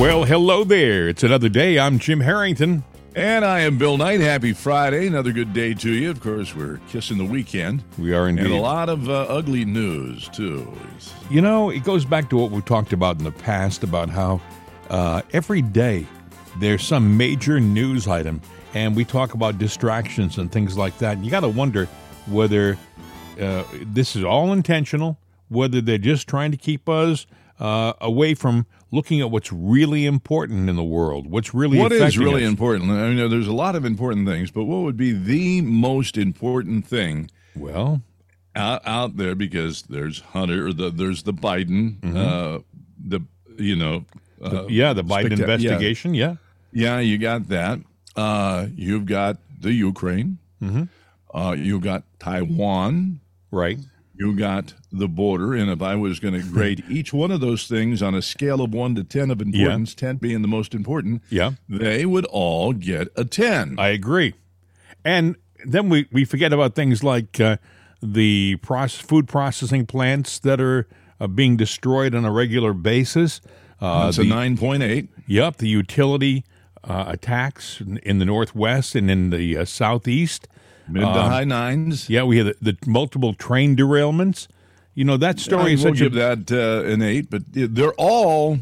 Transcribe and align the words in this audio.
Well, 0.00 0.24
hello 0.24 0.64
there. 0.64 1.08
It's 1.08 1.22
another 1.22 1.48
day. 1.48 1.78
I'm 1.78 2.00
Jim 2.00 2.18
Harrington. 2.18 2.82
And 3.14 3.44
I 3.44 3.60
am 3.60 3.78
Bill 3.78 3.96
Knight. 3.96 4.20
Happy 4.20 4.52
Friday. 4.52 5.06
Another 5.06 5.30
good 5.30 5.52
day 5.52 5.72
to 5.74 5.88
you. 5.88 6.10
Of 6.10 6.20
course, 6.20 6.52
we're 6.52 6.80
kissing 6.88 7.16
the 7.16 7.24
weekend. 7.24 7.84
We 7.96 8.12
are 8.12 8.28
indeed. 8.28 8.46
And 8.46 8.54
a 8.54 8.60
lot 8.60 8.88
of 8.88 9.08
uh, 9.08 9.12
ugly 9.28 9.64
news, 9.64 10.28
too. 10.30 10.70
You 11.30 11.40
know, 11.42 11.70
it 11.70 11.84
goes 11.84 12.04
back 12.04 12.28
to 12.30 12.36
what 12.36 12.50
we 12.50 12.60
talked 12.62 12.92
about 12.92 13.18
in 13.18 13.24
the 13.24 13.30
past 13.30 13.84
about 13.84 14.08
how 14.10 14.40
uh, 14.90 15.22
every 15.32 15.62
day 15.62 16.08
there's 16.58 16.82
some 16.82 17.16
major 17.16 17.60
news 17.60 18.08
item, 18.08 18.40
and 18.74 18.96
we 18.96 19.04
talk 19.04 19.34
about 19.34 19.58
distractions 19.58 20.38
and 20.38 20.50
things 20.50 20.76
like 20.76 20.98
that. 20.98 21.18
And 21.18 21.24
you 21.24 21.30
got 21.30 21.40
to 21.40 21.48
wonder 21.48 21.86
whether 22.26 22.76
uh, 23.40 23.62
this 23.80 24.16
is 24.16 24.24
all 24.24 24.52
intentional, 24.52 25.20
whether 25.50 25.80
they're 25.80 25.98
just 25.98 26.26
trying 26.26 26.50
to 26.50 26.56
keep 26.56 26.88
us 26.88 27.26
uh, 27.60 27.92
away 28.00 28.34
from 28.34 28.66
looking 28.94 29.20
at 29.20 29.30
what's 29.30 29.52
really 29.52 30.06
important 30.06 30.68
in 30.68 30.76
the 30.76 30.84
world, 30.84 31.30
what's 31.30 31.52
really 31.52 31.78
what 31.78 31.92
is 31.92 32.16
really 32.16 32.44
us. 32.44 32.48
important. 32.48 32.90
I 32.90 33.08
mean, 33.08 33.30
there's 33.30 33.48
a 33.48 33.52
lot 33.52 33.74
of 33.74 33.84
important 33.84 34.26
things, 34.26 34.50
but 34.50 34.64
what 34.64 34.82
would 34.82 34.96
be 34.96 35.12
the 35.12 35.60
most 35.60 36.16
important 36.16 36.86
thing? 36.86 37.30
Well, 37.56 38.02
out, 38.54 38.82
out 38.86 39.16
there 39.16 39.34
because 39.34 39.82
there's 39.82 40.20
Hunter, 40.20 40.72
the, 40.72 40.90
there's 40.90 41.24
the 41.24 41.34
Biden, 41.34 42.00
mm-hmm. 42.00 42.16
uh, 42.16 42.58
the 43.04 43.20
you 43.56 43.76
know, 43.76 44.04
uh, 44.40 44.48
the, 44.48 44.66
yeah, 44.68 44.92
the 44.92 45.04
Biden 45.04 45.32
investigation, 45.32 46.14
yeah. 46.14 46.36
yeah, 46.72 46.96
yeah, 46.96 47.00
you 47.00 47.18
got 47.18 47.48
that. 47.48 47.80
Uh, 48.16 48.66
you've 48.74 49.06
got 49.06 49.38
the 49.60 49.72
Ukraine. 49.72 50.38
Mm-hmm. 50.62 50.84
Uh, 51.36 51.52
you 51.52 51.80
got 51.80 52.04
Taiwan, 52.20 53.20
right? 53.50 53.78
you 54.16 54.34
got 54.36 54.74
the 54.98 55.08
border. 55.08 55.54
And 55.54 55.70
if 55.70 55.82
I 55.82 55.96
was 55.96 56.20
going 56.20 56.34
to 56.34 56.42
grade 56.42 56.84
each 56.88 57.12
one 57.12 57.30
of 57.30 57.40
those 57.40 57.66
things 57.66 58.02
on 58.02 58.14
a 58.14 58.22
scale 58.22 58.60
of 58.60 58.72
one 58.72 58.94
to 58.94 59.04
10 59.04 59.30
of 59.30 59.40
importance, 59.40 59.94
yeah. 59.98 60.08
10 60.08 60.16
being 60.16 60.42
the 60.42 60.48
most 60.48 60.74
important, 60.74 61.22
yeah. 61.30 61.52
they 61.68 62.06
would 62.06 62.26
all 62.26 62.72
get 62.72 63.08
a 63.16 63.24
10. 63.24 63.78
I 63.78 63.88
agree. 63.88 64.34
And 65.04 65.36
then 65.64 65.88
we, 65.88 66.06
we 66.12 66.24
forget 66.24 66.52
about 66.52 66.74
things 66.74 67.02
like 67.02 67.40
uh, 67.40 67.56
the 68.02 68.56
process, 68.56 69.00
food 69.00 69.28
processing 69.28 69.86
plants 69.86 70.38
that 70.40 70.60
are 70.60 70.86
uh, 71.20 71.26
being 71.26 71.56
destroyed 71.56 72.14
on 72.14 72.24
a 72.24 72.30
regular 72.30 72.72
basis. 72.72 73.40
Uh, 73.80 74.06
That's 74.06 74.18
the, 74.18 74.22
a 74.22 74.26
9.8. 74.26 75.08
Yep, 75.26 75.56
the 75.56 75.68
utility 75.68 76.44
uh, 76.84 77.04
attacks 77.08 77.80
in, 77.80 77.98
in, 77.98 78.18
the 78.18 78.24
Northwest 78.24 78.94
and 78.94 79.10
in 79.10 79.30
the 79.30 79.56
uh, 79.56 79.64
Southeast. 79.64 80.48
Mid 80.86 81.02
to 81.02 81.08
um, 81.08 81.30
high 81.30 81.44
nines. 81.44 82.10
Yeah, 82.10 82.24
we 82.24 82.38
had 82.38 82.46
the, 82.46 82.56
the, 82.60 82.76
multiple 82.86 83.32
train 83.32 83.74
derailments. 83.74 84.48
You 84.94 85.04
know 85.04 85.16
that 85.16 85.40
story 85.40 85.72
I 85.72 85.74
is 85.74 85.82
such 85.82 85.98
give 85.98 86.16
a, 86.16 86.36
that 86.36 86.52
uh, 86.52 86.88
an 86.88 87.02
eight, 87.02 87.30
but 87.30 87.42
they're 87.48 87.94
all. 87.94 88.58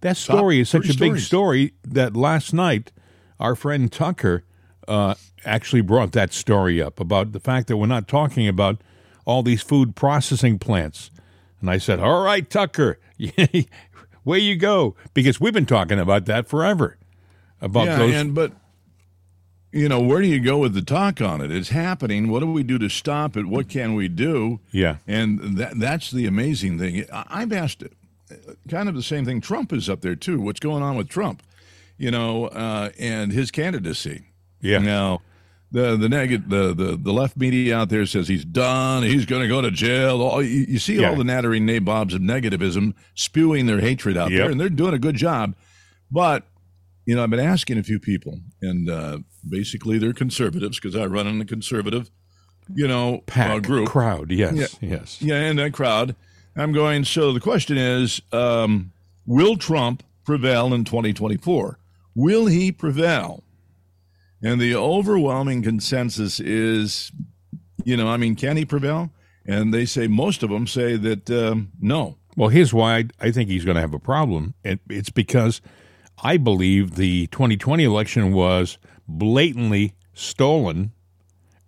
That 0.00 0.16
story 0.16 0.60
is 0.60 0.68
such 0.68 0.88
a 0.88 0.98
big 0.98 1.18
story 1.18 1.74
that 1.82 2.14
last 2.14 2.52
night 2.52 2.92
our 3.40 3.54
friend 3.54 3.90
Tucker 3.90 4.44
uh, 4.86 5.14
actually 5.44 5.80
brought 5.80 6.12
that 6.12 6.32
story 6.32 6.80
up 6.80 7.00
about 7.00 7.32
the 7.32 7.40
fact 7.40 7.68
that 7.68 7.76
we're 7.76 7.86
not 7.86 8.08
talking 8.08 8.46
about 8.48 8.80
all 9.24 9.42
these 9.42 9.62
food 9.62 9.96
processing 9.96 10.58
plants. 10.58 11.10
And 11.60 11.70
I 11.70 11.78
said, 11.78 12.00
"All 12.00 12.22
right, 12.22 12.48
Tucker, 12.48 12.98
where 14.24 14.38
you 14.38 14.56
go?" 14.56 14.94
Because 15.12 15.40
we've 15.40 15.54
been 15.54 15.66
talking 15.66 15.98
about 15.98 16.26
that 16.26 16.46
forever. 16.46 16.98
About 17.60 17.86
yeah, 17.86 17.98
those, 17.98 18.14
and 18.14 18.34
but 18.34 18.52
you 19.74 19.88
know, 19.88 20.00
where 20.00 20.22
do 20.22 20.28
you 20.28 20.38
go 20.38 20.58
with 20.58 20.72
the 20.72 20.82
talk 20.82 21.20
on 21.20 21.40
it? 21.40 21.50
It's 21.50 21.70
happening. 21.70 22.28
What 22.28 22.40
do 22.40 22.50
we 22.50 22.62
do 22.62 22.78
to 22.78 22.88
stop 22.88 23.36
it? 23.36 23.46
What 23.46 23.68
can 23.68 23.94
we 23.94 24.06
do? 24.06 24.60
Yeah. 24.70 24.98
And 25.04 25.58
that, 25.58 25.80
that's 25.80 26.12
the 26.12 26.26
amazing 26.26 26.78
thing. 26.78 27.04
I've 27.12 27.52
asked 27.52 27.82
it, 27.82 27.92
kind 28.68 28.88
of 28.88 28.94
the 28.94 29.02
same 29.02 29.24
thing. 29.24 29.40
Trump 29.40 29.72
is 29.72 29.90
up 29.90 30.00
there 30.00 30.14
too. 30.14 30.40
What's 30.40 30.60
going 30.60 30.84
on 30.84 30.96
with 30.96 31.08
Trump? 31.08 31.42
You 31.98 32.12
know, 32.12 32.46
uh, 32.46 32.90
and 33.00 33.32
his 33.32 33.50
candidacy. 33.50 34.26
Yeah. 34.60 34.78
Now, 34.78 35.22
the 35.72 35.96
the 35.96 36.08
negative 36.08 36.48
the, 36.48 36.72
the 36.72 36.96
the 36.96 37.12
left 37.12 37.36
media 37.36 37.76
out 37.76 37.88
there 37.88 38.06
says 38.06 38.28
he's 38.28 38.44
done. 38.44 39.02
He's 39.02 39.26
going 39.26 39.42
to 39.42 39.48
go 39.48 39.60
to 39.60 39.72
jail. 39.72 40.22
All, 40.22 40.40
you, 40.40 40.66
you 40.68 40.78
see 40.78 41.00
yeah. 41.00 41.10
all 41.10 41.16
the 41.16 41.24
nattering 41.24 41.66
nabobs 41.66 42.14
of 42.14 42.20
negativism 42.20 42.94
spewing 43.16 43.66
their 43.66 43.80
hatred 43.80 44.16
out 44.16 44.30
yep. 44.30 44.38
there, 44.38 44.50
and 44.52 44.60
they're 44.60 44.68
doing 44.68 44.94
a 44.94 45.00
good 45.00 45.16
job. 45.16 45.56
But 46.12 46.44
you 47.06 47.16
know, 47.16 47.24
I've 47.24 47.30
been 47.30 47.40
asking 47.40 47.78
a 47.78 47.82
few 47.82 47.98
people, 47.98 48.38
and 48.62 48.88
uh, 48.88 49.18
basically 49.48 49.98
they're 49.98 50.12
conservatives 50.12 50.78
because 50.78 50.96
I 50.96 51.06
run 51.06 51.26
in 51.26 51.40
a 51.40 51.44
conservative, 51.44 52.10
you 52.74 52.88
know, 52.88 53.22
Pack, 53.26 53.50
uh, 53.50 53.58
group 53.60 53.88
crowd. 53.88 54.30
Yes, 54.30 54.78
yeah, 54.80 54.88
yes, 54.90 55.22
yeah, 55.22 55.36
and 55.36 55.58
that 55.58 55.72
crowd. 55.72 56.16
I'm 56.56 56.72
going. 56.72 57.04
So 57.04 57.32
the 57.32 57.40
question 57.40 57.76
is, 57.76 58.20
um, 58.32 58.92
will 59.26 59.56
Trump 59.56 60.02
prevail 60.24 60.72
in 60.72 60.84
2024? 60.84 61.78
Will 62.14 62.46
he 62.46 62.70
prevail? 62.72 63.42
And 64.42 64.60
the 64.60 64.74
overwhelming 64.74 65.62
consensus 65.62 66.38
is, 66.38 67.10
you 67.84 67.96
know, 67.96 68.08
I 68.08 68.18
mean, 68.18 68.36
can 68.36 68.56
he 68.56 68.64
prevail? 68.64 69.10
And 69.46 69.72
they 69.72 69.86
say 69.86 70.06
most 70.06 70.42
of 70.42 70.50
them 70.50 70.66
say 70.66 70.96
that 70.96 71.30
um, 71.30 71.72
no. 71.80 72.18
Well, 72.36 72.48
here's 72.48 72.74
why 72.74 73.04
I, 73.20 73.30
think 73.30 73.48
he's 73.48 73.64
going 73.64 73.76
to 73.76 73.80
have 73.80 73.94
a 73.94 73.98
problem. 73.98 74.54
It, 74.64 74.80
it's 74.88 75.10
because 75.10 75.60
I 76.22 76.36
believe 76.36 76.96
the 76.96 77.26
2020 77.28 77.84
election 77.84 78.32
was 78.32 78.78
blatantly 79.06 79.94
stolen, 80.12 80.92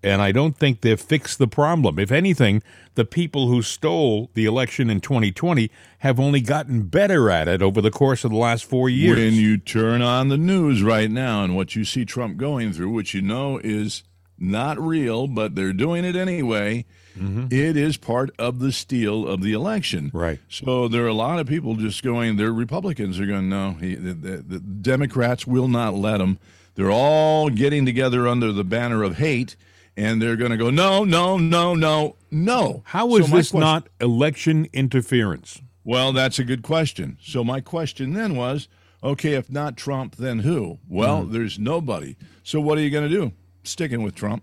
and 0.02 0.22
I 0.22 0.32
don't 0.32 0.56
think 0.56 0.80
they've 0.80 1.00
fixed 1.00 1.38
the 1.38 1.48
problem. 1.48 1.98
If 1.98 2.12
anything, 2.12 2.62
the 2.94 3.04
people 3.04 3.48
who 3.48 3.62
stole 3.62 4.30
the 4.34 4.44
election 4.44 4.88
in 4.90 5.00
2020 5.00 5.70
have 5.98 6.20
only 6.20 6.40
gotten 6.40 6.82
better 6.82 7.30
at 7.30 7.48
it 7.48 7.62
over 7.62 7.80
the 7.80 7.90
course 7.90 8.24
of 8.24 8.30
the 8.30 8.36
last 8.36 8.64
four 8.64 8.88
years. 8.88 9.18
When 9.18 9.34
you 9.34 9.58
turn 9.58 10.02
on 10.02 10.28
the 10.28 10.38
news 10.38 10.82
right 10.82 11.10
now 11.10 11.42
and 11.44 11.56
what 11.56 11.74
you 11.74 11.84
see 11.84 12.04
Trump 12.04 12.36
going 12.36 12.72
through, 12.72 12.90
which 12.90 13.14
you 13.14 13.22
know 13.22 13.58
is 13.62 14.04
not 14.38 14.78
real, 14.78 15.26
but 15.26 15.54
they're 15.54 15.72
doing 15.72 16.04
it 16.04 16.14
anyway 16.14 16.84
Mm-hmm. 17.18 17.46
It 17.50 17.76
is 17.76 17.96
part 17.96 18.30
of 18.38 18.58
the 18.58 18.72
steal 18.72 19.26
of 19.26 19.42
the 19.42 19.52
election. 19.52 20.10
Right. 20.12 20.38
So 20.48 20.88
there 20.88 21.04
are 21.04 21.08
a 21.08 21.14
lot 21.14 21.38
of 21.38 21.46
people 21.46 21.76
just 21.76 22.02
going, 22.02 22.36
they're 22.36 22.52
Republicans 22.52 23.18
are 23.18 23.26
going, 23.26 23.48
no, 23.48 23.72
he, 23.72 23.94
the, 23.94 24.12
the, 24.12 24.36
the 24.38 24.60
Democrats 24.60 25.46
will 25.46 25.68
not 25.68 25.94
let 25.94 26.18
them. 26.18 26.38
They're 26.76 26.90
all 26.90 27.50
getting 27.50 27.84
together 27.84 28.28
under 28.28 28.52
the 28.52 28.64
banner 28.64 29.02
of 29.02 29.16
hate 29.16 29.56
and 29.96 30.20
they're 30.20 30.36
going 30.36 30.50
to 30.50 30.56
go, 30.56 30.70
no, 30.70 31.04
no, 31.04 31.38
no, 31.38 31.74
no, 31.74 32.16
no. 32.30 32.82
How 32.86 33.16
is 33.16 33.26
so 33.26 33.36
this 33.36 33.50
question, 33.50 33.60
not 33.60 33.88
election 34.00 34.68
interference? 34.72 35.62
Well, 35.84 36.12
that's 36.12 36.38
a 36.38 36.44
good 36.44 36.62
question. 36.62 37.16
So 37.22 37.42
my 37.42 37.60
question 37.60 38.12
then 38.12 38.36
was, 38.36 38.68
okay, 39.02 39.32
if 39.34 39.50
not 39.50 39.76
Trump, 39.76 40.16
then 40.16 40.40
who? 40.40 40.78
Well, 40.88 41.24
mm. 41.24 41.32
there's 41.32 41.58
nobody. 41.58 42.16
So 42.42 42.60
what 42.60 42.76
are 42.76 42.82
you 42.82 42.90
going 42.90 43.08
to 43.08 43.14
do? 43.14 43.32
Sticking 43.62 44.02
with 44.02 44.14
Trump. 44.14 44.42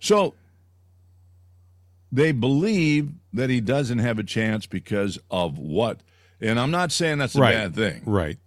So 0.00 0.34
they 2.10 2.32
believe 2.32 3.12
that 3.34 3.50
he 3.50 3.60
doesn't 3.60 3.98
have 3.98 4.18
a 4.18 4.24
chance 4.24 4.66
because 4.66 5.18
of 5.30 5.58
what. 5.58 6.00
And 6.40 6.58
I'm 6.58 6.70
not 6.70 6.92
saying 6.92 7.18
that's 7.18 7.36
a 7.36 7.40
right. 7.40 7.54
bad 7.54 7.74
thing. 7.74 8.02
Right. 8.06 8.38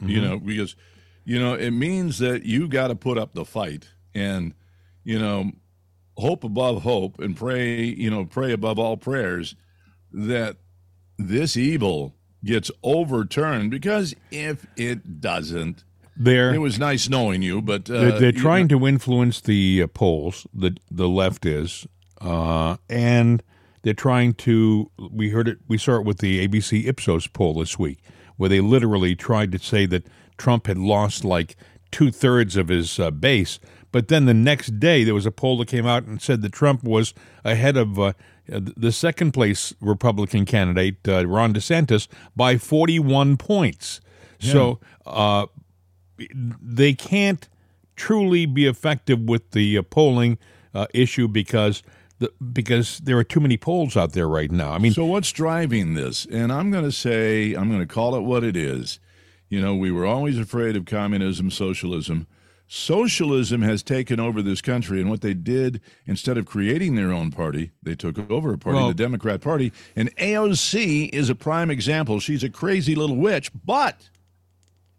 Mm-hmm. 0.00 0.10
You 0.10 0.20
know, 0.20 0.38
because, 0.38 0.76
you 1.28 1.38
know, 1.38 1.52
it 1.52 1.72
means 1.72 2.20
that 2.20 2.46
you 2.46 2.66
got 2.68 2.88
to 2.88 2.94
put 2.94 3.18
up 3.18 3.34
the 3.34 3.44
fight 3.44 3.90
and, 4.14 4.54
you 5.04 5.18
know, 5.18 5.50
hope 6.16 6.42
above 6.42 6.84
hope 6.84 7.18
and 7.18 7.36
pray, 7.36 7.82
you 7.82 8.08
know, 8.10 8.24
pray 8.24 8.50
above 8.50 8.78
all 8.78 8.96
prayers 8.96 9.54
that 10.10 10.56
this 11.18 11.54
evil 11.54 12.14
gets 12.42 12.70
overturned 12.82 13.70
because 13.70 14.14
if 14.30 14.64
it 14.78 15.20
doesn't, 15.20 15.84
they're, 16.16 16.54
it 16.54 16.62
was 16.62 16.78
nice 16.78 17.10
knowing 17.10 17.42
you, 17.42 17.60
but 17.60 17.90
uh, 17.90 18.00
they're, 18.00 18.20
they're, 18.20 18.32
trying 18.32 18.66
know. 18.66 18.78
to 18.78 18.86
influence 18.86 19.42
the 19.42 19.82
uh, 19.82 19.86
polls. 19.86 20.46
The 20.54 20.78
the 20.90 21.08
left 21.08 21.44
is, 21.44 21.86
uh, 22.22 22.78
and 22.88 23.42
they're 23.82 23.92
trying 23.92 24.32
to. 24.34 24.90
We 24.98 25.28
heard 25.28 25.46
it. 25.46 25.58
We 25.68 25.76
saw 25.76 25.96
it 25.96 26.04
with 26.06 26.18
the 26.18 26.48
ABC 26.48 26.88
Ipsos 26.88 27.26
poll 27.28 27.54
this 27.60 27.78
week, 27.78 28.00
where 28.36 28.48
they 28.48 28.60
literally 28.60 29.14
tried 29.14 29.52
to 29.52 29.58
say 29.58 29.86
that 29.86 30.08
Trump 30.38 30.66
had 30.66 30.78
lost 30.78 31.24
like 31.24 31.56
two 31.90 32.10
thirds 32.10 32.56
of 32.56 32.68
his 32.68 32.98
uh, 32.98 33.10
base. 33.10 33.58
But 33.90 34.08
then 34.08 34.26
the 34.26 34.34
next 34.34 34.78
day, 34.78 35.04
there 35.04 35.14
was 35.14 35.26
a 35.26 35.30
poll 35.30 35.58
that 35.58 35.68
came 35.68 35.86
out 35.86 36.04
and 36.04 36.20
said 36.20 36.42
that 36.42 36.52
Trump 36.52 36.84
was 36.84 37.14
ahead 37.44 37.76
of 37.76 37.98
uh, 37.98 38.12
the 38.46 38.92
second 38.92 39.32
place 39.32 39.74
Republican 39.80 40.44
candidate, 40.44 40.96
uh, 41.08 41.26
Ron 41.26 41.54
DeSantis, 41.54 42.06
by 42.36 42.58
41 42.58 43.36
points. 43.36 44.00
Yeah. 44.40 44.52
So 44.52 44.80
uh, 45.06 45.46
they 46.62 46.94
can't 46.94 47.48
truly 47.96 48.46
be 48.46 48.66
effective 48.66 49.20
with 49.20 49.50
the 49.50 49.78
uh, 49.78 49.82
polling 49.82 50.38
uh, 50.74 50.86
issue 50.94 51.28
because 51.28 51.82
the, 52.18 52.32
because 52.52 52.98
there 52.98 53.16
are 53.18 53.24
too 53.24 53.40
many 53.40 53.56
polls 53.56 53.96
out 53.96 54.12
there 54.12 54.28
right 54.28 54.50
now. 54.50 54.72
I 54.72 54.78
mean, 54.78 54.92
so 54.92 55.04
what's 55.04 55.32
driving 55.32 55.94
this? 55.94 56.26
And 56.26 56.52
I'm 56.52 56.70
going 56.70 56.84
to 56.84 56.92
say, 56.92 57.54
I'm 57.54 57.68
going 57.68 57.80
to 57.80 57.86
call 57.86 58.14
it 58.14 58.20
what 58.20 58.44
it 58.44 58.56
is. 58.56 59.00
You 59.48 59.60
know, 59.60 59.74
we 59.74 59.90
were 59.90 60.06
always 60.06 60.38
afraid 60.38 60.76
of 60.76 60.84
communism, 60.84 61.50
socialism. 61.50 62.26
Socialism 62.70 63.62
has 63.62 63.82
taken 63.82 64.20
over 64.20 64.42
this 64.42 64.60
country, 64.60 65.00
and 65.00 65.08
what 65.08 65.22
they 65.22 65.32
did, 65.32 65.80
instead 66.06 66.36
of 66.36 66.44
creating 66.44 66.96
their 66.96 67.10
own 67.10 67.30
party, 67.30 67.70
they 67.82 67.94
took 67.94 68.30
over 68.30 68.52
a 68.52 68.58
party, 68.58 68.76
well, 68.76 68.88
the 68.88 68.94
Democrat 68.94 69.40
Party. 69.40 69.72
And 69.96 70.14
AOC 70.16 71.08
is 71.08 71.30
a 71.30 71.34
prime 71.34 71.70
example. 71.70 72.20
She's 72.20 72.44
a 72.44 72.50
crazy 72.50 72.94
little 72.94 73.16
witch, 73.16 73.50
but 73.64 74.10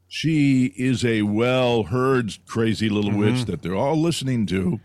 she 0.07 0.73
is 0.77 1.05
a 1.05 1.21
well 1.21 1.83
heard 1.83 2.39
crazy 2.47 2.89
little 2.89 3.11
mm-hmm. 3.11 3.19
witch 3.19 3.45
that 3.45 3.61
they're 3.61 3.75
all 3.75 4.01
listening 4.01 4.47
to 4.47 4.79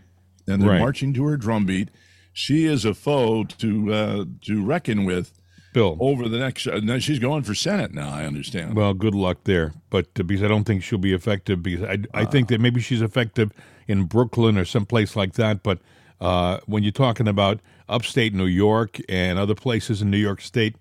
and 0.47 0.61
they're 0.61 0.69
right. 0.69 0.79
marching 0.79 1.13
to 1.15 1.25
her 1.25 1.37
drumbeat. 1.37 1.89
She 2.31 2.65
is 2.65 2.85
a 2.85 2.93
foe 2.93 3.45
to 3.45 3.93
uh, 3.93 4.25
to 4.41 4.63
reckon 4.63 5.05
with. 5.05 5.33
Bill 5.75 5.97
over 5.99 6.29
the 6.29 6.39
next. 6.39 6.65
Uh, 6.67 6.99
she's 6.99 7.19
going 7.19 7.43
for 7.43 7.53
Senate 7.53 7.93
now. 7.93 8.09
I 8.09 8.25
understand. 8.25 8.75
Well, 8.75 8.93
good 8.93 9.13
luck 9.13 9.39
there, 9.43 9.73
but 9.89 10.07
uh, 10.17 10.23
because 10.23 10.41
I 10.41 10.47
don't 10.47 10.63
think 10.63 10.83
she'll 10.83 10.97
be 10.97 11.13
effective. 11.13 11.61
Because 11.61 11.83
I, 11.83 11.97
I 12.17 12.23
uh, 12.23 12.29
think 12.31 12.47
that 12.47 12.61
maybe 12.61 12.79
she's 12.79 13.01
effective 13.01 13.51
in 13.85 14.05
Brooklyn 14.05 14.57
or 14.57 14.63
someplace 14.63 15.17
like 15.17 15.33
that. 15.33 15.63
But 15.63 15.79
uh, 16.21 16.59
when 16.65 16.83
you're 16.83 16.93
talking 16.93 17.27
about 17.27 17.59
upstate 17.89 18.33
New 18.33 18.45
York 18.45 18.99
and 19.09 19.37
other 19.37 19.53
places 19.53 20.01
in 20.01 20.09
New 20.09 20.17
York 20.17 20.39
State, 20.39 20.77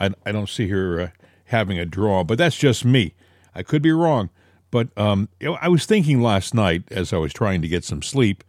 I, 0.00 0.10
I 0.24 0.32
don't 0.32 0.48
see 0.48 0.68
her 0.68 1.00
uh, 1.00 1.08
having 1.44 1.78
a 1.78 1.84
draw. 1.84 2.24
But 2.24 2.38
that's 2.38 2.56
just 2.56 2.82
me. 2.82 3.12
I 3.54 3.62
could 3.62 3.82
be 3.82 3.92
wrong, 3.92 4.30
but 4.70 4.88
um, 4.96 5.28
I 5.60 5.68
was 5.68 5.84
thinking 5.84 6.22
last 6.22 6.54
night 6.54 6.84
as 6.90 7.12
I 7.12 7.18
was 7.18 7.34
trying 7.34 7.60
to 7.60 7.68
get 7.68 7.84
some 7.84 8.00
sleep 8.00 8.42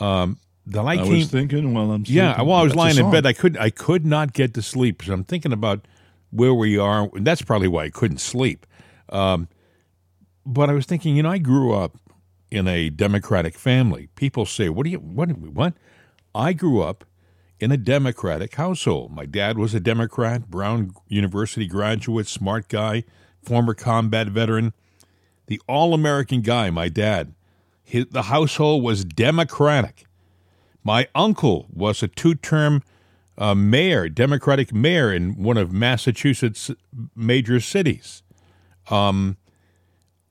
um, 0.00 0.38
that 0.66 0.82
I, 0.82 0.92
I 0.92 0.96
came, 0.96 1.12
was 1.12 1.28
thinking 1.28 1.74
while 1.74 1.90
I'm 1.90 2.04
sleeping. 2.04 2.22
yeah 2.22 2.40
while 2.42 2.60
I 2.60 2.64
was 2.64 2.74
lying 2.74 2.96
in 2.96 3.10
bed 3.10 3.26
I 3.26 3.32
could 3.32 3.56
I 3.58 3.70
could 3.70 4.06
not 4.06 4.32
get 4.32 4.54
to 4.54 4.62
sleep. 4.62 5.02
So 5.02 5.12
I'm 5.12 5.24
thinking 5.24 5.52
about 5.52 5.86
where 6.30 6.54
we 6.54 6.78
are, 6.78 7.08
and 7.14 7.26
that's 7.26 7.42
probably 7.42 7.68
why 7.68 7.84
I 7.84 7.90
couldn't 7.90 8.18
sleep. 8.18 8.66
Um, 9.08 9.48
but 10.44 10.68
I 10.68 10.72
was 10.72 10.84
thinking, 10.84 11.16
you 11.16 11.22
know, 11.22 11.30
I 11.30 11.38
grew 11.38 11.72
up 11.72 11.96
in 12.50 12.66
a 12.66 12.90
Democratic 12.90 13.54
family. 13.56 14.08
People 14.16 14.46
say, 14.46 14.68
"What 14.68 14.84
do 14.84 14.90
you 14.90 14.98
what 14.98 15.30
what?" 15.30 15.74
I 16.34 16.52
grew 16.52 16.82
up 16.82 17.04
in 17.60 17.70
a 17.70 17.76
Democratic 17.76 18.56
household. 18.56 19.12
My 19.12 19.26
dad 19.26 19.56
was 19.58 19.74
a 19.74 19.80
Democrat, 19.80 20.50
Brown 20.50 20.92
University 21.08 21.66
graduate, 21.66 22.26
smart 22.26 22.68
guy 22.68 23.04
former 23.44 23.74
combat 23.74 24.28
veteran, 24.28 24.72
the 25.46 25.60
all 25.68 25.94
American 25.94 26.40
guy, 26.40 26.70
my 26.70 26.88
dad. 26.88 27.34
His, 27.82 28.06
the 28.06 28.22
household 28.22 28.82
was 28.82 29.04
Democratic. 29.04 30.06
My 30.84 31.08
uncle 31.14 31.66
was 31.72 32.02
a 32.02 32.08
two 32.08 32.34
term 32.34 32.82
uh, 33.38 33.54
mayor, 33.54 34.08
Democratic 34.08 34.72
mayor 34.72 35.12
in 35.12 35.42
one 35.42 35.56
of 35.56 35.72
Massachusetts' 35.72 36.70
major 37.16 37.58
cities. 37.58 38.22
Um, 38.90 39.38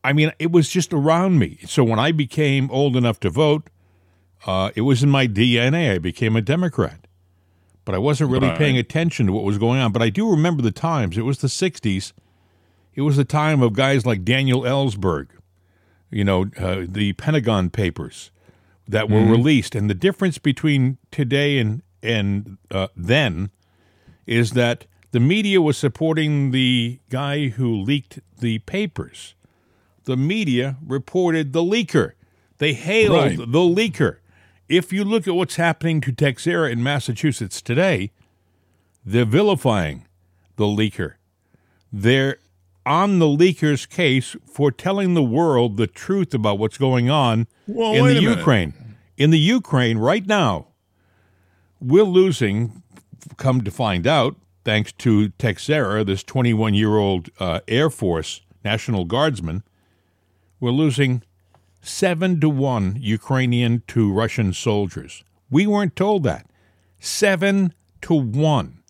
I 0.04 0.14
mean, 0.14 0.32
it 0.38 0.52
was 0.52 0.70
just 0.70 0.94
around 0.94 1.40
me. 1.40 1.60
So 1.66 1.84
when 1.84 2.00
I 2.00 2.12
became 2.12 2.70
old 2.72 2.96
enough 2.96 3.20
to 3.22 3.30
vote, 3.30 3.70
uh, 4.46 4.72
it 4.76 4.82
was 4.82 5.02
in 5.02 5.10
my 5.10 5.28
DNA. 5.28 5.96
I 5.96 5.98
became 5.98 6.36
a 6.36 6.42
Democrat. 6.42 7.08
But 7.86 7.96
I 7.96 7.98
wasn't 7.98 8.30
really 8.30 8.48
right. 8.48 8.58
paying 8.58 8.78
attention 8.78 9.26
to 9.26 9.34
what 9.34 9.44
was 9.44 9.58
going 9.58 9.82
on. 9.82 9.92
But 9.92 10.02
I 10.02 10.10
do 10.10 10.30
remember 10.30 10.62
the 10.62 10.72
times. 10.72 11.18
It 11.18 11.24
was 11.24 11.40
the 11.40 11.48
60s. 11.48 12.14
It 12.96 13.02
was 13.02 13.18
the 13.18 13.26
time 13.26 13.62
of 13.62 13.74
guys 13.74 14.06
like 14.06 14.24
Daniel 14.24 14.62
Ellsberg, 14.62 15.30
you 16.12 16.24
know, 16.24 16.46
uh, 16.58 16.86
the 16.88 17.14
Pentagon 17.14 17.70
Papers 17.70 18.30
that 18.88 19.10
were 19.10 19.20
mm-hmm. 19.20 19.32
released. 19.32 19.76
And 19.76 19.90
the 19.90 19.96
difference 19.96 20.38
between 20.38 20.98
today 21.12 21.58
and 21.58 21.82
and 22.02 22.58
uh, 22.70 22.90
then 22.98 23.50
is 24.26 24.52
that 24.52 24.86
the 25.12 25.20
media 25.20 25.62
was 25.62 25.78
supporting 25.78 26.52
the 26.52 27.00
guy 27.10 27.50
who 27.50 27.82
leaked 27.82 28.20
the 28.40 28.60
papers. 28.60 29.36
The 30.06 30.18
media 30.18 30.78
reported 30.86 31.54
the 31.54 31.62
leaker. 31.62 32.14
They 32.58 32.74
hailed 32.74 33.16
right. 33.16 33.38
the 33.38 33.46
leaker. 33.46 34.18
If 34.68 34.92
you 34.92 35.04
look 35.04 35.28
at 35.28 35.36
what's 35.36 35.56
happening 35.56 36.02
to 36.02 36.12
Teixeira 36.12 36.70
in 36.70 36.84
Massachusetts 36.84 37.62
today, 37.62 38.12
they're 39.06 39.26
vilifying 39.26 40.08
the 40.56 40.66
leaker. 40.66 41.14
They're 41.92 42.38
on 42.86 43.20
the 43.20 43.28
leaker's 43.28 43.86
case 43.86 44.36
for 44.46 44.72
telling 44.72 45.14
the 45.14 45.24
world 45.24 45.78
the 45.78 45.88
truth 45.88 46.34
about 46.34 46.60
what's 46.60 46.78
going 46.78 47.10
on 47.10 47.48
well, 47.68 47.94
in 47.94 48.06
the 48.06 48.22
Ukraine. 48.22 48.74
In 49.18 49.30
the 49.30 49.40
Ukraine 49.40 49.98
right 49.98 50.26
now, 50.26 50.68
we're 51.80 52.04
losing, 52.04 52.84
come 53.38 53.62
to 53.62 53.72
find 53.72 54.08
out, 54.08 54.36
thanks 54.64 54.92
to 54.94 55.30
Teixeira, 55.30 56.04
this 56.04 56.24
21 56.24 56.74
year 56.74 56.98
old 56.98 57.30
uh, 57.40 57.60
Air 57.68 57.90
Force 57.90 58.42
National 58.64 59.06
Guardsman, 59.06 59.64
we're 60.60 60.72
losing 60.72 61.24
seven 61.82 62.40
to 62.40 62.50
one 62.50 62.98
Ukrainian 63.00 63.84
to 63.88 64.12
Russian 64.12 64.54
soldiers. 64.54 65.24
We 65.50 65.68
weren't 65.68 65.96
told 65.96 66.24
that. 66.24 66.48
Seven 67.00 67.74
to 68.02 68.14
one. 68.14 68.83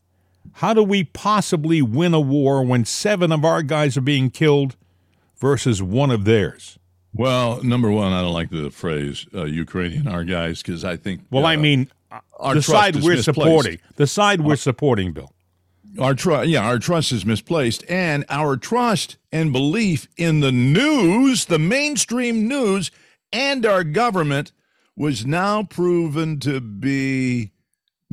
How 0.53 0.73
do 0.73 0.83
we 0.83 1.03
possibly 1.03 1.81
win 1.81 2.13
a 2.13 2.19
war 2.19 2.63
when 2.63 2.85
seven 2.85 3.31
of 3.31 3.43
our 3.43 3.63
guys 3.63 3.97
are 3.97 4.01
being 4.01 4.29
killed 4.29 4.75
versus 5.37 5.81
one 5.81 6.11
of 6.11 6.25
theirs? 6.25 6.77
Well, 7.13 7.61
number 7.63 7.91
one, 7.91 8.11
I 8.11 8.21
don't 8.21 8.33
like 8.33 8.49
the 8.49 8.71
phrase 8.71 9.25
uh, 9.33 9.43
Ukrainian 9.43 10.07
our 10.07 10.23
guys 10.23 10.61
because 10.61 10.83
I 10.83 10.97
think. 10.97 11.21
Well, 11.29 11.45
uh, 11.45 11.49
I 11.49 11.55
mean, 11.57 11.89
the 12.41 12.61
side 12.61 12.95
we're 12.95 13.15
misplaced. 13.15 13.25
supporting. 13.25 13.79
The 13.95 14.07
side 14.07 14.41
we're 14.41 14.55
supporting, 14.55 15.13
Bill. 15.13 15.31
Our 15.99 16.15
trust, 16.15 16.49
yeah, 16.49 16.65
our 16.65 16.79
trust 16.79 17.11
is 17.11 17.23
misplaced, 17.23 17.83
and 17.87 18.25
our 18.29 18.57
trust 18.57 19.17
and 19.31 19.51
belief 19.51 20.07
in 20.17 20.39
the 20.39 20.51
news, 20.51 21.45
the 21.45 21.59
mainstream 21.59 22.47
news, 22.47 22.89
and 23.31 23.63
our 23.63 23.83
government 23.83 24.51
was 24.95 25.25
now 25.25 25.63
proven 25.63 26.39
to 26.39 26.59
be 26.59 27.51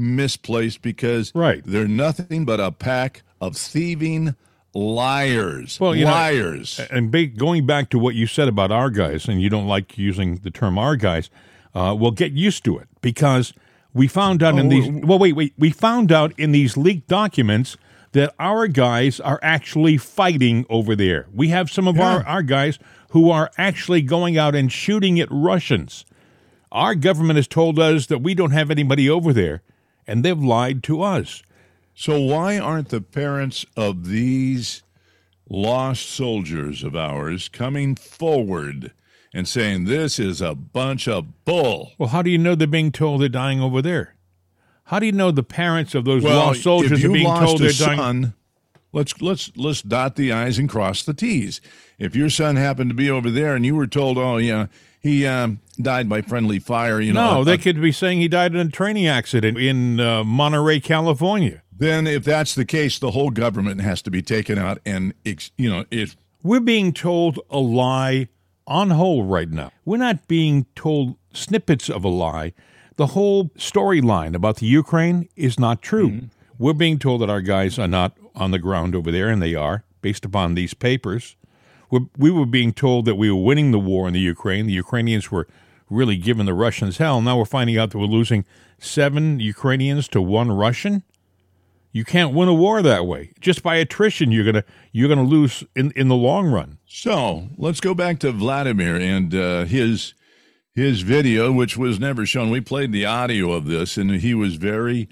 misplaced 0.01 0.83
because 0.83 1.33
right. 1.35 1.63
they're 1.65 1.87
nothing 1.87 2.45
but 2.45 2.59
a 2.59 2.73
pack 2.73 3.23
of 3.41 3.57
thieving 3.57 4.35
liars. 4.75 5.79
Well, 5.79 5.95
liars. 5.95 6.79
Know, 6.79 6.87
and 6.91 7.39
going 7.39 7.67
back 7.67 7.91
to 7.91 7.99
what 7.99 8.15
you 8.15 8.27
said 8.27 8.49
about 8.49 8.73
our 8.73 8.91
guys, 8.91 9.29
and 9.29 9.41
you 9.41 9.51
don't 9.51 9.67
like 9.67 9.99
using 9.99 10.37
the 10.37 10.51
term 10.51 10.79
our 10.79 10.97
guys, 10.97 11.31
uh, 11.75 11.95
well, 11.99 12.11
get 12.11 12.33
used 12.33 12.65
to 12.65 12.79
it 12.79 12.89
because 13.01 13.53
we 13.95 14.09
found 14.09 14.43
out 14.43 14.55
oh, 14.55 14.59
in 14.59 14.69
these. 14.69 14.89
Well, 15.05 15.19
wait, 15.19 15.35
wait. 15.35 15.55
We 15.59 15.71
found 15.71 16.13
out 16.13 16.33
in 16.39 16.53
these 16.53 16.77
leaked 16.77 17.09
documents 17.09 17.77
that 18.13 18.35
our 18.39 18.67
guys 18.67 19.21
are 19.21 19.39
actually 19.43 19.97
fighting 19.97 20.67
over 20.69 20.97
there. 20.97 21.27
We 21.33 21.49
have 21.49 21.71
some 21.71 21.87
of 21.87 21.97
yeah. 21.97 22.15
our, 22.15 22.27
our 22.27 22.43
guys 22.43 22.79
who 23.11 23.31
are 23.31 23.51
actually 23.57 24.03
going 24.03 24.37
out 24.37 24.55
and 24.55 24.71
shooting 24.71 25.21
at 25.21 25.29
Russians. 25.31 26.05
Our 26.73 26.95
government 26.95 27.37
has 27.37 27.49
told 27.49 27.79
us 27.79 28.07
that 28.07 28.19
we 28.19 28.35
don't 28.35 28.53
have 28.53 28.71
anybody 28.71 29.11
over 29.11 29.33
there 29.33 29.63
and 30.11 30.25
they've 30.25 30.43
lied 30.43 30.83
to 30.83 31.03
us. 31.03 31.45
So, 31.95 32.21
why 32.21 32.59
aren't 32.59 32.89
the 32.89 33.01
parents 33.01 33.65
of 33.77 34.09
these 34.09 34.83
lost 35.49 36.11
soldiers 36.11 36.83
of 36.83 36.97
ours 36.97 37.49
coming 37.49 37.95
forward 37.95 38.93
and 39.33 39.47
saying 39.47 39.85
this 39.85 40.19
is 40.19 40.41
a 40.41 40.57
bunch 40.57 41.07
of 41.07 41.45
bull? 41.45 41.93
Well, 41.97 42.09
how 42.09 42.23
do 42.23 42.31
you 42.31 42.39
know 42.39 42.57
they're 42.57 42.67
being 42.67 42.91
told 42.91 43.21
they're 43.21 43.29
dying 43.29 43.61
over 43.61 43.81
there? 43.81 44.17
How 44.85 44.99
do 44.99 45.07
you 45.07 45.13
know 45.13 45.31
the 45.31 45.45
parents 45.45 45.95
of 45.95 46.05
those 46.05 46.25
well, 46.25 46.47
lost 46.47 46.65
soldiers 46.65 47.05
are 47.05 47.13
being 47.13 47.27
told 47.27 47.61
they're 47.61 47.71
dying? 47.71 47.99
son. 47.99 48.35
Let's 48.93 49.23
let's 49.23 49.57
let's 49.57 49.83
dot 49.83 50.17
the 50.17 50.33
i's 50.33 50.59
and 50.59 50.69
cross 50.69 51.05
the 51.05 51.15
t's. 51.15 51.61
If 52.01 52.17
your 52.17 52.31
son 52.31 52.57
happened 52.57 52.91
to 52.91 52.97
be 52.97 53.09
over 53.09 53.31
there 53.31 53.55
and 53.55 53.65
you 53.65 53.77
were 53.77 53.87
told, 53.87 54.19
"Oh, 54.19 54.39
yeah, 54.39 54.67
he 55.01 55.27
um, 55.27 55.61
died 55.81 56.09
by 56.09 56.23
friendly 56.23 56.59
fire. 56.59 57.01
You 57.01 57.13
know, 57.13 57.37
no, 57.37 57.45
they 57.45 57.59
could 57.59 57.81
be 57.81 57.93
saying 57.93 58.21
he 58.21 58.29
died 58.29 58.55
in 58.55 58.67
a 58.67 58.71
training 58.71 59.07
accident 59.07 59.59
in 59.59 59.99
uh, 59.99 60.23
Monterey, 60.25 60.81
California. 60.81 61.63
Then, 61.77 62.07
if 62.07 62.25
that's 62.25 62.55
the 62.55 62.67
case, 62.67 62.99
the 62.99 63.13
whole 63.13 63.31
government 63.31 63.81
has 63.81 64.03
to 64.03 64.11
be 64.11 64.21
taken 64.21 64.59
out, 64.59 64.79
and 64.85 65.15
you 65.25 65.71
know, 65.71 65.85
it. 65.91 66.15
We're 66.43 66.61
being 66.61 66.93
told 66.93 67.39
a 67.51 67.59
lie 67.59 68.29
on 68.67 68.91
whole 68.91 69.25
right 69.25 69.51
now. 69.51 69.73
We're 69.85 69.99
not 69.99 70.29
being 70.29 70.67
told 70.75 71.17
snippets 71.33 71.89
of 71.89 72.05
a 72.05 72.09
lie. 72.09 72.53
The 72.97 73.09
whole 73.09 73.47
storyline 73.51 74.35
about 74.35 74.57
the 74.57 74.67
Ukraine 74.67 75.29
is 75.37 75.59
not 75.59 75.83
true. 75.83 76.11
Mm-hmm. 76.11 76.27
We're 76.59 76.75
being 76.75 76.99
told 76.99 77.23
that 77.23 77.31
our 77.31 77.41
guys 77.41 77.79
are 77.79 77.89
not 77.89 78.17
on 78.35 78.51
the 78.51 78.59
ground 78.59 78.95
over 78.95 79.11
there, 79.11 79.29
and 79.29 79.43
they 79.43 79.55
are, 79.55 79.85
based 80.03 80.25
upon 80.25 80.55
these 80.55 80.75
papers 80.75 81.37
we 82.17 82.31
were 82.31 82.47
being 82.47 82.73
told 82.73 83.05
that 83.05 83.17
we 83.17 83.31
were 83.31 83.41
winning 83.41 83.71
the 83.71 83.79
war 83.79 84.07
in 84.07 84.15
the 84.15 84.21
Ukraine. 84.21 84.67
The 84.67 84.73
Ukrainians 84.73 85.31
were 85.31 85.47
really 85.89 86.17
giving 86.17 86.47
the 86.47 86.55
Russians 86.55 86.99
hell. 86.99 87.21
Now 87.21 87.39
we're 87.39 87.45
finding 87.45 87.77
out 87.77 87.91
that 87.91 87.99
we're 87.99 88.07
losing 88.07 88.45
seven 88.79 89.41
Ukrainians 89.41 90.09
to 90.09 90.23
one 90.23 90.53
Russian. 90.53 91.03
You 91.93 92.05
can't 92.05 92.33
win 92.33 92.49
a 92.49 92.55
war 92.55 92.83
that 92.83 93.07
way. 93.07 93.33
Just 93.41 93.65
by 93.65 93.77
attrition, 93.77 94.31
you're 94.31 94.45
gonna 94.45 94.65
you're 94.93 95.09
gonna 95.09 95.25
lose 95.25 95.65
in 95.75 95.91
in 95.97 96.07
the 96.07 96.15
long 96.15 96.47
run. 96.47 96.79
So 96.87 97.49
let's 97.57 97.81
go 97.81 97.95
back 97.95 98.21
to 98.21 98.31
Vladimir 98.31 98.97
and 98.97 99.35
uh, 99.35 99.65
his 99.65 100.15
his 100.73 101.03
video, 101.03 101.51
which 101.51 101.77
was 101.77 101.99
never 101.99 102.25
shown. 102.25 102.51
We 102.51 102.61
played 102.61 102.93
the 102.93 103.07
audio 103.07 103.51
of 103.51 103.67
this, 103.67 103.97
and 103.97 104.13
he 104.13 104.35
was 104.35 104.55
very 104.55 105.09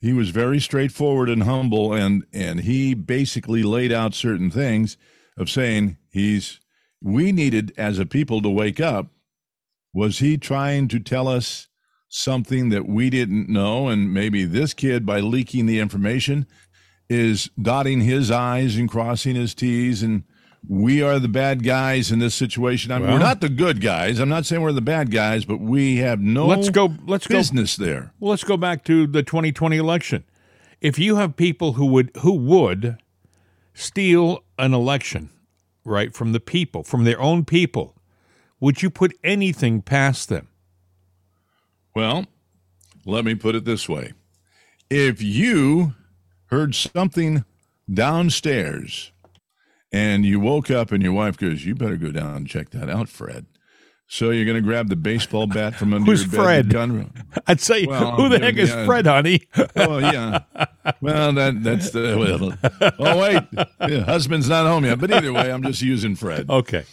he 0.00 0.12
was 0.12 0.30
very 0.30 0.60
straightforward 0.60 1.28
and 1.28 1.42
humble, 1.42 1.92
and 1.92 2.24
and 2.32 2.60
he 2.60 2.94
basically 2.94 3.64
laid 3.64 3.90
out 3.90 4.14
certain 4.14 4.50
things 4.50 4.96
of 5.36 5.50
saying 5.50 5.96
he's 6.10 6.60
we 7.00 7.32
needed 7.32 7.72
as 7.76 7.98
a 7.98 8.06
people 8.06 8.40
to 8.42 8.48
wake 8.48 8.80
up. 8.80 9.08
Was 9.92 10.20
he 10.20 10.38
trying 10.38 10.88
to 10.88 11.00
tell 11.00 11.28
us 11.28 11.68
something 12.08 12.68
that 12.68 12.86
we 12.86 13.10
didn't 13.10 13.48
know? 13.48 13.88
And 13.88 14.14
maybe 14.14 14.44
this 14.44 14.72
kid, 14.72 15.04
by 15.04 15.20
leaking 15.20 15.66
the 15.66 15.80
information, 15.80 16.46
is 17.08 17.50
dotting 17.60 18.02
his 18.02 18.30
I's 18.30 18.76
and 18.76 18.88
crossing 18.88 19.34
his 19.34 19.54
T's 19.54 20.02
and 20.02 20.24
we 20.68 21.02
are 21.02 21.18
the 21.18 21.28
bad 21.28 21.64
guys 21.64 22.12
in 22.12 22.18
this 22.18 22.34
situation. 22.34 22.92
I 22.92 22.98
mean, 22.98 23.08
well, 23.08 23.14
we're 23.14 23.24
not 23.24 23.40
the 23.40 23.48
good 23.48 23.80
guys. 23.80 24.20
I'm 24.20 24.28
not 24.28 24.46
saying 24.46 24.62
we're 24.62 24.72
the 24.72 24.80
bad 24.80 25.10
guys, 25.10 25.44
but 25.44 25.60
we 25.60 25.96
have 25.96 26.20
no 26.20 26.46
let's 26.46 26.70
go, 26.70 26.94
let's 27.06 27.26
go 27.26 27.36
business 27.36 27.76
go, 27.76 27.84
there. 27.84 28.12
Well, 28.20 28.30
let's 28.30 28.44
go 28.44 28.56
back 28.56 28.84
to 28.84 29.06
the 29.06 29.22
2020 29.22 29.76
election. 29.76 30.24
If 30.80 30.98
you 30.98 31.16
have 31.16 31.36
people 31.36 31.74
who 31.74 31.86
would 31.86 32.10
who 32.18 32.34
would 32.34 32.98
steal 33.74 34.44
an 34.58 34.74
election, 34.74 35.30
right, 35.84 36.14
from 36.14 36.32
the 36.32 36.40
people, 36.40 36.82
from 36.82 37.04
their 37.04 37.20
own 37.20 37.44
people, 37.44 37.96
would 38.60 38.82
you 38.82 38.90
put 38.90 39.16
anything 39.24 39.82
past 39.82 40.28
them? 40.28 40.48
Well, 41.94 42.26
let 43.04 43.24
me 43.24 43.34
put 43.34 43.54
it 43.54 43.64
this 43.64 43.88
way. 43.88 44.12
If 44.88 45.20
you 45.22 45.94
heard 46.46 46.74
something 46.74 47.44
downstairs 47.92 49.10
and 49.90 50.24
you 50.24 50.38
woke 50.38 50.70
up 50.70 50.92
and 50.92 51.02
your 51.02 51.12
wife 51.12 51.36
goes, 51.36 51.64
"You 51.64 51.74
better 51.74 51.96
go 51.96 52.12
down 52.12 52.36
and 52.36 52.48
check 52.48 52.70
that 52.70 52.88
out, 52.88 53.08
Fred." 53.08 53.46
So 54.12 54.28
you're 54.28 54.44
going 54.44 54.56
to 54.56 54.60
grab 54.60 54.90
the 54.90 54.96
baseball 54.96 55.46
bat 55.46 55.74
from 55.74 55.94
under 55.94 56.04
Who's 56.04 56.30
your 56.30 56.44
bed. 56.44 56.70
Fred? 56.70 57.10
I'd 57.46 57.62
say, 57.62 57.86
well, 57.86 58.14
who 58.14 58.28
the 58.28 58.40
heck 58.40 58.56
is 58.56 58.68
yeah. 58.68 58.84
Fred, 58.84 59.06
honey? 59.06 59.48
oh 59.76 59.96
yeah. 59.96 60.40
Well, 61.00 61.32
that 61.32 61.62
that's 61.62 61.92
the. 61.92 62.18
Well, 62.18 62.92
oh 62.98 63.18
wait, 63.18 63.42
yeah, 63.88 64.04
husband's 64.04 64.50
not 64.50 64.66
home 64.66 64.84
yet. 64.84 65.00
But 65.00 65.12
either 65.12 65.32
way, 65.32 65.50
I'm 65.50 65.62
just 65.62 65.80
using 65.80 66.14
Fred. 66.14 66.50
Okay. 66.50 66.84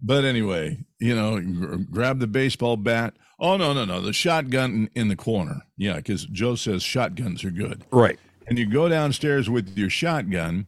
But 0.00 0.24
anyway, 0.24 0.78
you 0.98 1.14
know, 1.14 1.38
g- 1.38 1.84
grab 1.90 2.20
the 2.20 2.26
baseball 2.26 2.78
bat. 2.78 3.12
Oh 3.38 3.58
no, 3.58 3.74
no, 3.74 3.84
no, 3.84 4.00
the 4.00 4.14
shotgun 4.14 4.88
in, 4.94 5.02
in 5.02 5.08
the 5.08 5.16
corner. 5.16 5.66
Yeah, 5.76 5.96
because 5.96 6.24
Joe 6.24 6.54
says 6.54 6.82
shotguns 6.82 7.44
are 7.44 7.50
good. 7.50 7.84
Right. 7.90 8.18
And 8.46 8.58
you 8.58 8.64
go 8.64 8.88
downstairs 8.88 9.50
with 9.50 9.76
your 9.76 9.90
shotgun 9.90 10.66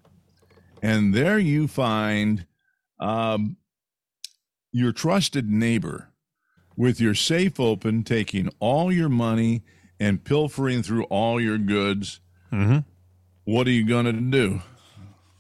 and 0.82 1.14
there 1.14 1.38
you 1.38 1.66
find 1.66 2.46
um, 3.00 3.56
your 4.75 4.90
trusted 4.90 5.49
neighbor 5.49 6.09
with 6.76 7.00
your 7.00 7.14
safe 7.14 7.61
open, 7.61 8.02
taking 8.02 8.50
all 8.59 8.90
your 8.90 9.09
money 9.09 9.62
and 10.00 10.25
pilfering 10.25 10.83
through 10.83 11.04
all 11.04 11.40
your 11.40 11.59
goods. 11.59 12.21
Mm-hmm. 12.52 12.78
What 13.45 13.69
are 13.69 13.71
you 13.71 13.87
going 13.87 14.07
to 14.07 14.12
do? 14.12 14.62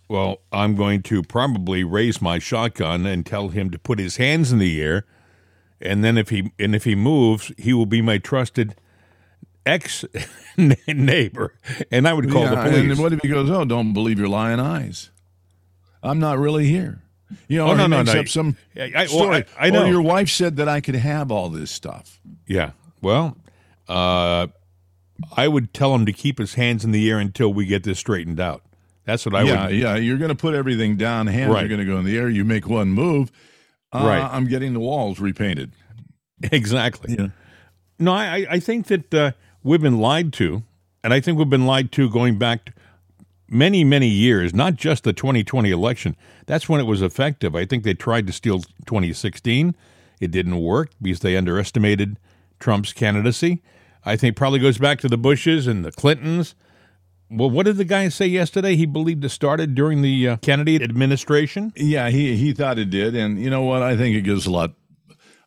Well, 0.08 0.42
I'm 0.52 0.76
going 0.76 1.02
to 1.04 1.24
probably 1.24 1.82
raise 1.82 2.22
my 2.22 2.38
shotgun 2.38 3.06
and 3.06 3.26
tell 3.26 3.48
him 3.48 3.70
to 3.70 3.78
put 3.78 3.98
his 3.98 4.18
hands 4.18 4.52
in 4.52 4.60
the 4.60 4.80
air, 4.80 5.04
and 5.80 6.04
then 6.04 6.16
if 6.16 6.28
he 6.28 6.52
and 6.58 6.74
if 6.74 6.84
he 6.84 6.94
moves, 6.94 7.50
he 7.58 7.72
will 7.72 7.86
be 7.86 8.02
my 8.02 8.18
trusted 8.18 8.76
ex 9.66 10.04
neighbor, 10.86 11.58
and 11.90 12.06
I 12.06 12.12
would 12.12 12.30
call 12.30 12.42
yeah, 12.42 12.50
the 12.50 12.70
police. 12.70 12.90
And 12.92 12.98
what 13.00 13.12
if 13.14 13.20
he 13.20 13.28
goes, 13.28 13.50
"Oh, 13.50 13.64
don't 13.64 13.94
believe 13.94 14.18
your 14.18 14.28
lying 14.28 14.60
eyes"? 14.60 15.10
I'm 16.02 16.20
not 16.20 16.38
really 16.38 16.66
here. 16.66 17.03
You 17.48 17.58
know, 17.58 17.68
oh, 17.68 17.74
no, 17.74 17.86
no, 17.86 18.02
no. 18.02 18.12
up 18.12 18.28
some 18.28 18.56
I, 18.76 19.06
story. 19.06 19.28
Well, 19.28 19.42
I, 19.58 19.66
I 19.66 19.70
know. 19.70 19.84
Or 19.84 19.88
your 19.88 20.02
wife 20.02 20.30
said 20.30 20.56
that 20.56 20.68
I 20.68 20.80
could 20.80 20.94
have 20.94 21.30
all 21.30 21.48
this 21.48 21.70
stuff. 21.70 22.20
Yeah. 22.46 22.72
Well, 23.00 23.36
uh, 23.88 24.48
I 25.36 25.48
would 25.48 25.74
tell 25.74 25.94
him 25.94 26.06
to 26.06 26.12
keep 26.12 26.38
his 26.38 26.54
hands 26.54 26.84
in 26.84 26.90
the 26.90 27.10
air 27.10 27.18
until 27.18 27.52
we 27.52 27.66
get 27.66 27.84
this 27.84 27.98
straightened 27.98 28.40
out. 28.40 28.62
That's 29.04 29.26
what 29.26 29.34
I 29.34 29.42
yeah, 29.42 29.66
would. 29.66 29.76
Yeah, 29.76 29.96
You're 29.96 30.16
going 30.18 30.30
to 30.30 30.34
put 30.34 30.54
everything 30.54 30.96
down. 30.96 31.26
Hands 31.26 31.52
right. 31.52 31.64
are 31.64 31.68
going 31.68 31.80
to 31.80 31.86
go 31.86 31.98
in 31.98 32.04
the 32.04 32.16
air. 32.16 32.28
You 32.28 32.44
make 32.44 32.66
one 32.66 32.88
move. 32.88 33.30
Uh, 33.92 34.04
right. 34.06 34.22
I'm 34.22 34.46
getting 34.46 34.72
the 34.72 34.80
walls 34.80 35.20
repainted. 35.20 35.72
Exactly. 36.52 37.14
Yeah. 37.16 37.28
No, 37.98 38.12
I, 38.12 38.44
I 38.50 38.60
think 38.60 38.88
that 38.88 39.14
uh, 39.14 39.32
we've 39.62 39.80
been 39.80 39.98
lied 39.98 40.32
to, 40.34 40.62
and 41.02 41.14
I 41.14 41.20
think 41.20 41.38
we've 41.38 41.48
been 41.48 41.64
lied 41.64 41.90
to 41.92 42.10
going 42.10 42.38
back 42.38 42.66
to 42.66 42.72
many, 43.48 43.84
many 43.84 44.08
years, 44.08 44.54
not 44.54 44.74
just 44.74 45.04
the 45.04 45.12
2020 45.12 45.70
election. 45.70 46.16
That's 46.46 46.68
when 46.68 46.80
it 46.80 46.84
was 46.84 47.02
effective. 47.02 47.54
I 47.54 47.64
think 47.64 47.84
they 47.84 47.94
tried 47.94 48.26
to 48.26 48.32
steal 48.32 48.60
2016. 48.86 49.74
It 50.20 50.30
didn't 50.30 50.60
work 50.60 50.90
because 51.00 51.20
they 51.20 51.36
underestimated 51.36 52.18
Trump's 52.58 52.92
candidacy. 52.92 53.62
I 54.04 54.16
think 54.16 54.36
probably 54.36 54.58
goes 54.58 54.78
back 54.78 55.00
to 55.00 55.08
the 55.08 55.16
Bushes 55.16 55.66
and 55.66 55.84
the 55.84 55.92
Clintons. 55.92 56.54
Well, 57.30 57.50
what 57.50 57.66
did 57.66 57.78
the 57.78 57.84
guy 57.84 58.08
say 58.10 58.26
yesterday? 58.26 58.76
He 58.76 58.86
believed 58.86 59.24
it 59.24 59.30
started 59.30 59.74
during 59.74 60.02
the 60.02 60.28
uh, 60.28 60.36
Kennedy 60.38 60.82
administration. 60.82 61.72
Yeah, 61.74 62.10
he 62.10 62.36
he 62.36 62.52
thought 62.52 62.78
it 62.78 62.90
did, 62.90 63.16
and 63.16 63.40
you 63.40 63.50
know 63.50 63.62
what? 63.62 63.82
I 63.82 63.96
think 63.96 64.14
it 64.14 64.22
goes 64.22 64.46
a 64.46 64.50
lot, 64.50 64.72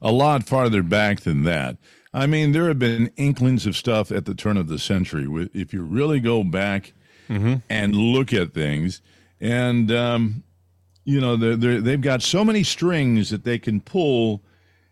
a 0.02 0.12
lot 0.12 0.44
farther 0.44 0.82
back 0.82 1.22
than 1.22 1.44
that. 1.44 1.78
I 2.14 2.26
mean, 2.26 2.52
there 2.52 2.68
have 2.68 2.80
been 2.80 3.12
inklings 3.16 3.68
of 3.68 3.78
stuff 3.78 4.12
at 4.12 4.26
the 4.26 4.34
turn 4.34 4.58
of 4.58 4.68
the 4.68 4.80
century. 4.80 5.28
If 5.54 5.72
you 5.72 5.84
really 5.84 6.20
go 6.20 6.44
back 6.44 6.94
mm-hmm. 7.28 7.56
and 7.70 7.96
look 7.96 8.34
at 8.34 8.54
things. 8.54 9.02
And, 9.40 9.92
um, 9.92 10.44
you 11.04 11.22
know, 11.22 11.36
they're, 11.36 11.82
they 11.82 11.92
have 11.92 12.02
got 12.02 12.22
so 12.22 12.44
many 12.44 12.64
strings 12.64 13.30
that 13.30 13.44
they 13.44 13.60
can 13.60 13.82
pull 13.82 14.42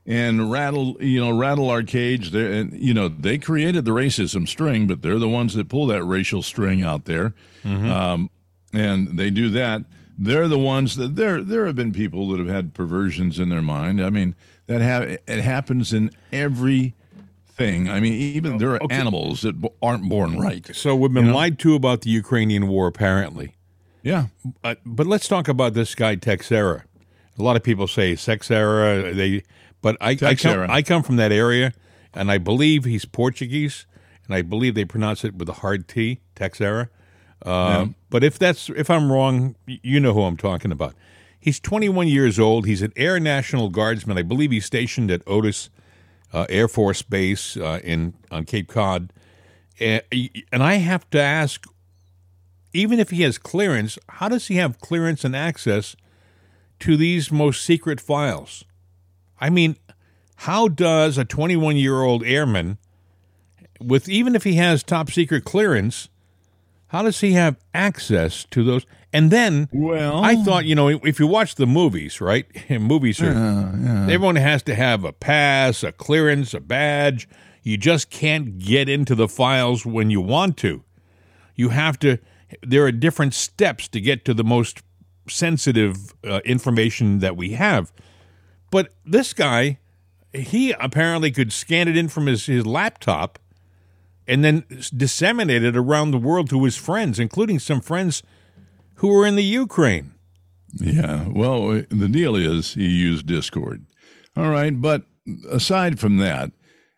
and 0.06 0.52
rattle, 0.52 0.98
you 1.00 1.20
know, 1.20 1.36
rattle 1.38 1.70
our 1.70 1.84
cage. 1.84 2.32
There, 2.32 2.52
and 2.52 2.74
you 2.74 2.94
know, 2.94 3.08
they 3.08 3.38
created 3.38 3.86
the 3.86 3.92
racism 3.92 4.48
string, 4.48 4.88
but 4.88 5.02
they're 5.02 5.20
the 5.20 5.30
ones 5.30 5.56
that 5.56 5.70
pull 5.70 5.88
that 5.88 6.04
racial 6.04 6.42
string 6.42 6.84
out 6.84 7.06
there, 7.06 7.34
mm-hmm. 7.64 7.90
um, 7.90 8.30
and 8.74 9.18
they 9.18 9.30
do 9.30 9.50
that. 9.50 9.84
They're 10.18 10.48
the 10.48 10.60
ones 10.60 10.96
that 10.98 11.16
there. 11.16 11.42
There 11.42 11.66
have 11.66 11.76
been 11.76 11.92
people 11.92 12.30
that 12.30 12.40
have 12.40 12.48
had 12.48 12.74
perversions 12.74 13.40
in 13.40 13.50
their 13.50 13.62
mind. 13.62 14.02
I 14.02 14.10
mean, 14.10 14.36
that 14.68 14.82
have 14.82 15.04
it 15.04 15.42
happens 15.42 15.92
in 15.92 16.12
every 16.32 16.94
thing. 17.56 17.90
I 17.90 18.00
mean, 18.00 18.14
even 18.14 18.58
there 18.58 18.72
are 18.72 18.84
okay. 18.84 18.96
animals 18.96 19.42
that 19.42 19.56
aren't 19.82 20.10
born 20.10 20.38
right. 20.38 20.70
So 20.76 20.96
we've 20.96 21.14
been 21.14 21.26
you 21.26 21.32
know? 21.32 21.38
lied 21.38 21.60
to 21.60 21.76
about 21.76 22.02
the 22.02 22.10
Ukrainian 22.10 22.68
war, 22.68 22.88
apparently. 22.88 23.56
Yeah. 24.04 24.28
But, 24.62 24.80
but 24.86 25.08
let's 25.08 25.28
talk 25.28 25.48
about 25.48 25.74
this 25.74 25.96
guy, 25.96 26.16
Teixeira. 26.16 26.86
A 27.38 27.44
lot 27.44 27.56
of 27.56 27.64
people 27.64 27.88
say 27.88 28.14
Sexera. 28.14 29.16
They, 29.16 29.44
but 29.82 29.98
I, 30.00 30.18
I 30.22 30.36
come, 30.36 30.70
I 30.70 30.82
come 30.82 31.04
from 31.04 31.16
that 31.18 31.32
area, 31.32 31.74
and 32.14 32.32
I 32.32 32.38
believe 32.38 32.86
he's 32.86 33.06
Portuguese, 33.06 33.86
and 34.26 34.36
I 34.36 34.42
believe 34.42 34.76
they 34.76 34.86
pronounce 34.86 35.26
it 35.26 35.36
with 35.36 35.50
a 35.50 35.54
hard 35.54 35.88
T, 35.88 36.20
Teixeira. 36.36 36.90
Uh, 37.46 37.50
yeah. 37.50 37.88
But 38.10 38.24
if 38.24 38.40
that's 38.40 38.70
if 38.70 38.90
I'm 38.90 39.12
wrong, 39.12 39.56
you 39.66 40.00
know 40.00 40.14
who 40.14 40.24
I'm 40.24 40.38
talking 40.38 40.72
about. 40.72 40.94
He's 41.40 41.60
21 41.60 42.08
years 42.08 42.40
old. 42.40 42.66
He's 42.66 42.82
an 42.82 42.92
Air 42.96 43.20
National 43.20 43.70
Guardsman. 43.70 44.18
I 44.18 44.24
believe 44.24 44.50
he's 44.50 44.66
stationed 44.66 45.12
at 45.12 45.22
Otis 45.28 45.70
uh, 46.36 46.46
Air 46.50 46.68
Force 46.68 47.02
Base 47.02 47.56
uh, 47.56 47.80
in 47.84 48.14
on 48.30 48.44
Cape 48.44 48.68
Cod, 48.68 49.14
and, 49.80 50.04
I 50.52 50.76
have 50.76 51.10
to 51.12 51.22
ask, 51.22 51.66
even 52.74 53.00
if 53.00 53.10
he 53.10 53.24
has 53.24 53.38
clearance, 53.38 53.98
how 54.10 54.30
does 54.30 54.48
he 54.48 54.56
have 54.56 54.80
clearance 54.80 55.24
and 55.24 55.36
access 55.36 55.96
to 56.82 56.98
these 56.98 57.32
most 57.32 57.64
secret 57.64 58.02
files? 58.02 58.66
I 59.40 59.50
mean, 59.50 59.78
how 60.36 60.68
does 60.68 61.18
a 61.18 61.26
21 61.26 61.78
year 61.78 62.02
old 62.02 62.24
airman, 62.24 62.78
with 63.80 64.10
even 64.10 64.36
if 64.36 64.44
he 64.44 64.56
has 64.56 64.84
top 64.84 65.12
secret 65.12 65.46
clearance, 65.46 66.10
how 66.88 67.02
does 67.02 67.20
he 67.22 67.34
have 67.34 67.58
access 67.74 68.46
to 68.52 68.64
those? 68.64 68.86
And 69.12 69.32
then, 69.32 69.70
well, 69.72 70.24
I 70.24 70.36
thought, 70.36 70.66
you 70.66 70.76
know, 70.76 70.90
if 70.90 71.20
you 71.20 71.28
watch 71.28 71.56
the 71.56 71.66
movies, 71.66 72.20
right? 72.20 72.46
movies 72.70 73.22
are 73.22 73.32
yeah, 73.32 73.72
yeah. 73.78 74.04
everyone 74.04 74.36
has 74.36 74.62
to 74.64 74.76
have 74.76 75.04
a 75.04 75.14
pass, 75.14 75.84
a 75.84 75.92
clearance, 75.92 76.54
a 76.54 76.60
badge. 76.60 77.28
You 77.64 77.78
just 77.78 78.10
can't 78.10 78.60
get 78.60 78.90
into 78.90 79.16
the 79.16 79.28
files 79.28 79.86
when 79.86 80.10
you 80.10 80.22
want 80.22 80.58
to. 80.58 80.84
You 81.56 81.70
have 81.70 81.98
to. 82.00 82.20
There 82.62 82.86
are 82.86 82.92
different 82.92 83.34
steps 83.34 83.88
to 83.90 84.02
get 84.02 84.26
to 84.26 84.34
the 84.34 84.44
most 84.44 84.84
sensitive 85.28 86.14
uh, 86.24 86.42
information 86.46 87.20
that 87.20 87.36
we 87.36 87.54
have. 87.54 87.92
But 88.70 88.94
this 89.06 89.34
guy, 89.34 89.80
he 90.34 90.72
apparently 90.74 91.32
could 91.32 91.52
scan 91.52 91.88
it 91.88 91.98
in 91.98 92.08
from 92.08 92.28
his, 92.28 92.46
his 92.46 92.66
laptop 92.66 93.40
and 94.28 94.44
then 94.44 94.64
disseminated 94.96 95.76
around 95.76 96.12
the 96.12 96.18
world 96.18 96.50
to 96.50 96.64
his 96.64 96.78
friends, 96.78 97.20
including 97.20 97.60
some 97.60 97.82
friends 97.82 98.24
who 98.96 99.10
were 99.10 99.26
in 99.26 99.36
the 99.36 99.44
Ukraine. 99.44 100.14
Yeah, 100.74 101.28
well, 101.30 101.84
the 101.90 102.10
deal 102.10 102.36
is 102.36 102.74
he 102.74 102.88
used 102.88 103.28
Discord. 103.28 103.86
All 104.36 104.50
right, 104.50 104.80
but 104.80 105.04
aside 105.50 106.00
from 106.00 106.18
that, 106.18 106.52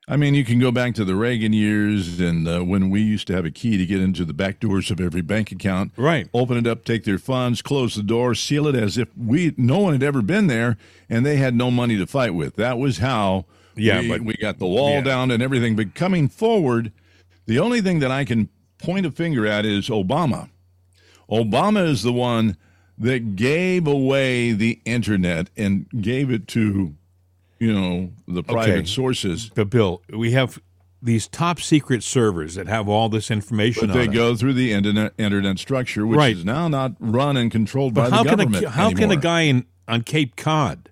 I 0.09 0.15
mean, 0.15 0.35
you 0.35 0.45
can 0.45 0.57
go 0.57 0.71
back 0.71 0.95
to 0.95 1.05
the 1.05 1.15
Reagan 1.15 1.51
years 1.51 2.21
and 2.21 2.47
uh, 2.47 2.61
when 2.61 2.89
we 2.89 3.01
used 3.01 3.27
to 3.27 3.33
have 3.33 3.43
a 3.43 3.51
key 3.51 3.77
to 3.77 3.85
get 3.85 3.99
into 3.99 4.23
the 4.23 4.33
back 4.33 4.61
doors 4.61 4.89
of 4.89 5.01
every 5.01 5.21
bank 5.21 5.51
account. 5.51 5.91
Right. 5.97 6.29
Open 6.33 6.57
it 6.57 6.65
up, 6.65 6.85
take 6.85 7.03
their 7.03 7.17
funds, 7.17 7.61
close 7.61 7.95
the 7.95 8.03
door, 8.03 8.33
seal 8.33 8.67
it 8.67 8.75
as 8.75 8.97
if 8.97 9.09
we 9.17 9.53
no 9.57 9.79
one 9.79 9.91
had 9.91 10.03
ever 10.03 10.21
been 10.21 10.47
there 10.47 10.77
and 11.09 11.25
they 11.25 11.35
had 11.35 11.55
no 11.55 11.69
money 11.69 11.97
to 11.97 12.07
fight 12.07 12.33
with. 12.33 12.55
That 12.55 12.77
was 12.77 12.99
how 12.99 13.45
yeah, 13.75 13.99
we, 13.99 14.07
but, 14.07 14.21
we 14.21 14.33
got 14.35 14.59
the 14.59 14.65
wall 14.65 14.91
yeah. 14.91 15.01
down 15.01 15.29
and 15.29 15.43
everything. 15.43 15.75
But 15.75 15.93
coming 15.93 16.29
forward, 16.29 16.93
the 17.47 17.59
only 17.59 17.81
thing 17.81 17.99
that 17.99 18.11
I 18.11 18.23
can 18.23 18.49
point 18.77 19.05
a 19.05 19.11
finger 19.11 19.47
at 19.47 19.65
is 19.65 19.89
Obama. 19.89 20.49
Obama 21.29 21.87
is 21.87 22.03
the 22.03 22.13
one 22.13 22.57
that 22.97 23.35
gave 23.35 23.87
away 23.87 24.51
the 24.51 24.79
internet 24.85 25.49
and 25.57 25.87
gave 26.01 26.31
it 26.31 26.47
to, 26.49 26.95
you 27.59 27.73
know, 27.73 28.11
the 28.27 28.43
private 28.43 28.71
okay. 28.71 28.85
sources. 28.85 29.51
But 29.53 29.69
Bill, 29.69 30.01
we 30.09 30.31
have 30.31 30.59
these 31.01 31.27
top 31.27 31.59
secret 31.59 32.03
servers 32.03 32.55
that 32.55 32.67
have 32.67 32.87
all 32.87 33.09
this 33.09 33.29
information. 33.29 33.87
But 33.87 33.93
they 33.93 34.07
go 34.07 34.35
through 34.35 34.53
the 34.53 34.73
internet 34.73 35.13
internet 35.17 35.59
structure, 35.59 36.07
which 36.07 36.17
Right. 36.17 36.35
is 36.35 36.45
now 36.45 36.67
not 36.67 36.93
run 36.99 37.37
and 37.37 37.51
controlled 37.51 37.93
But 37.93 38.09
by 38.09 38.15
how 38.17 38.23
the 38.23 38.29
can 38.29 38.37
government 38.39 38.65
a 38.65 38.69
how 38.69 38.91
can 38.91 39.11
a 39.11 39.15
guy 39.15 39.41
in 39.41 39.65
on 39.87 40.01
Cape 40.01 40.35
Cod, 40.35 40.89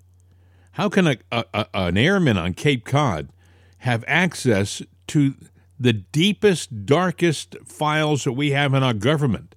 how 0.72 0.88
can 0.88 1.06
a, 1.06 1.16
a 1.32 1.66
an 1.74 1.98
airman 1.98 2.38
on 2.38 2.54
Cape 2.54 2.84
Cod 2.84 3.30
have 3.78 4.04
access 4.06 4.82
to 5.08 5.34
the 5.78 5.92
deepest, 5.92 6.86
darkest 6.86 7.56
files 7.64 8.24
that 8.24 8.32
we 8.32 8.50
have 8.52 8.74
in 8.74 8.82
our 8.82 8.94
government, 8.94 9.54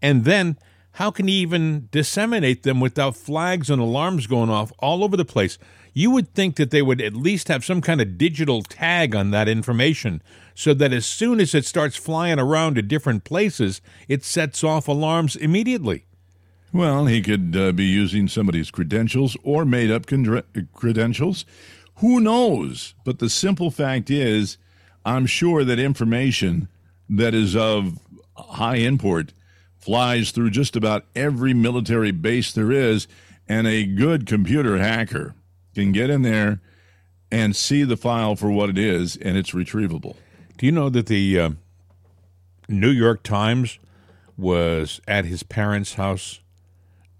and 0.00 0.24
then 0.24 0.58
how 0.92 1.12
can 1.12 1.28
he 1.28 1.34
even 1.34 1.88
disseminate 1.92 2.64
them 2.64 2.80
without 2.80 3.14
flags 3.14 3.70
and 3.70 3.80
alarms 3.80 4.26
going 4.26 4.50
off 4.50 4.72
all 4.80 5.04
over 5.04 5.16
the 5.16 5.24
place? 5.24 5.56
You 5.92 6.10
would 6.10 6.34
think 6.34 6.56
that 6.56 6.72
they 6.72 6.82
would 6.82 7.00
at 7.00 7.14
least 7.14 7.46
have 7.48 7.64
some 7.64 7.80
kind 7.80 8.00
of 8.00 8.18
digital 8.18 8.62
tag 8.62 9.14
on 9.14 9.30
that 9.30 9.48
information 9.48 10.22
so 10.54 10.74
that 10.74 10.92
as 10.92 11.06
soon 11.06 11.38
as 11.38 11.54
it 11.54 11.64
starts 11.64 11.96
flying 11.96 12.40
around 12.40 12.74
to 12.74 12.82
different 12.82 13.22
places, 13.22 13.80
it 14.08 14.24
sets 14.24 14.64
off 14.64 14.88
alarms 14.88 15.36
immediately. 15.36 16.04
Well, 16.72 17.06
he 17.06 17.22
could 17.22 17.56
uh, 17.56 17.72
be 17.72 17.84
using 17.84 18.26
somebody's 18.26 18.70
credentials 18.70 19.36
or 19.44 19.64
made 19.64 19.90
up 19.92 20.06
con- 20.06 20.42
credentials. 20.74 21.46
Who 21.96 22.18
knows? 22.20 22.94
But 23.04 23.20
the 23.20 23.30
simple 23.30 23.70
fact 23.70 24.10
is, 24.10 24.58
I'm 25.08 25.24
sure 25.24 25.64
that 25.64 25.78
information 25.78 26.68
that 27.08 27.34
is 27.34 27.56
of 27.56 27.98
high 28.36 28.76
import 28.76 29.32
flies 29.78 30.32
through 30.32 30.50
just 30.50 30.76
about 30.76 31.06
every 31.16 31.54
military 31.54 32.10
base 32.10 32.52
there 32.52 32.70
is, 32.70 33.08
and 33.48 33.66
a 33.66 33.86
good 33.86 34.26
computer 34.26 34.76
hacker 34.76 35.34
can 35.74 35.92
get 35.92 36.10
in 36.10 36.20
there 36.22 36.60
and 37.30 37.56
see 37.56 37.84
the 37.84 37.96
file 37.96 38.36
for 38.36 38.50
what 38.50 38.68
it 38.68 38.76
is, 38.76 39.16
and 39.16 39.38
it's 39.38 39.52
retrievable. 39.52 40.14
Do 40.58 40.66
you 40.66 40.72
know 40.72 40.90
that 40.90 41.06
the 41.06 41.40
uh, 41.40 41.50
New 42.68 42.90
York 42.90 43.22
Times 43.22 43.78
was 44.36 45.00
at 45.08 45.24
his 45.24 45.42
parents' 45.42 45.94
house 45.94 46.40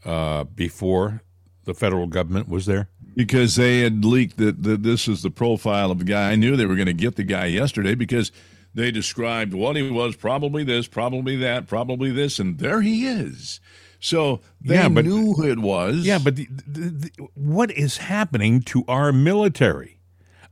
uh, 0.04 0.44
before 0.44 1.22
the 1.68 1.74
federal 1.74 2.06
government 2.08 2.48
was 2.48 2.66
there? 2.66 2.88
because 3.14 3.56
they 3.56 3.80
had 3.80 4.04
leaked 4.04 4.36
that, 4.36 4.62
that 4.62 4.84
this 4.84 5.08
is 5.08 5.22
the 5.22 5.30
profile 5.30 5.90
of 5.90 5.98
the 5.98 6.04
guy. 6.04 6.30
I 6.30 6.36
knew 6.36 6.56
they 6.56 6.66
were 6.66 6.76
going 6.76 6.86
to 6.86 6.92
get 6.92 7.16
the 7.16 7.24
guy 7.24 7.46
yesterday 7.46 7.96
because 7.96 8.30
they 8.74 8.92
described 8.92 9.52
what 9.52 9.74
he 9.74 9.90
was 9.90 10.14
probably 10.14 10.62
this, 10.62 10.86
probably 10.86 11.34
that, 11.36 11.66
probably 11.66 12.12
this, 12.12 12.38
and 12.38 12.58
there 12.58 12.80
he 12.80 13.06
is. 13.08 13.58
So 13.98 14.40
they 14.60 14.74
Yeah, 14.76 14.88
but- 14.88 15.04
knew 15.04 15.32
who 15.34 15.42
it 15.50 15.58
was. 15.58 16.06
Yeah, 16.06 16.18
but 16.22 16.36
the, 16.36 16.46
the, 16.64 16.80
the, 16.90 17.10
what 17.34 17.72
is 17.72 17.96
happening 17.96 18.60
to 18.62 18.84
our 18.86 19.10
military? 19.12 19.98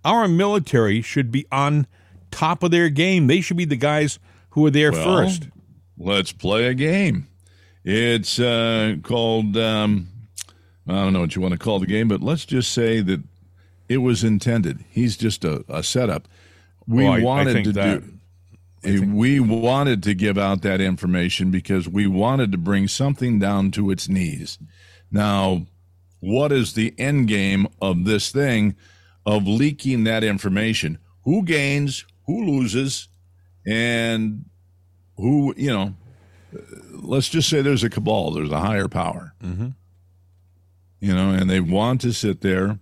Our 0.05 0.27
military 0.27 1.03
should 1.03 1.31
be 1.31 1.47
on 1.53 1.87
top 2.33 2.65
of 2.65 2.73
their 2.73 2.89
game. 2.89 3.29
They 3.29 3.41
should 3.41 3.57
be 3.59 3.65
the 3.65 3.77
guys 3.77 4.19
who 4.51 4.67
are 4.67 4.73
there 4.73 4.91
Well, 4.91 5.05
first. 5.05 5.49
let's 5.97 6.33
play 6.33 6.67
a 6.67 6.75
game. 6.75 7.29
It's 7.85 8.41
uh, 8.41 8.97
called, 9.05 9.57
um, 9.57 10.09
I 10.89 10.93
don't 10.95 11.13
know 11.13 11.21
what 11.21 11.35
you 11.35 11.43
want 11.43 11.53
to 11.53 11.59
call 11.59 11.79
the 11.81 11.87
game, 11.87 12.09
but 12.09 12.21
let's 12.23 12.45
just 12.45 12.73
say 12.73 13.01
that 13.01 13.23
it 13.89 13.99
was 13.99 14.23
intended. 14.25 14.85
He's 14.91 15.17
just 15.17 15.45
a, 15.45 15.65
a 15.69 15.83
setup. 15.83 16.29
We 16.87 17.05
Well, 17.05 17.13
I- 17.13 17.19
I 17.19 17.23
wanted 17.23 17.53
think 17.55 17.65
to 17.67 17.73
that- 17.73 18.03
do. 18.83 19.13
we 19.13 19.41
wanted 19.41 20.03
to 20.05 20.15
give 20.15 20.39
out 20.39 20.63
that 20.63 20.81
information 20.81 21.51
because 21.51 21.89
we 21.89 22.07
wanted 22.07 22.53
to 22.53 22.59
bring 22.59 22.87
something 22.87 23.39
down 23.41 23.73
to 23.73 23.91
its 23.91 24.09
knees. 24.09 24.59
Now, 25.11 25.67
what 26.21 26.53
is 26.53 26.75
the 26.75 26.95
end 26.99 27.27
game 27.29 27.67
of 27.83 28.05
this 28.05 28.31
thing 28.31 28.77
of 29.25 29.47
leaking 29.49 30.05
that 30.05 30.23
information? 30.23 30.99
Who 31.25 31.43
gains, 31.43 32.05
who 32.27 32.45
loses, 32.45 33.09
and 33.67 34.45
who, 35.17 35.53
you 35.57 35.71
know, 35.73 35.95
let's 36.93 37.29
just 37.29 37.49
say 37.49 37.61
there's 37.63 37.83
a 37.85 37.91
cabal, 37.91 38.31
there's 38.33 38.53
a 38.53 38.61
higher 38.61 38.87
power. 38.89 39.35
Mhm. 39.45 39.75
You 41.07 41.15
know, 41.15 41.31
and 41.31 41.49
they 41.49 41.61
want 41.61 42.01
to 42.01 42.13
sit 42.13 42.41
there 42.41 42.79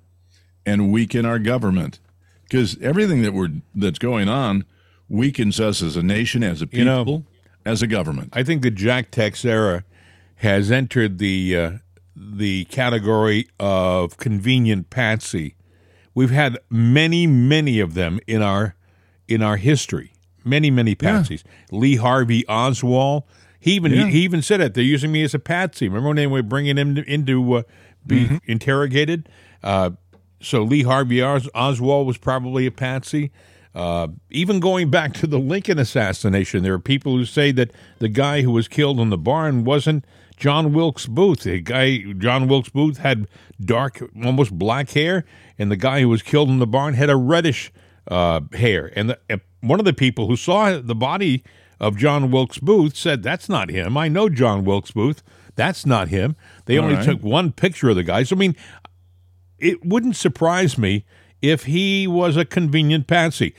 and 0.65 0.91
weaken 0.91 1.27
our 1.27 1.39
government 1.39 1.99
because 2.45 2.79
everything 2.81 3.21
that 3.23 3.35
we're 3.35 3.51
that's 3.75 3.99
going 3.99 4.29
on 4.31 4.65
weakens 5.11 5.61
us 5.61 5.83
as 5.83 5.95
a 5.97 6.03
nation, 6.03 6.43
as 6.43 6.63
a 6.63 6.67
people, 6.67 6.79
You 6.79 6.85
know- 6.87 7.25
as 7.67 7.83
a 7.83 7.87
government. 7.87 8.31
I 8.33 8.43
think 8.43 8.63
the 8.63 8.71
Jack 8.71 9.11
Teixeira 9.11 9.85
has 10.37 10.71
entered 10.71 11.19
the 11.19 11.57
uh, 11.57 11.71
the 12.17 12.65
category 12.67 13.49
of 13.61 14.17
convenient 14.17 14.89
patsy. 14.89 15.55
We've 16.15 16.31
had 16.31 16.59
many, 16.71 17.27
many 17.27 17.79
of 17.81 17.93
them 17.95 18.21
in 18.27 18.41
our 18.41 18.75
in 19.29 19.43
our 19.43 19.57
history. 19.59 20.13
Many, 20.47 20.71
many 20.71 20.95
patsies. 20.95 21.43
Lee 21.71 21.97
Harvey 21.97 22.47
Oswald. 22.49 23.25
He 23.59 23.73
even 23.73 23.93
Yeah. 23.93 24.07
he 24.09 24.21
even 24.21 24.43
said 24.43 24.61
it. 24.61 24.75
They're 24.75 24.85
using 24.85 25.11
me 25.13 25.23
as 25.25 25.33
a 25.35 25.39
patsy. 25.39 25.89
Remember 25.89 26.09
when 26.09 26.17
they 26.17 26.27
were 26.27 26.43
bringing 26.43 26.77
him 26.77 26.99
into 26.99 27.55
uh, 27.55 27.63
be 28.07 28.25
Mm-hmm. 28.27 28.37
interrogated? 28.47 29.29
Uh, 29.63 29.91
so 30.41 30.63
Lee 30.63 30.83
Harvey 30.83 31.23
Os- 31.23 31.49
Oswald 31.55 32.07
was 32.07 32.19
probably 32.19 32.67
a 32.67 32.71
patsy. 32.71 33.31
Uh, 33.75 34.09
even 34.31 34.61
going 34.61 34.89
back 34.91 35.13
to 35.15 35.27
the 35.27 35.39
Lincoln 35.39 35.79
assassination, 35.79 36.63
there 36.63 36.75
are 36.75 36.79
people 36.79 37.17
who 37.17 37.25
say 37.25 37.51
that 37.53 37.73
the 37.99 38.09
guy 38.09 38.43
who 38.43 38.53
was 38.53 38.69
killed 38.69 39.01
in 39.01 39.11
the 39.11 39.19
barn 39.19 39.65
wasn't 39.65 40.05
John 40.37 40.73
Wilkes 40.73 41.07
Booth. 41.07 41.41
The 41.43 41.61
guy 41.61 41.99
John 42.19 42.47
Wilkes 42.47 42.69
Booth 42.69 42.99
had 42.99 43.27
dark, 43.61 44.03
almost 44.25 44.53
black 44.57 44.91
hair, 44.91 45.25
and 45.59 45.71
the 45.73 45.77
guy 45.77 46.01
who 46.01 46.09
was 46.09 46.23
killed 46.23 46.51
in 46.51 46.59
the 46.61 46.67
barn 46.69 46.95
had 46.95 47.11
a 47.11 47.17
reddish 47.17 47.73
uh, 48.09 48.41
hair. 48.53 48.93
And 48.95 49.11
the, 49.11 49.19
uh, 49.31 49.39
one 49.61 49.81
of 49.81 49.87
the 49.87 49.93
people 49.93 50.29
who 50.29 50.37
saw 50.37 50.79
the 50.79 50.95
body 50.95 51.43
of 51.81 51.97
John 51.97 52.31
Wilkes 52.31 52.59
Booth 52.59 52.95
said, 52.97 53.23
"That's 53.25 53.49
not 53.49 53.71
him. 53.71 53.97
I 53.97 54.07
know 54.09 54.29
John 54.29 54.65
Wilkes 54.65 54.91
Booth. 54.93 55.23
That's 55.57 55.87
not 55.87 56.09
him." 56.09 56.37
They 56.67 56.79
All 56.79 56.85
only 56.85 56.97
right. 56.97 57.05
took 57.05 57.23
one 57.23 57.53
picture 57.53 57.91
of 57.91 57.97
the 57.97 58.03
guy. 58.03 58.23
So 58.23 58.37
I 58.37 58.39
mean, 58.39 58.57
it 59.59 59.85
wouldn't 59.85 60.17
surprise 60.17 60.77
me 60.77 61.05
if 61.43 61.65
he 61.65 62.07
was 62.07 62.37
a 62.37 62.45
convenient 62.45 63.07
patsy. 63.07 63.55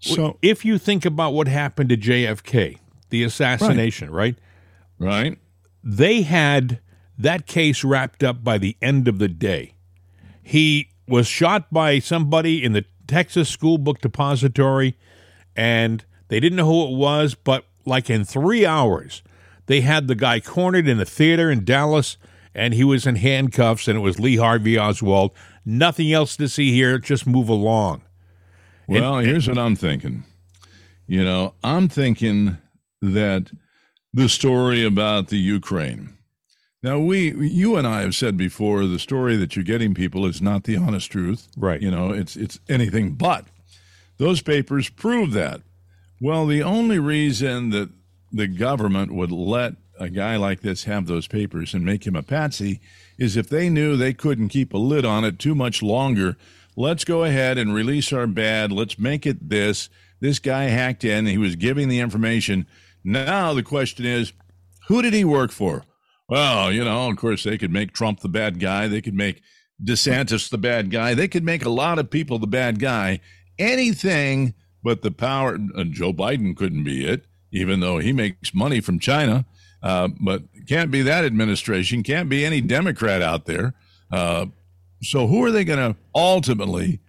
So 0.00 0.38
If 0.42 0.64
you 0.64 0.78
think 0.78 1.04
about 1.04 1.34
what 1.34 1.48
happened 1.48 1.88
to 1.90 1.96
JFK, 1.96 2.78
the 3.10 3.24
assassination, 3.24 4.10
right? 4.10 4.36
right, 4.98 5.38
They 5.82 6.22
had 6.22 6.80
that 7.18 7.46
case 7.46 7.82
wrapped 7.82 8.22
up 8.22 8.44
by 8.44 8.58
the 8.58 8.76
end 8.80 9.08
of 9.08 9.18
the 9.18 9.28
day. 9.28 9.74
He 10.42 10.90
was 11.08 11.26
shot 11.26 11.72
by 11.72 11.98
somebody 11.98 12.62
in 12.62 12.72
the 12.72 12.84
Texas 13.08 13.48
School 13.48 13.78
Book 13.78 14.00
Depository, 14.00 14.96
and 15.56 16.04
they 16.28 16.38
didn't 16.38 16.56
know 16.56 16.66
who 16.66 16.92
it 16.92 16.96
was, 16.96 17.34
but 17.34 17.64
like 17.84 18.08
in 18.08 18.24
three 18.24 18.64
hours, 18.66 19.22
they 19.68 19.82
had 19.82 20.08
the 20.08 20.14
guy 20.14 20.40
cornered 20.40 20.88
in 20.88 20.98
a 20.98 21.04
theater 21.04 21.50
in 21.50 21.64
Dallas, 21.64 22.16
and 22.54 22.74
he 22.74 22.82
was 22.82 23.06
in 23.06 23.16
handcuffs, 23.16 23.86
and 23.86 23.96
it 23.96 24.00
was 24.00 24.18
Lee 24.18 24.36
Harvey 24.36 24.78
Oswald. 24.78 25.30
Nothing 25.64 26.12
else 26.12 26.36
to 26.38 26.48
see 26.48 26.72
here, 26.72 26.98
just 26.98 27.26
move 27.26 27.48
along. 27.48 28.02
Well, 28.88 29.18
here's 29.18 29.46
what 29.46 29.58
I'm 29.58 29.76
thinking. 29.76 30.24
You 31.06 31.22
know, 31.22 31.54
I'm 31.62 31.88
thinking 31.88 32.56
that 33.02 33.52
the 34.12 34.28
story 34.28 34.84
about 34.84 35.28
the 35.28 35.36
Ukraine. 35.36 36.16
Now, 36.82 36.98
we, 36.98 37.34
you 37.34 37.76
and 37.76 37.86
I 37.86 38.00
have 38.00 38.14
said 38.14 38.36
before, 38.36 38.86
the 38.86 38.98
story 38.98 39.36
that 39.36 39.54
you're 39.54 39.64
getting 39.64 39.94
people 39.94 40.24
is 40.24 40.40
not 40.40 40.64
the 40.64 40.76
honest 40.76 41.10
truth. 41.12 41.48
Right. 41.56 41.82
You 41.82 41.90
know, 41.90 42.10
it's 42.10 42.36
it's 42.36 42.58
anything 42.68 43.12
but. 43.12 43.44
Those 44.16 44.40
papers 44.40 44.88
prove 44.88 45.32
that. 45.32 45.60
Well, 46.20 46.46
the 46.46 46.62
only 46.62 46.98
reason 46.98 47.70
that 47.70 47.90
the 48.32 48.46
government 48.46 49.12
would 49.14 49.32
let 49.32 49.74
a 49.98 50.08
guy 50.08 50.36
like 50.36 50.60
this 50.60 50.84
have 50.84 51.06
those 51.06 51.26
papers 51.26 51.74
and 51.74 51.84
make 51.84 52.06
him 52.06 52.14
a 52.16 52.22
patsy 52.22 52.80
is 53.18 53.36
if 53.36 53.48
they 53.48 53.68
knew 53.68 53.96
they 53.96 54.12
couldn't 54.12 54.48
keep 54.48 54.72
a 54.72 54.78
lid 54.78 55.04
on 55.04 55.24
it 55.24 55.38
too 55.38 55.54
much 55.54 55.82
longer. 55.82 56.36
Let's 56.76 57.04
go 57.04 57.24
ahead 57.24 57.58
and 57.58 57.74
release 57.74 58.12
our 58.12 58.26
bad. 58.26 58.70
Let's 58.70 58.98
make 58.98 59.26
it 59.26 59.48
this. 59.48 59.88
This 60.20 60.38
guy 60.38 60.64
hacked 60.64 61.04
in. 61.04 61.26
He 61.26 61.38
was 61.38 61.56
giving 61.56 61.88
the 61.88 62.00
information. 62.00 62.66
Now 63.02 63.54
the 63.54 63.62
question 63.62 64.04
is, 64.04 64.32
who 64.86 65.02
did 65.02 65.14
he 65.14 65.24
work 65.24 65.50
for? 65.50 65.84
Well, 66.28 66.72
you 66.72 66.84
know, 66.84 67.10
of 67.10 67.16
course, 67.16 67.42
they 67.44 67.58
could 67.58 67.72
make 67.72 67.92
Trump 67.92 68.20
the 68.20 68.28
bad 68.28 68.60
guy. 68.60 68.86
They 68.86 69.00
could 69.00 69.14
make 69.14 69.42
DeSantis 69.82 70.50
the 70.50 70.58
bad 70.58 70.90
guy. 70.90 71.14
They 71.14 71.28
could 71.28 71.44
make 71.44 71.64
a 71.64 71.70
lot 71.70 71.98
of 71.98 72.10
people 72.10 72.38
the 72.38 72.46
bad 72.46 72.78
guy. 72.78 73.20
Anything 73.58 74.54
but 74.82 75.02
the 75.02 75.10
power. 75.10 75.58
Uh, 75.74 75.84
Joe 75.84 76.12
Biden 76.12 76.56
couldn't 76.56 76.84
be 76.84 77.06
it, 77.06 77.26
even 77.50 77.80
though 77.80 77.98
he 77.98 78.12
makes 78.12 78.54
money 78.54 78.80
from 78.80 78.98
China. 78.98 79.44
Uh, 79.82 80.08
but 80.20 80.42
can't 80.66 80.90
be 80.90 81.02
that 81.02 81.24
administration. 81.24 82.02
Can't 82.02 82.28
be 82.28 82.44
any 82.44 82.60
Democrat 82.60 83.22
out 83.22 83.46
there. 83.46 83.74
Uh, 84.10 84.46
so 85.02 85.26
who 85.26 85.44
are 85.44 85.50
they 85.52 85.64
going 85.64 85.94
to 85.94 85.98
ultimately, 86.14 87.00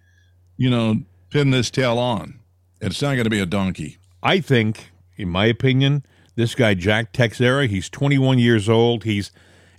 you 0.57 0.69
know, 0.69 1.01
pin 1.31 1.49
this 1.49 1.71
tail 1.71 1.97
on? 1.97 2.39
It's 2.81 3.01
not 3.01 3.13
going 3.13 3.23
to 3.23 3.29
be 3.29 3.39
a 3.39 3.45
donkey. 3.45 3.97
I 4.21 4.39
think, 4.39 4.91
in 5.17 5.29
my 5.29 5.45
opinion, 5.45 6.05
this 6.35 6.55
guy 6.55 6.73
Jack 6.75 7.11
Teixeira, 7.11 7.67
he's 7.67 7.89
21 7.89 8.37
years 8.39 8.69
old. 8.69 9.03
He's 9.03 9.31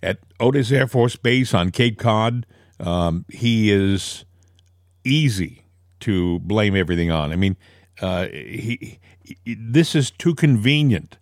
at 0.02 0.18
Otis 0.40 0.72
Air 0.72 0.86
Force 0.88 1.16
Base 1.16 1.54
on 1.54 1.70
Cape 1.70 1.98
Cod. 1.98 2.44
Um, 2.80 3.24
he 3.28 3.70
is 3.70 4.24
easy 5.04 5.64
to 6.00 6.38
blame 6.40 6.74
everything 6.74 7.10
on. 7.10 7.32
I 7.32 7.36
mean, 7.36 7.56
Uh, 8.00 8.28
he, 8.28 8.78
he, 8.80 8.98
this 9.44 9.94
is 9.94 10.10
too 10.10 10.34
convenient. 10.34 11.18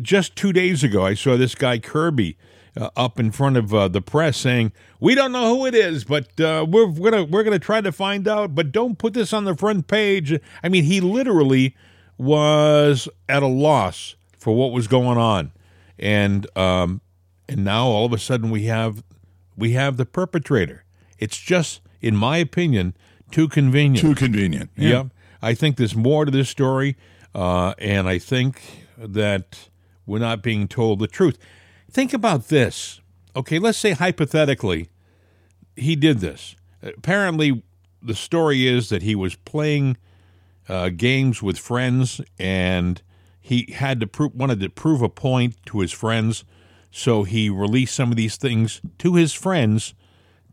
Just 0.00 0.34
two 0.34 0.52
days 0.52 0.82
ago, 0.82 1.04
I 1.04 1.14
saw 1.14 1.36
this 1.36 1.54
guy 1.54 1.78
Kirby 1.78 2.36
uh, 2.76 2.90
up 2.96 3.20
in 3.20 3.30
front 3.30 3.56
of 3.56 3.74
uh, 3.74 3.88
the 3.88 4.00
press 4.00 4.36
saying, 4.36 4.72
"We 5.00 5.14
don't 5.14 5.32
know 5.32 5.54
who 5.54 5.66
it 5.66 5.74
is, 5.74 6.04
but 6.04 6.40
uh, 6.40 6.64
we're 6.68 6.86
gonna 6.86 7.24
we're 7.24 7.42
gonna 7.42 7.58
try 7.58 7.80
to 7.80 7.92
find 7.92 8.26
out. 8.26 8.54
But 8.54 8.72
don't 8.72 8.98
put 8.98 9.14
this 9.14 9.32
on 9.32 9.44
the 9.44 9.54
front 9.54 9.86
page." 9.86 10.38
I 10.62 10.68
mean, 10.68 10.84
he 10.84 11.00
literally 11.00 11.76
was 12.16 13.08
at 13.28 13.42
a 13.42 13.46
loss 13.46 14.16
for 14.38 14.54
what 14.56 14.72
was 14.72 14.86
going 14.86 15.18
on, 15.18 15.52
and 15.98 16.46
um, 16.56 17.00
and 17.48 17.64
now 17.64 17.86
all 17.86 18.06
of 18.06 18.12
a 18.12 18.18
sudden 18.18 18.50
we 18.50 18.64
have 18.64 19.02
we 19.56 19.72
have 19.72 19.96
the 19.96 20.06
perpetrator. 20.06 20.84
It's 21.18 21.38
just, 21.38 21.80
in 22.00 22.16
my 22.16 22.38
opinion, 22.38 22.94
too 23.30 23.48
convenient. 23.48 24.06
Too 24.06 24.14
convenient. 24.14 24.70
Yeah, 24.76 24.88
yeah. 24.88 25.04
I 25.42 25.54
think 25.54 25.76
there's 25.76 25.96
more 25.96 26.24
to 26.24 26.30
this 26.30 26.48
story, 26.48 26.96
uh, 27.34 27.74
and 27.78 28.08
I 28.08 28.18
think 28.18 28.86
that 28.96 29.68
we're 30.06 30.18
not 30.18 30.42
being 30.42 30.68
told 30.68 30.98
the 30.98 31.06
truth. 31.06 31.38
Think 31.90 32.12
about 32.12 32.48
this. 32.48 33.00
Okay, 33.36 33.58
let's 33.58 33.78
say 33.78 33.92
hypothetically 33.92 34.88
he 35.76 35.96
did 35.96 36.18
this. 36.18 36.56
Apparently, 36.82 37.62
the 38.02 38.14
story 38.14 38.66
is 38.66 38.88
that 38.88 39.02
he 39.02 39.14
was 39.14 39.34
playing 39.34 39.96
uh, 40.68 40.90
games 40.90 41.42
with 41.42 41.58
friends 41.58 42.20
and 42.38 43.02
he 43.40 43.72
had 43.72 44.00
to 44.00 44.06
prove, 44.06 44.34
wanted 44.34 44.60
to 44.60 44.68
prove 44.68 45.02
a 45.02 45.08
point 45.08 45.56
to 45.66 45.80
his 45.80 45.92
friends, 45.92 46.44
so 46.90 47.24
he 47.24 47.48
released 47.48 47.94
some 47.94 48.10
of 48.10 48.16
these 48.16 48.36
things 48.36 48.82
to 48.98 49.14
his 49.14 49.32
friends 49.32 49.94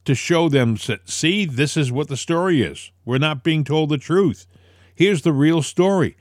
to 0.06 0.16
show 0.16 0.48
them 0.48 0.76
that 0.88 1.10
see, 1.10 1.46
this 1.46 1.76
is 1.76 1.92
what 1.92 2.08
the 2.08 2.18
story 2.18 2.62
is. 2.62 2.92
We're 3.04 3.18
not 3.18 3.44
being 3.44 3.64
told 3.64 3.90
the 3.90 3.98
truth. 3.98 4.48
Here's 4.94 5.24
the 5.24 5.34
real 5.34 5.62
story, 5.62 6.16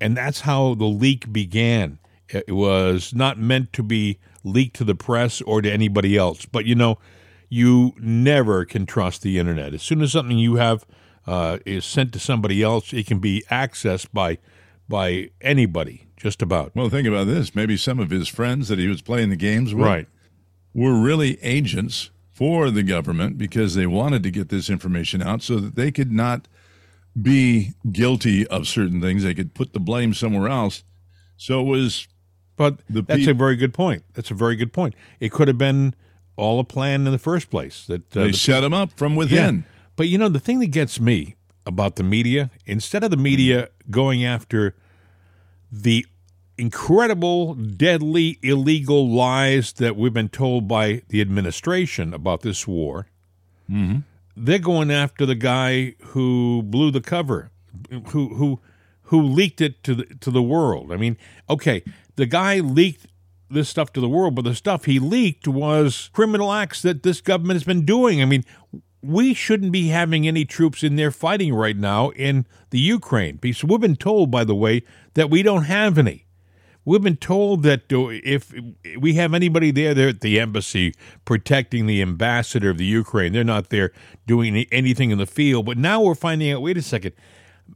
and 0.00 0.16
that's 0.16 0.40
how 0.40 0.74
the 0.74 0.84
leak 0.84 1.32
began. 1.32 1.98
It 2.28 2.52
was 2.52 3.14
not 3.14 3.38
meant 3.38 3.72
to 3.74 3.82
be 3.82 4.18
leaked 4.44 4.76
to 4.76 4.84
the 4.84 4.94
press 4.94 5.40
or 5.42 5.62
to 5.62 5.70
anybody 5.70 6.16
else. 6.16 6.44
But 6.44 6.66
you 6.66 6.74
know, 6.74 6.98
you 7.48 7.94
never 7.98 8.64
can 8.64 8.86
trust 8.86 9.22
the 9.22 9.38
internet. 9.38 9.74
As 9.74 9.82
soon 9.82 10.02
as 10.02 10.12
something 10.12 10.38
you 10.38 10.56
have 10.56 10.84
uh, 11.26 11.58
is 11.64 11.84
sent 11.84 12.12
to 12.12 12.18
somebody 12.18 12.62
else, 12.62 12.92
it 12.92 13.06
can 13.06 13.18
be 13.18 13.44
accessed 13.50 14.08
by 14.12 14.38
by 14.88 15.30
anybody, 15.42 16.06
just 16.16 16.40
about. 16.40 16.74
Well, 16.74 16.88
think 16.88 17.06
about 17.06 17.26
this. 17.26 17.54
Maybe 17.54 17.76
some 17.76 17.98
of 17.98 18.10
his 18.10 18.28
friends 18.28 18.68
that 18.68 18.78
he 18.78 18.88
was 18.88 19.02
playing 19.02 19.28
the 19.28 19.36
games 19.36 19.74
with 19.74 19.84
right. 19.84 20.06
were 20.72 20.98
really 20.98 21.42
agents 21.42 22.10
for 22.30 22.70
the 22.70 22.82
government 22.82 23.36
because 23.36 23.74
they 23.74 23.86
wanted 23.86 24.22
to 24.22 24.30
get 24.30 24.48
this 24.48 24.70
information 24.70 25.20
out 25.20 25.42
so 25.42 25.58
that 25.58 25.74
they 25.74 25.90
could 25.90 26.10
not 26.10 26.48
be 27.22 27.72
guilty 27.90 28.46
of 28.46 28.66
certain 28.66 29.00
things. 29.00 29.22
They 29.22 29.34
could 29.34 29.54
put 29.54 29.72
the 29.72 29.80
blame 29.80 30.14
somewhere 30.14 30.48
else. 30.48 30.84
So 31.36 31.60
it 31.60 31.64
was 31.64 32.08
but 32.56 32.78
that's 32.90 33.24
pe- 33.24 33.30
a 33.30 33.34
very 33.34 33.56
good 33.56 33.72
point. 33.72 34.04
That's 34.14 34.30
a 34.30 34.34
very 34.34 34.56
good 34.56 34.72
point. 34.72 34.94
It 35.20 35.30
could 35.30 35.48
have 35.48 35.58
been 35.58 35.94
all 36.36 36.60
a 36.60 36.64
plan 36.64 37.06
in 37.06 37.12
the 37.12 37.18
first 37.18 37.50
place. 37.50 37.86
That 37.86 38.16
uh, 38.16 38.24
they 38.24 38.30
the 38.32 38.36
set 38.36 38.60
them 38.60 38.74
up 38.74 38.92
from 38.96 39.16
within. 39.16 39.56
Yeah. 39.56 39.62
But 39.96 40.08
you 40.08 40.18
know, 40.18 40.28
the 40.28 40.40
thing 40.40 40.58
that 40.60 40.66
gets 40.66 41.00
me 41.00 41.36
about 41.64 41.96
the 41.96 42.02
media, 42.02 42.50
instead 42.66 43.04
of 43.04 43.10
the 43.10 43.16
media 43.16 43.68
going 43.90 44.24
after 44.24 44.74
the 45.70 46.04
incredible, 46.56 47.54
deadly, 47.54 48.38
illegal 48.42 49.08
lies 49.08 49.72
that 49.74 49.96
we've 49.96 50.12
been 50.12 50.28
told 50.28 50.66
by 50.66 51.02
the 51.08 51.20
administration 51.20 52.12
about 52.12 52.40
this 52.40 52.66
war, 52.66 53.06
mm-hmm. 53.70 54.00
They're 54.38 54.58
going 54.58 54.90
after 54.90 55.26
the 55.26 55.34
guy 55.34 55.94
who 56.06 56.62
blew 56.62 56.90
the 56.90 57.00
cover, 57.00 57.50
who 57.90 58.34
who 58.34 58.60
who 59.02 59.22
leaked 59.22 59.60
it 59.60 59.82
to 59.84 59.94
the 59.94 60.04
to 60.20 60.30
the 60.30 60.42
world. 60.42 60.92
I 60.92 60.96
mean, 60.96 61.16
okay, 61.48 61.82
the 62.16 62.26
guy 62.26 62.60
leaked 62.60 63.06
this 63.50 63.68
stuff 63.68 63.92
to 63.94 64.00
the 64.00 64.08
world, 64.08 64.34
but 64.34 64.44
the 64.44 64.54
stuff 64.54 64.84
he 64.84 64.98
leaked 64.98 65.48
was 65.48 66.10
criminal 66.12 66.52
acts 66.52 66.82
that 66.82 67.02
this 67.02 67.20
government 67.20 67.56
has 67.56 67.64
been 67.64 67.84
doing. 67.84 68.20
I 68.20 68.26
mean, 68.26 68.44
we 69.02 69.34
shouldn't 69.34 69.72
be 69.72 69.88
having 69.88 70.26
any 70.26 70.44
troops 70.44 70.82
in 70.82 70.96
there 70.96 71.10
fighting 71.10 71.54
right 71.54 71.76
now 71.76 72.10
in 72.10 72.46
the 72.70 72.78
Ukraine. 72.78 73.36
Because 73.36 73.64
we've 73.64 73.80
been 73.80 73.96
told, 73.96 74.30
by 74.30 74.44
the 74.44 74.54
way, 74.54 74.82
that 75.14 75.30
we 75.30 75.42
don't 75.42 75.64
have 75.64 75.98
any. 75.98 76.26
We've 76.88 77.02
been 77.02 77.18
told 77.18 77.64
that 77.64 77.82
if 77.90 78.54
we 78.98 79.12
have 79.12 79.34
anybody 79.34 79.70
there, 79.70 79.92
they're 79.92 80.08
at 80.08 80.22
the 80.22 80.40
embassy 80.40 80.94
protecting 81.26 81.84
the 81.84 82.00
ambassador 82.00 82.70
of 82.70 82.78
the 82.78 82.86
Ukraine. 82.86 83.34
They're 83.34 83.44
not 83.44 83.68
there 83.68 83.92
doing 84.26 84.64
anything 84.72 85.10
in 85.10 85.18
the 85.18 85.26
field. 85.26 85.66
But 85.66 85.76
now 85.76 86.00
we're 86.00 86.14
finding 86.14 86.50
out 86.50 86.62
wait 86.62 86.78
a 86.78 86.82
second, 86.82 87.12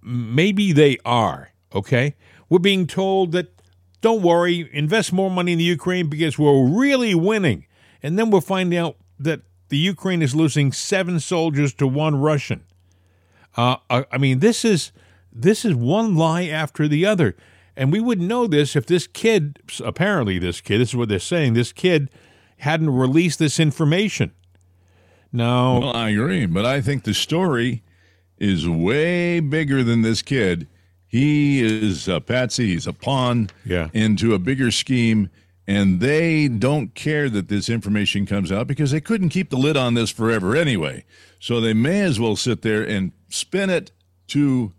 maybe 0.03 0.72
they 0.72 0.96
are, 1.05 1.51
okay? 1.75 2.16
We're 2.48 2.59
being 2.59 2.87
told 2.87 3.33
that 3.33 3.53
don't 4.01 4.22
worry, 4.22 4.70
invest 4.72 5.12
more 5.12 5.31
money 5.31 5.53
in 5.53 5.59
the 5.59 5.64
Ukraine 5.64 6.09
because 6.09 6.38
we're 6.38 6.66
really 6.66 7.14
winning. 7.14 7.66
And 8.03 8.18
then 8.18 8.31
we're 8.31 8.40
finding 8.40 8.79
out 8.79 8.96
that 9.18 9.42
the 9.68 9.77
Ukraine 9.77 10.22
is 10.22 10.35
losing 10.35 10.72
seven 10.72 11.20
soldiers 11.20 11.75
to 11.75 11.87
one 11.87 12.16
Russian. 12.16 12.64
Uh, 13.59 13.77
I 13.90 14.16
mean, 14.16 14.38
this 14.38 14.64
is 14.64 14.90
this 15.31 15.66
is 15.66 15.75
one 15.75 16.16
lie 16.16 16.44
after 16.44 16.88
the 16.88 17.05
other, 17.05 17.37
and 17.77 17.93
we 17.93 18.01
wouldn't 18.01 18.29
know 18.29 18.47
this 18.47 18.77
if 18.77 18.87
this 18.87 19.07
kid, 19.07 19.59
apparently 19.85 20.39
this 20.39 20.61
kid, 20.61 20.79
this 20.79 20.91
is 20.91 20.97
what 20.97 21.09
they're 21.09 21.19
saying, 21.19 21.55
this 21.55 21.73
kid 21.73 22.11
hadn't 22.59 22.91
released 22.91 23.39
this 23.39 23.59
information. 23.59 24.33
No, 25.33 25.81
well, 25.81 25.97
I 25.97 26.11
agree, 26.11 26.47
but 26.47 26.67
I 26.67 26.81
think 26.81 27.05
the 27.05 27.15
story 27.15 27.83
is 28.39 28.69
way 28.69 29.41
bigger 29.41 29.83
than 29.83 30.03
this 30.03 30.21
kid 30.21 30.69
he 31.13 31.63
is 31.63 32.09
a 32.09 32.23
patsy. 32.23 32.69
He's 32.69 32.87
a 32.87 32.93
pawn 32.95 33.51
yeah. 33.67 33.91
into 33.93 34.33
a 34.33 34.39
bigger 34.39 34.71
scheme. 34.71 35.29
And 35.67 36.01
they 36.01 36.49
don't 36.49 36.95
care 36.95 37.29
that 37.29 37.49
this 37.49 37.69
information 37.69 38.25
comes 38.25 38.51
out 38.51 38.67
because 38.67 38.93
they 38.93 39.01
couldn't 39.01 39.29
keep 39.29 39.51
the 39.51 39.59
lid 39.59 39.77
on 39.77 39.93
this 39.93 40.11
forever 40.11 40.57
anyway. 40.57 41.05
So 41.39 41.61
they 41.61 41.75
may 41.75 42.01
as 42.01 42.19
well 42.19 42.35
sit 42.35 42.63
there 42.63 42.83
and 42.83 43.13
spin 43.29 43.69
it 43.69 43.93
to 44.29 44.73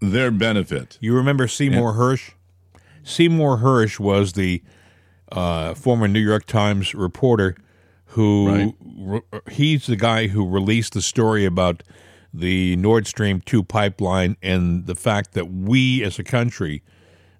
their 0.00 0.30
benefit. 0.30 0.98
You 1.00 1.14
remember 1.14 1.48
Seymour 1.48 1.90
and, 1.90 1.98
Hersh? 1.98 2.32
Seymour 3.02 3.58
Hersh 3.58 3.98
was 3.98 4.34
the 4.34 4.62
uh, 5.32 5.74
former 5.74 6.08
New 6.08 6.20
York 6.20 6.46
Times 6.46 6.94
reporter 6.94 7.56
who 8.12 8.48
right. 8.48 8.74
re- 9.32 9.40
he's 9.50 9.86
the 9.86 9.96
guy 9.96 10.28
who 10.28 10.48
released 10.48 10.94
the 10.94 11.02
story 11.02 11.44
about 11.44 11.82
the 12.32 12.76
Nord 12.76 13.06
Stream 13.06 13.40
2 13.40 13.62
pipeline 13.62 14.36
and 14.42 14.86
the 14.86 14.94
fact 14.94 15.32
that 15.32 15.50
we 15.50 16.02
as 16.02 16.18
a 16.18 16.24
country 16.24 16.82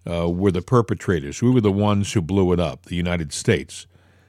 uh, 0.08 0.28
were 0.28 0.50
the 0.50 0.62
perpetrators. 0.62 1.42
We 1.42 1.50
were 1.50 1.60
the 1.60 1.72
ones 1.72 2.12
who 2.12 2.22
blew 2.22 2.52
it 2.52 2.60
up, 2.60 2.86
the 2.86 2.96
United 2.96 3.32
States. 3.32 3.86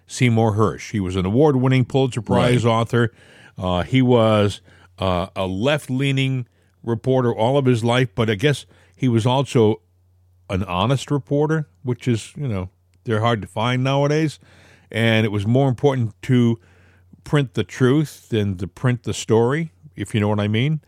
Seymour 0.07 0.55
Hersh. 0.55 0.91
He 0.91 0.99
was 0.99 1.15
an 1.15 1.25
award 1.25 1.57
winning 1.57 1.85
Pulitzer 1.85 2.21
Prize 2.21 2.65
right. 2.65 2.71
author. 2.71 3.11
Uh, 3.57 3.83
he 3.83 4.01
was 4.01 4.61
uh, 4.97 5.27
a 5.35 5.45
left 5.45 5.89
leaning 5.89 6.47
reporter 6.83 7.33
all 7.33 7.57
of 7.57 7.65
his 7.65 7.83
life, 7.83 8.09
but 8.15 8.29
I 8.29 8.35
guess 8.35 8.65
he 8.95 9.07
was 9.07 9.25
also 9.25 9.81
an 10.49 10.63
honest 10.63 11.11
reporter, 11.11 11.67
which 11.83 12.07
is, 12.07 12.33
you 12.35 12.47
know, 12.47 12.69
they're 13.03 13.21
hard 13.21 13.41
to 13.41 13.47
find 13.47 13.83
nowadays. 13.83 14.39
And 14.91 15.25
it 15.25 15.29
was 15.29 15.45
more 15.45 15.69
important 15.69 16.19
to 16.23 16.59
print 17.23 17.53
the 17.53 17.63
truth 17.63 18.29
than 18.29 18.57
to 18.57 18.67
print 18.67 19.03
the 19.03 19.13
story 19.13 19.71
if 19.95 20.13
you 20.15 20.21
know 20.21 20.29
what 20.29 20.39
I 20.39 20.47
mean. 20.47 20.81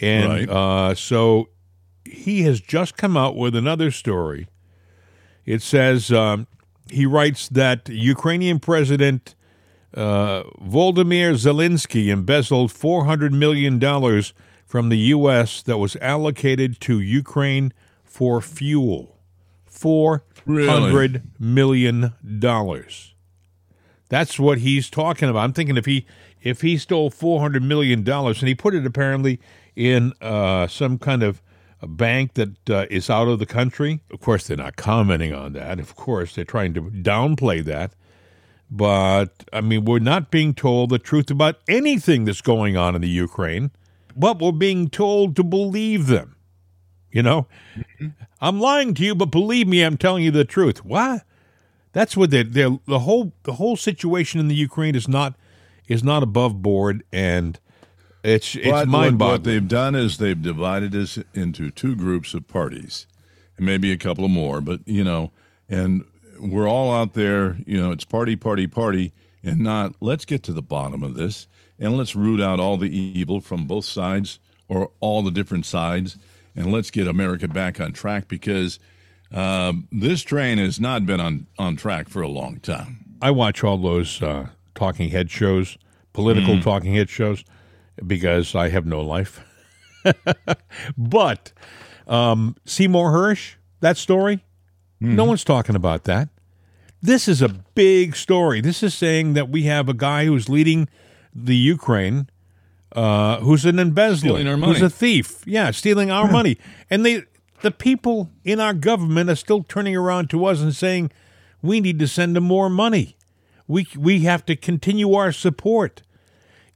And 0.00 0.28
right. 0.28 0.48
uh, 0.48 0.94
so 0.94 1.48
he 2.04 2.42
has 2.42 2.60
just 2.60 2.96
come 2.96 3.16
out 3.16 3.36
with 3.36 3.56
another 3.56 3.90
story. 3.90 4.46
It 5.44 5.62
says 5.62 6.12
um, 6.12 6.46
he 6.90 7.06
writes 7.06 7.48
that 7.48 7.88
Ukrainian 7.88 8.60
President 8.60 9.34
uh, 9.94 10.42
Volodymyr 10.62 11.32
Zelensky 11.34 12.08
embezzled 12.08 12.70
$400 12.70 13.32
million 13.32 13.80
from 14.68 14.90
the 14.90 14.98
U.S. 14.98 15.62
that 15.62 15.78
was 15.78 15.96
allocated 15.96 16.78
to 16.82 17.00
Ukraine 17.00 17.72
for 18.04 18.40
fuel. 18.42 19.18
Four 19.64 20.24
hundred 20.46 21.12
really? 21.12 21.22
million 21.38 22.12
dollars. 22.38 23.14
That's 24.08 24.38
what 24.38 24.58
he's 24.58 24.90
talking 24.90 25.28
about. 25.28 25.40
I'm 25.40 25.52
thinking 25.52 25.76
if 25.76 25.86
he 25.86 26.06
if 26.42 26.60
he 26.60 26.76
stole 26.76 27.10
four 27.10 27.40
hundred 27.40 27.62
million 27.62 28.02
dollars 28.04 28.40
and 28.40 28.48
he 28.48 28.54
put 28.54 28.74
it 28.74 28.84
apparently 28.84 29.40
in 29.74 30.12
uh, 30.20 30.66
some 30.66 30.98
kind 30.98 31.22
of 31.22 31.42
a 31.80 31.86
bank 31.86 32.34
that 32.34 32.70
uh, 32.70 32.86
is 32.90 33.08
out 33.08 33.28
of 33.28 33.38
the 33.38 33.46
country. 33.46 34.00
Of 34.10 34.20
course, 34.20 34.46
they're 34.46 34.56
not 34.56 34.76
commenting 34.76 35.32
on 35.32 35.52
that. 35.54 35.78
Of 35.78 35.96
course, 35.96 36.34
they're 36.34 36.44
trying 36.44 36.74
to 36.74 36.82
downplay 36.82 37.64
that. 37.64 37.92
But 38.70 39.44
I 39.52 39.60
mean, 39.60 39.84
we're 39.84 39.98
not 39.98 40.30
being 40.30 40.52
told 40.54 40.90
the 40.90 40.98
truth 40.98 41.30
about 41.30 41.56
anything 41.68 42.24
that's 42.24 42.42
going 42.42 42.76
on 42.76 42.94
in 42.94 43.00
the 43.00 43.08
Ukraine, 43.08 43.70
but 44.18 44.40
we're 44.40 44.52
being 44.52 44.88
told 44.88 45.36
to 45.36 45.44
believe 45.44 46.06
them. 46.06 46.36
You 47.10 47.22
know, 47.22 47.46
mm-hmm. 47.76 48.08
I'm 48.40 48.60
lying 48.60 48.94
to 48.94 49.04
you, 49.04 49.14
but 49.14 49.26
believe 49.26 49.66
me, 49.66 49.82
I'm 49.82 49.96
telling 49.96 50.24
you 50.24 50.30
the 50.30 50.44
truth. 50.44 50.84
What? 50.84 51.22
That's 51.92 52.16
what 52.16 52.30
they 52.30 52.42
the 52.42 52.98
whole 52.98 53.32
the 53.44 53.54
whole 53.54 53.76
situation 53.76 54.40
in 54.40 54.48
the 54.48 54.54
Ukraine 54.54 54.94
is 54.94 55.08
not 55.08 55.34
is 55.88 56.04
not 56.04 56.22
above 56.22 56.60
board, 56.60 57.02
and 57.12 57.58
It's 58.22 58.54
it's 58.56 58.86
mind 58.86 59.18
boggling. 59.18 59.18
What 59.18 59.44
they've 59.44 59.68
done 59.68 59.94
is 59.94 60.18
they've 60.18 60.40
divided 60.40 60.94
us 60.94 61.18
into 61.34 61.70
two 61.70 61.94
groups 61.94 62.34
of 62.34 62.48
parties, 62.48 63.06
and 63.56 63.64
maybe 63.64 63.92
a 63.92 63.96
couple 63.96 64.28
more. 64.28 64.60
But 64.60 64.80
you 64.86 65.04
know, 65.04 65.32
and 65.68 66.04
we're 66.38 66.68
all 66.68 66.92
out 66.92 67.14
there. 67.14 67.58
You 67.66 67.80
know, 67.80 67.90
it's 67.92 68.04
party, 68.04 68.36
party, 68.36 68.66
party, 68.66 69.12
and 69.42 69.60
not 69.60 69.94
let's 70.00 70.24
get 70.24 70.42
to 70.44 70.52
the 70.52 70.62
bottom 70.62 71.02
of 71.02 71.14
this 71.14 71.46
and 71.78 71.96
let's 71.96 72.16
root 72.16 72.40
out 72.40 72.60
all 72.60 72.76
the 72.76 72.94
evil 72.94 73.40
from 73.40 73.66
both 73.66 73.84
sides 73.84 74.38
or 74.68 74.90
all 75.00 75.22
the 75.22 75.30
different 75.30 75.66
sides, 75.66 76.18
and 76.54 76.72
let's 76.72 76.90
get 76.90 77.06
America 77.06 77.48
back 77.48 77.80
on 77.80 77.92
track 77.92 78.28
because 78.28 78.78
um, 79.32 79.88
this 79.90 80.22
train 80.22 80.58
has 80.58 80.80
not 80.80 81.06
been 81.06 81.20
on 81.20 81.46
on 81.58 81.76
track 81.76 82.08
for 82.08 82.22
a 82.22 82.28
long 82.28 82.60
time. 82.60 83.04
I 83.20 83.30
watch 83.30 83.64
all 83.64 83.78
those 83.78 84.22
uh, 84.22 84.48
talking 84.74 85.10
head 85.10 85.30
shows, 85.30 85.76
political 86.12 86.54
mm. 86.54 86.62
talking 86.62 86.94
head 86.94 87.10
shows 87.10 87.44
because 88.06 88.54
I 88.54 88.68
have 88.68 88.86
no 88.86 89.00
life. 89.00 89.44
but 90.96 91.52
um, 92.06 92.56
Seymour 92.64 93.12
Hersh, 93.12 93.54
that 93.80 93.96
story, 93.96 94.36
mm 94.36 94.42
no 95.00 95.24
one's 95.24 95.44
talking 95.44 95.76
about 95.76 96.04
that. 96.04 96.28
This 97.00 97.28
is 97.28 97.40
a 97.40 97.48
big 97.48 98.16
story. 98.16 98.60
This 98.60 98.82
is 98.82 98.94
saying 98.94 99.34
that 99.34 99.48
we 99.48 99.62
have 99.62 99.88
a 99.88 99.94
guy 99.94 100.24
who's 100.24 100.48
leading 100.48 100.88
the 101.44 101.56
Ukraine, 101.56 102.28
uh, 102.92 103.40
who's 103.40 103.64
an 103.64 103.78
embezzler, 103.78 104.42
who's 104.42 104.82
a 104.82 104.90
thief. 104.90 105.42
Yeah, 105.46 105.70
stealing 105.70 106.10
our 106.10 106.28
money. 106.38 106.58
And 106.90 107.04
they, 107.04 107.24
the 107.62 107.70
people 107.70 108.30
in 108.44 108.60
our 108.60 108.74
government 108.74 109.30
are 109.30 109.36
still 109.36 109.62
turning 109.62 109.96
around 109.96 110.30
to 110.30 110.44
us 110.44 110.60
and 110.60 110.74
saying, 110.74 111.10
we 111.62 111.80
need 111.80 111.98
to 111.98 112.08
send 112.08 112.36
them 112.36 112.44
more 112.44 112.70
money. 112.70 113.16
We, 113.66 113.86
we 113.96 114.20
have 114.20 114.46
to 114.46 114.56
continue 114.56 115.14
our 115.14 115.32
support. 115.32 116.02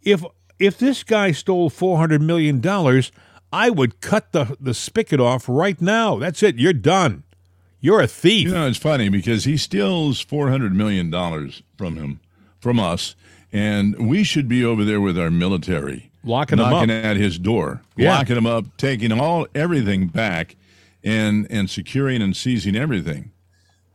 If 0.02 0.24
if 0.58 0.78
this 0.78 1.02
guy 1.02 1.32
stole 1.32 1.70
$400 1.70 2.20
million, 2.20 2.62
I 3.52 3.68
would 3.68 4.00
cut 4.00 4.30
the, 4.30 4.56
the 4.60 4.74
spigot 4.74 5.18
off 5.18 5.48
right 5.48 5.80
now. 5.80 6.18
That's 6.18 6.42
it. 6.42 6.56
You're 6.56 6.72
done. 6.72 7.24
You're 7.80 8.00
a 8.00 8.06
thief. 8.06 8.46
You 8.46 8.54
know, 8.54 8.68
it's 8.68 8.78
funny 8.78 9.08
because 9.08 9.44
he 9.44 9.56
steals 9.56 10.24
$400 10.24 10.72
million 10.72 11.10
from 11.76 11.96
him, 11.96 12.20
from 12.60 12.78
us, 12.78 13.16
and 13.52 14.08
we 14.08 14.24
should 14.24 14.48
be 14.48 14.64
over 14.64 14.84
there 14.84 15.00
with 15.00 15.18
our 15.18 15.30
military. 15.30 16.10
Locking 16.24 16.58
knocking 16.58 16.90
him 16.90 16.98
up. 16.98 17.04
at 17.04 17.16
his 17.16 17.38
door, 17.38 17.82
yeah. 17.96 18.16
locking 18.16 18.36
him 18.36 18.46
up, 18.46 18.64
taking 18.76 19.12
all 19.12 19.46
everything 19.54 20.06
back, 20.06 20.56
and 21.02 21.46
and 21.50 21.68
securing 21.68 22.22
and 22.22 22.36
seizing 22.36 22.76
everything. 22.76 23.32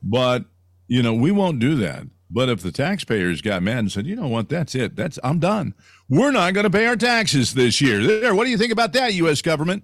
But 0.04 0.46
you 0.88 1.02
know 1.02 1.14
we 1.14 1.32
won't 1.32 1.60
do 1.60 1.76
that. 1.76 2.04
But 2.30 2.50
if 2.50 2.62
the 2.62 2.74
taxpayers 2.74 3.42
got 3.42 3.64
mad 3.64 3.78
and 3.80 3.92
said, 3.92 4.06
you 4.06 4.16
know 4.16 4.28
what, 4.28 4.50
that's 4.50 4.76
it, 4.76 4.98
that's 4.98 5.18
I'm 5.24 5.40
done. 5.40 5.74
We're 6.10 6.32
not 6.32 6.54
going 6.54 6.66
to 6.66 6.70
pay 6.70 6.86
our 6.86 6.98
taxes 6.98 7.54
this 7.54 7.80
year. 7.80 8.06
There, 8.06 8.36
what 8.36 8.44
do 8.44 8.50
you 8.50 8.58
think 8.58 8.74
about 8.74 8.92
that, 8.94 9.14
U.S. 9.14 9.42
government? 9.42 9.84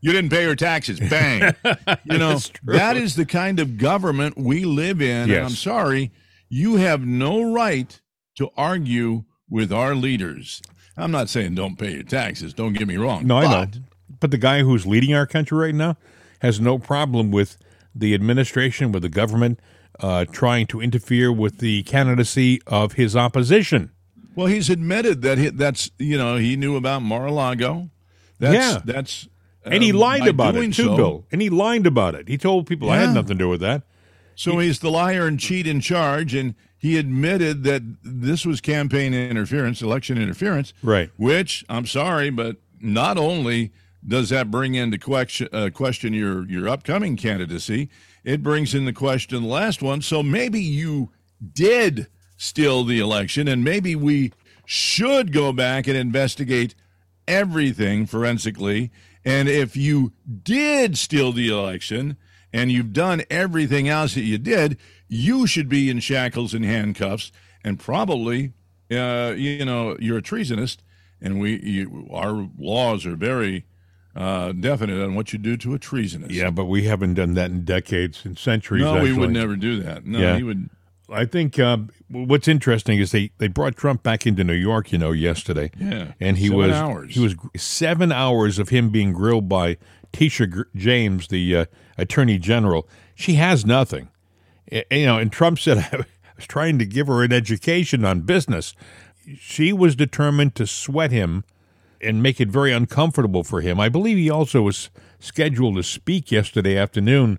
You 0.00 0.10
didn't 0.10 0.30
pay 0.30 0.44
your 0.44 0.56
taxes. 0.56 0.98
Bang. 0.98 1.54
you 2.04 2.18
know, 2.18 2.38
that 2.64 2.96
is 2.96 3.14
the 3.14 3.26
kind 3.26 3.60
of 3.60 3.78
government 3.78 4.36
we 4.36 4.64
live 4.64 5.00
in. 5.00 5.28
Yes. 5.28 5.36
And 5.36 5.46
I'm 5.46 5.50
sorry, 5.50 6.12
you 6.48 6.76
have 6.76 7.06
no 7.06 7.52
right 7.52 8.00
to 8.36 8.50
argue 8.56 9.24
with 9.48 9.72
our 9.72 9.94
leaders. 9.94 10.62
I'm 10.96 11.10
not 11.10 11.28
saying 11.28 11.54
don't 11.54 11.78
pay 11.78 11.92
your 11.92 12.02
taxes. 12.02 12.54
Don't 12.54 12.74
get 12.74 12.88
me 12.88 12.96
wrong. 12.96 13.26
No, 13.26 13.38
I 13.38 13.64
know. 13.64 13.70
But 14.20 14.30
the 14.30 14.38
guy 14.38 14.60
who's 14.60 14.86
leading 14.86 15.14
our 15.14 15.26
country 15.26 15.58
right 15.58 15.74
now 15.74 15.96
has 16.40 16.60
no 16.60 16.78
problem 16.78 17.30
with 17.30 17.56
the 17.94 18.14
administration, 18.14 18.92
with 18.92 19.02
the 19.02 19.08
government 19.08 19.60
uh, 20.00 20.24
trying 20.26 20.66
to 20.68 20.80
interfere 20.80 21.32
with 21.32 21.58
the 21.58 21.82
candidacy 21.84 22.60
of 22.66 22.94
his 22.94 23.16
opposition. 23.16 23.90
Well, 24.34 24.46
he's 24.46 24.70
admitted 24.70 25.22
that 25.22 25.38
he, 25.38 25.50
that's 25.50 25.90
you 25.98 26.16
know 26.16 26.36
he 26.36 26.56
knew 26.56 26.76
about 26.76 27.02
Mar-a-Lago. 27.02 27.90
That's, 28.38 28.54
yeah, 28.54 28.80
that's 28.84 29.28
and 29.64 29.82
he 29.82 29.92
um, 29.92 29.98
lied 29.98 30.26
about 30.26 30.56
it 30.56 30.72
too, 30.72 30.84
so, 30.84 30.96
Bill. 30.96 31.26
And 31.30 31.42
he 31.42 31.50
lied 31.50 31.86
about 31.86 32.14
it. 32.14 32.28
He 32.28 32.38
told 32.38 32.66
people 32.66 32.88
yeah. 32.88 32.94
I 32.94 32.96
had 32.98 33.14
nothing 33.14 33.38
to 33.38 33.44
do 33.44 33.48
with 33.48 33.60
that. 33.60 33.82
So 34.34 34.58
he, 34.58 34.66
he's 34.66 34.78
the 34.80 34.90
liar 34.90 35.26
and 35.26 35.38
cheat 35.38 35.66
in 35.66 35.80
charge, 35.80 36.34
and 36.34 36.54
he 36.82 36.98
admitted 36.98 37.62
that 37.62 37.80
this 38.02 38.44
was 38.44 38.60
campaign 38.60 39.14
interference, 39.14 39.82
election 39.82 40.18
interference. 40.18 40.74
Right. 40.82 41.10
Which 41.16 41.64
I'm 41.68 41.86
sorry, 41.86 42.28
but 42.28 42.56
not 42.80 43.16
only 43.16 43.70
does 44.04 44.30
that 44.30 44.50
bring 44.50 44.74
into 44.74 44.98
question, 44.98 45.48
uh, 45.52 45.70
question 45.72 46.12
your 46.12 46.44
your 46.48 46.68
upcoming 46.68 47.16
candidacy, 47.16 47.88
it 48.24 48.42
brings 48.42 48.74
in 48.74 48.84
the 48.84 48.92
question 48.92 49.42
the 49.42 49.48
last 49.48 49.80
one. 49.80 50.02
So 50.02 50.24
maybe 50.24 50.60
you 50.60 51.12
did 51.52 52.08
steal 52.36 52.82
the 52.82 52.98
election, 52.98 53.46
and 53.46 53.62
maybe 53.62 53.94
we 53.94 54.32
should 54.66 55.32
go 55.32 55.52
back 55.52 55.86
and 55.86 55.96
investigate 55.96 56.74
everything 57.28 58.06
forensically. 58.06 58.90
And 59.24 59.48
if 59.48 59.76
you 59.76 60.14
did 60.42 60.98
steal 60.98 61.30
the 61.30 61.46
election 61.46 62.16
and 62.52 62.72
you've 62.72 62.92
done 62.92 63.22
everything 63.30 63.88
else 63.88 64.14
that 64.14 64.22
you 64.22 64.38
did, 64.38 64.78
you 65.12 65.46
should 65.46 65.68
be 65.68 65.90
in 65.90 66.00
shackles 66.00 66.54
and 66.54 66.64
handcuffs, 66.64 67.32
and 67.62 67.78
probably, 67.78 68.54
uh, 68.90 69.34
you 69.36 69.64
know, 69.64 69.94
you're 70.00 70.18
a 70.18 70.22
treasonist. 70.22 70.78
And 71.20 71.38
we, 71.38 71.60
you, 71.62 72.08
our 72.10 72.48
laws 72.58 73.04
are 73.06 73.14
very 73.14 73.66
uh, 74.16 74.52
definite 74.52 75.00
on 75.00 75.14
what 75.14 75.32
you 75.32 75.38
do 75.38 75.56
to 75.58 75.74
a 75.74 75.78
treasonist. 75.78 76.30
Yeah, 76.32 76.50
but 76.50 76.64
we 76.64 76.84
haven't 76.84 77.14
done 77.14 77.34
that 77.34 77.50
in 77.50 77.64
decades 77.64 78.24
and 78.24 78.38
centuries. 78.38 78.84
No, 78.84 78.96
actually. 78.96 79.12
we 79.12 79.18
would 79.18 79.30
never 79.30 79.54
do 79.54 79.80
that. 79.82 80.06
No, 80.06 80.18
yeah. 80.18 80.36
he 80.36 80.42
would. 80.42 80.70
I 81.10 81.26
think 81.26 81.58
uh, 81.58 81.76
what's 82.08 82.48
interesting 82.48 82.98
is 82.98 83.12
they, 83.12 83.32
they 83.36 83.48
brought 83.48 83.76
Trump 83.76 84.02
back 84.02 84.26
into 84.26 84.44
New 84.44 84.54
York, 84.54 84.92
you 84.92 84.98
know, 84.98 85.12
yesterday. 85.12 85.70
Yeah, 85.78 86.12
and 86.20 86.38
he 86.38 86.48
was 86.48 86.72
hours. 86.72 87.14
he 87.14 87.20
was 87.20 87.36
seven 87.54 88.10
hours 88.10 88.58
of 88.58 88.70
him 88.70 88.88
being 88.88 89.12
grilled 89.12 89.46
by 89.46 89.76
Tisha 90.14 90.64
James, 90.74 91.28
the 91.28 91.54
uh, 91.54 91.64
Attorney 91.98 92.38
General. 92.38 92.88
She 93.14 93.34
has 93.34 93.66
nothing, 93.66 94.08
you 94.70 95.06
know. 95.06 95.18
And 95.18 95.32
Trump 95.32 95.58
said, 95.58 95.78
"I 95.92 96.04
was 96.36 96.46
trying 96.46 96.78
to 96.78 96.86
give 96.86 97.06
her 97.06 97.22
an 97.22 97.32
education 97.32 98.04
on 98.04 98.20
business." 98.20 98.74
She 99.38 99.72
was 99.72 99.94
determined 99.94 100.54
to 100.56 100.66
sweat 100.66 101.12
him 101.12 101.44
and 102.00 102.22
make 102.22 102.40
it 102.40 102.48
very 102.48 102.72
uncomfortable 102.72 103.44
for 103.44 103.60
him. 103.60 103.78
I 103.78 103.88
believe 103.88 104.16
he 104.16 104.28
also 104.28 104.62
was 104.62 104.90
scheduled 105.20 105.76
to 105.76 105.82
speak 105.82 106.32
yesterday 106.32 106.76
afternoon, 106.76 107.38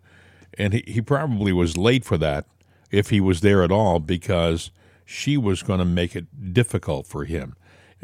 and 0.57 0.73
he, 0.73 0.83
he 0.87 1.01
probably 1.01 1.51
was 1.51 1.77
late 1.77 2.05
for 2.05 2.17
that, 2.17 2.45
if 2.89 3.09
he 3.09 3.19
was 3.19 3.41
there 3.41 3.63
at 3.63 3.71
all, 3.71 3.99
because 3.99 4.71
she 5.05 5.35
was 5.35 5.63
going 5.63 5.79
to 5.79 5.85
make 5.85 6.15
it 6.15 6.53
difficult 6.53 7.05
for 7.05 7.25
him. 7.25 7.55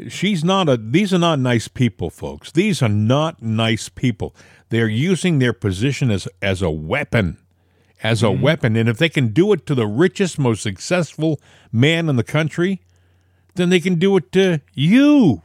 She's 0.08 0.44
not 0.44 0.68
a, 0.68 0.76
these 0.76 1.12
are 1.12 1.18
not 1.18 1.38
nice 1.38 1.68
people, 1.68 2.10
folks. 2.10 2.52
These 2.52 2.82
are 2.82 2.88
not 2.88 3.42
nice 3.42 3.88
people. 3.88 4.34
They're 4.70 4.88
using 4.88 5.38
their 5.38 5.52
position 5.52 6.10
as, 6.10 6.26
as 6.40 6.62
a 6.62 6.70
weapon. 6.70 7.38
As 8.02 8.22
a 8.22 8.26
mm-hmm. 8.26 8.42
weapon. 8.42 8.76
And 8.76 8.88
if 8.88 8.98
they 8.98 9.08
can 9.08 9.28
do 9.28 9.52
it 9.52 9.66
to 9.66 9.74
the 9.74 9.86
richest, 9.86 10.38
most 10.38 10.62
successful 10.62 11.40
man 11.70 12.08
in 12.08 12.16
the 12.16 12.24
country, 12.24 12.80
then 13.54 13.68
they 13.68 13.80
can 13.80 13.96
do 13.96 14.16
it 14.16 14.32
to 14.32 14.60
you. 14.74 15.42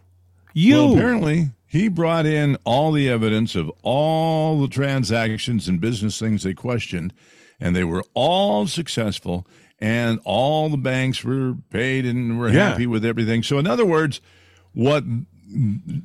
You 0.53 0.75
well, 0.75 0.93
apparently 0.93 1.49
he 1.67 1.89
brought 1.89 2.25
in 2.25 2.57
all 2.63 2.93
the 2.93 3.09
evidence 3.09 3.55
of 3.55 3.69
all 3.83 4.61
the 4.61 4.69
transactions 4.69 5.67
and 5.67 5.81
business 5.81 6.17
things 6.17 6.43
they 6.43 6.53
questioned, 6.53 7.13
and 7.59 7.75
they 7.75 7.83
were 7.83 8.05
all 8.13 8.67
successful, 8.67 9.45
and 9.79 10.21
all 10.23 10.69
the 10.69 10.77
banks 10.77 11.23
were 11.25 11.55
paid 11.69 12.05
and 12.05 12.39
were 12.39 12.47
yeah. 12.47 12.69
happy 12.69 12.87
with 12.87 13.03
everything. 13.03 13.43
So, 13.43 13.59
in 13.59 13.67
other 13.67 13.85
words, 13.85 14.21
what 14.73 15.03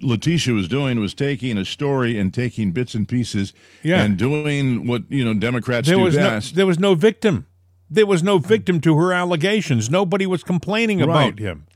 Letitia 0.03 0.53
was 0.53 0.68
doing 0.68 1.00
was 1.00 1.14
taking 1.14 1.57
a 1.57 1.64
story 1.64 2.18
and 2.18 2.33
taking 2.33 2.72
bits 2.72 2.94
and 2.94 3.09
pieces 3.09 3.53
yeah. 3.83 4.03
and 4.03 4.18
doing 4.18 4.87
what 4.87 5.03
you 5.09 5.24
know 5.24 5.35
Democrats 5.35 5.88
there 5.88 5.96
do 5.96 6.03
was 6.03 6.16
best. 6.16 6.53
No, 6.53 6.57
there 6.57 6.66
was 6.66 6.79
no 6.79 6.94
victim. 6.94 7.46
There 7.88 8.07
was 8.07 8.22
no 8.22 8.38
victim 8.38 8.81
to 8.83 8.96
her 8.98 9.12
allegations. 9.12 9.90
Nobody 9.90 10.26
was 10.26 10.44
complaining 10.44 10.98
right. 10.98 11.29
about 11.29 11.38
him 11.38 11.66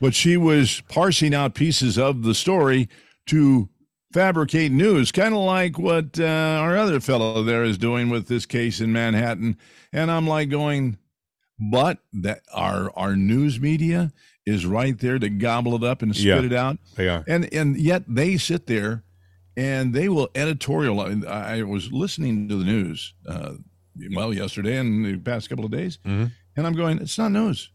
but 0.00 0.14
she 0.14 0.36
was 0.36 0.82
parsing 0.88 1.34
out 1.34 1.54
pieces 1.54 1.98
of 1.98 2.22
the 2.22 2.34
story 2.34 2.88
to 3.26 3.68
fabricate 4.12 4.72
news, 4.72 5.12
kind 5.12 5.34
of 5.34 5.40
like 5.40 5.78
what 5.78 6.18
uh, 6.18 6.24
our 6.24 6.76
other 6.76 7.00
fellow 7.00 7.42
there 7.42 7.64
is 7.64 7.78
doing 7.78 8.08
with 8.08 8.28
this 8.28 8.46
case 8.46 8.80
in 8.80 8.92
Manhattan. 8.92 9.56
And 9.92 10.10
I'm 10.10 10.26
like 10.26 10.48
going, 10.48 10.98
but 11.58 11.98
that 12.12 12.42
our 12.52 12.90
our 12.96 13.16
news 13.16 13.60
media 13.60 14.12
is 14.44 14.64
right 14.64 14.98
there 14.98 15.18
to 15.18 15.28
gobble 15.28 15.74
it 15.74 15.82
up 15.82 16.02
and 16.02 16.14
spit 16.14 16.24
yeah, 16.26 16.42
it 16.42 16.52
out. 16.52 16.78
They 16.96 17.08
are, 17.08 17.24
and 17.26 17.52
and 17.52 17.76
yet 17.76 18.04
they 18.08 18.36
sit 18.36 18.66
there 18.66 19.04
and 19.56 19.94
they 19.94 20.08
will 20.08 20.28
editorial. 20.34 21.00
I 21.26 21.62
was 21.62 21.90
listening 21.92 22.48
to 22.48 22.58
the 22.58 22.64
news, 22.64 23.14
uh, 23.26 23.54
well, 24.14 24.32
yesterday 24.32 24.76
and 24.76 25.04
the 25.04 25.16
past 25.18 25.48
couple 25.48 25.64
of 25.64 25.70
days, 25.70 25.98
mm-hmm. 26.04 26.26
and 26.56 26.66
I'm 26.66 26.74
going, 26.74 26.98
it's 26.98 27.18
not 27.18 27.32
news 27.32 27.70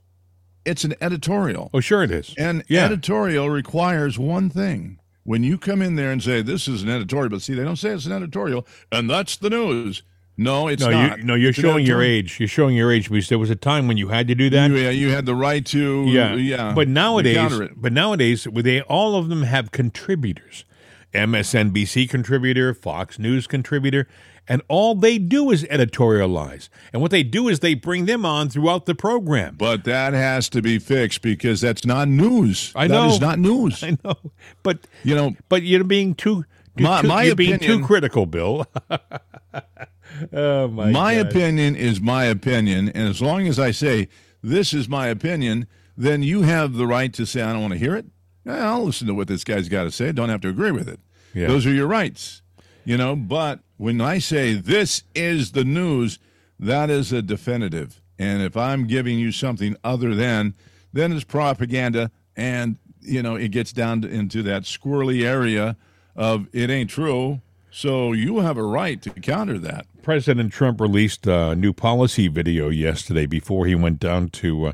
it's 0.66 0.84
an 0.84 0.96
editorial. 1.02 1.70
Oh, 1.74 1.80
sure 1.80 2.04
it 2.04 2.12
is. 2.12 2.34
And 2.38 2.64
yeah. 2.68 2.86
editorial 2.86 3.50
requires 3.50 4.20
one 4.20 4.50
thing. 4.50 5.00
When 5.24 5.44
you 5.44 5.58
come 5.58 5.82
in 5.82 5.96
there 5.96 6.12
and 6.12 6.22
say 6.22 6.42
this 6.42 6.68
is 6.68 6.82
an 6.84 6.90
editorial, 6.90 7.30
but 7.30 7.42
see, 7.42 7.54
they 7.54 7.64
don't 7.64 7.76
say 7.76 7.90
it's 7.90 8.06
an 8.06 8.12
editorial, 8.12 8.66
and 8.92 9.10
that's 9.10 9.38
the 9.38 9.50
news. 9.52 10.02
No, 10.42 10.68
it's 10.68 10.84
no, 10.84 10.90
not. 10.90 11.18
You, 11.20 11.24
no, 11.24 11.36
you're 11.36 11.54
showing 11.54 11.86
your 11.86 12.02
age. 12.02 12.40
You're 12.40 12.48
showing 12.50 12.76
your 12.76 12.92
age 12.92 13.10
because 13.10 13.30
there 13.30 13.38
was 13.38 13.52
a 13.52 13.56
time 13.56 13.88
when 13.88 13.98
you 13.98 14.08
had 14.08 14.28
to 14.28 14.36
do 14.36 14.50
that. 14.50 14.72
Yeah, 14.72 14.90
you 14.90 15.10
had 15.10 15.28
the 15.28 15.36
right 15.36 15.64
to. 15.68 16.06
Yeah, 16.08 16.34
yeah. 16.34 16.74
But 16.74 16.88
nowadays, 16.88 17.70
but 17.76 17.94
nowadays, 17.94 18.48
they 18.52 18.82
all 18.82 19.16
of 19.16 19.30
them 19.30 19.44
have 19.44 19.72
contributors. 19.72 20.66
MSNBC 21.14 22.10
contributor, 22.10 22.74
Fox 22.74 23.20
News 23.20 23.46
contributor, 23.46 24.08
and 24.48 24.62
all 24.68 24.96
they 24.96 25.18
do 25.18 25.52
is 25.52 25.64
editorialize. 25.66 26.70
And 26.92 27.02
what 27.02 27.12
they 27.12 27.22
do 27.22 27.48
is 27.48 27.60
they 27.60 27.74
bring 27.76 28.06
them 28.06 28.26
on 28.26 28.50
throughout 28.50 28.86
the 28.86 28.96
program. 28.96 29.56
But 29.58 29.84
that 29.84 30.14
has 30.14 30.50
to 30.50 30.62
be 30.62 30.80
fixed 30.80 31.22
because 31.22 31.62
that's 31.62 31.86
not 31.86 32.08
news. 32.08 32.72
I 32.76 32.88
know. 32.88 33.08
That 33.08 33.14
is 33.14 33.22
not 33.22 33.40
news. 33.40 33.84
I 33.84 33.98
know. 34.04 34.16
But 34.64 34.88
you 35.04 35.14
know, 35.14 35.36
but 35.50 35.64
you're 35.64 35.84
being 35.84 36.16
too 36.16 36.46
my, 36.80 37.02
too, 37.02 37.08
my 37.08 37.24
you're 37.24 37.34
opinion, 37.34 37.60
being 37.60 37.80
too 37.80 37.86
critical, 37.86 38.26
Bill. 38.26 38.66
oh 40.34 40.68
my 40.68 40.92
My 40.92 41.14
opinion 41.14 41.76
is 41.76 42.02
my 42.02 42.26
opinion, 42.26 42.90
and 42.90 43.08
as 43.10 43.22
long 43.22 43.48
as 43.48 43.60
I 43.60 43.72
say 43.72 44.08
this 44.42 44.74
is 44.74 44.90
my 44.90 45.08
opinion, 45.08 45.68
then 45.96 46.24
you 46.24 46.42
have 46.44 46.74
the 46.74 46.88
right 46.88 47.14
to 47.14 47.26
say 47.26 47.42
I 47.42 47.54
don't 47.54 47.62
want 47.62 47.74
to 47.74 47.80
hear 47.80 47.96
it. 47.96 48.06
I'll 48.46 48.86
listen 48.86 49.08
to 49.08 49.14
what 49.14 49.28
this 49.28 49.44
guy's 49.44 49.70
got 49.70 49.84
to 49.84 49.92
say. 49.92 50.12
Don't 50.12 50.30
have 50.30 50.42
to 50.42 50.50
agree 50.50 50.72
with 50.72 50.90
it. 50.90 51.00
Yeah. 51.34 51.48
Those 51.48 51.66
are 51.66 51.74
your 51.74 51.88
rights. 51.88 52.42
You 52.84 52.98
know, 52.98 53.16
but 53.16 53.60
when 53.78 54.02
I 54.02 54.18
say 54.18 54.54
this 54.56 55.04
is 55.14 55.52
the 55.52 55.64
news, 55.64 56.18
that 56.60 56.90
is 56.90 57.12
a 57.12 57.22
definitive. 57.22 58.02
And 58.18 58.42
if 58.42 58.58
I'm 58.58 58.88
giving 58.88 59.20
you 59.20 59.32
something 59.32 59.76
other 59.84 60.16
than, 60.16 60.56
then 60.92 61.12
it's 61.12 61.24
propaganda. 61.24 62.12
And, 62.36 62.78
you 63.02 63.22
know, 63.22 63.36
it 63.36 63.50
gets 63.50 63.72
down 63.72 64.02
to, 64.02 64.08
into 64.08 64.42
that 64.44 64.64
squirrely 64.64 65.24
area 65.24 65.78
of 66.16 66.48
it 66.54 66.70
ain't 66.70 66.90
true. 66.90 67.42
So 67.72 68.12
you 68.12 68.40
have 68.40 68.58
a 68.58 68.64
right 68.64 69.02
to 69.02 69.10
counter 69.10 69.58
that. 69.60 69.86
President 70.02 70.52
Trump 70.52 70.82
released 70.82 71.26
a 71.26 71.56
new 71.56 71.72
policy 71.72 72.28
video 72.28 72.70
yesterday 72.70 73.26
before 73.26 73.66
he 73.66 73.76
went 73.76 74.00
down 74.00 74.30
to, 74.30 74.66
uh, 74.68 74.74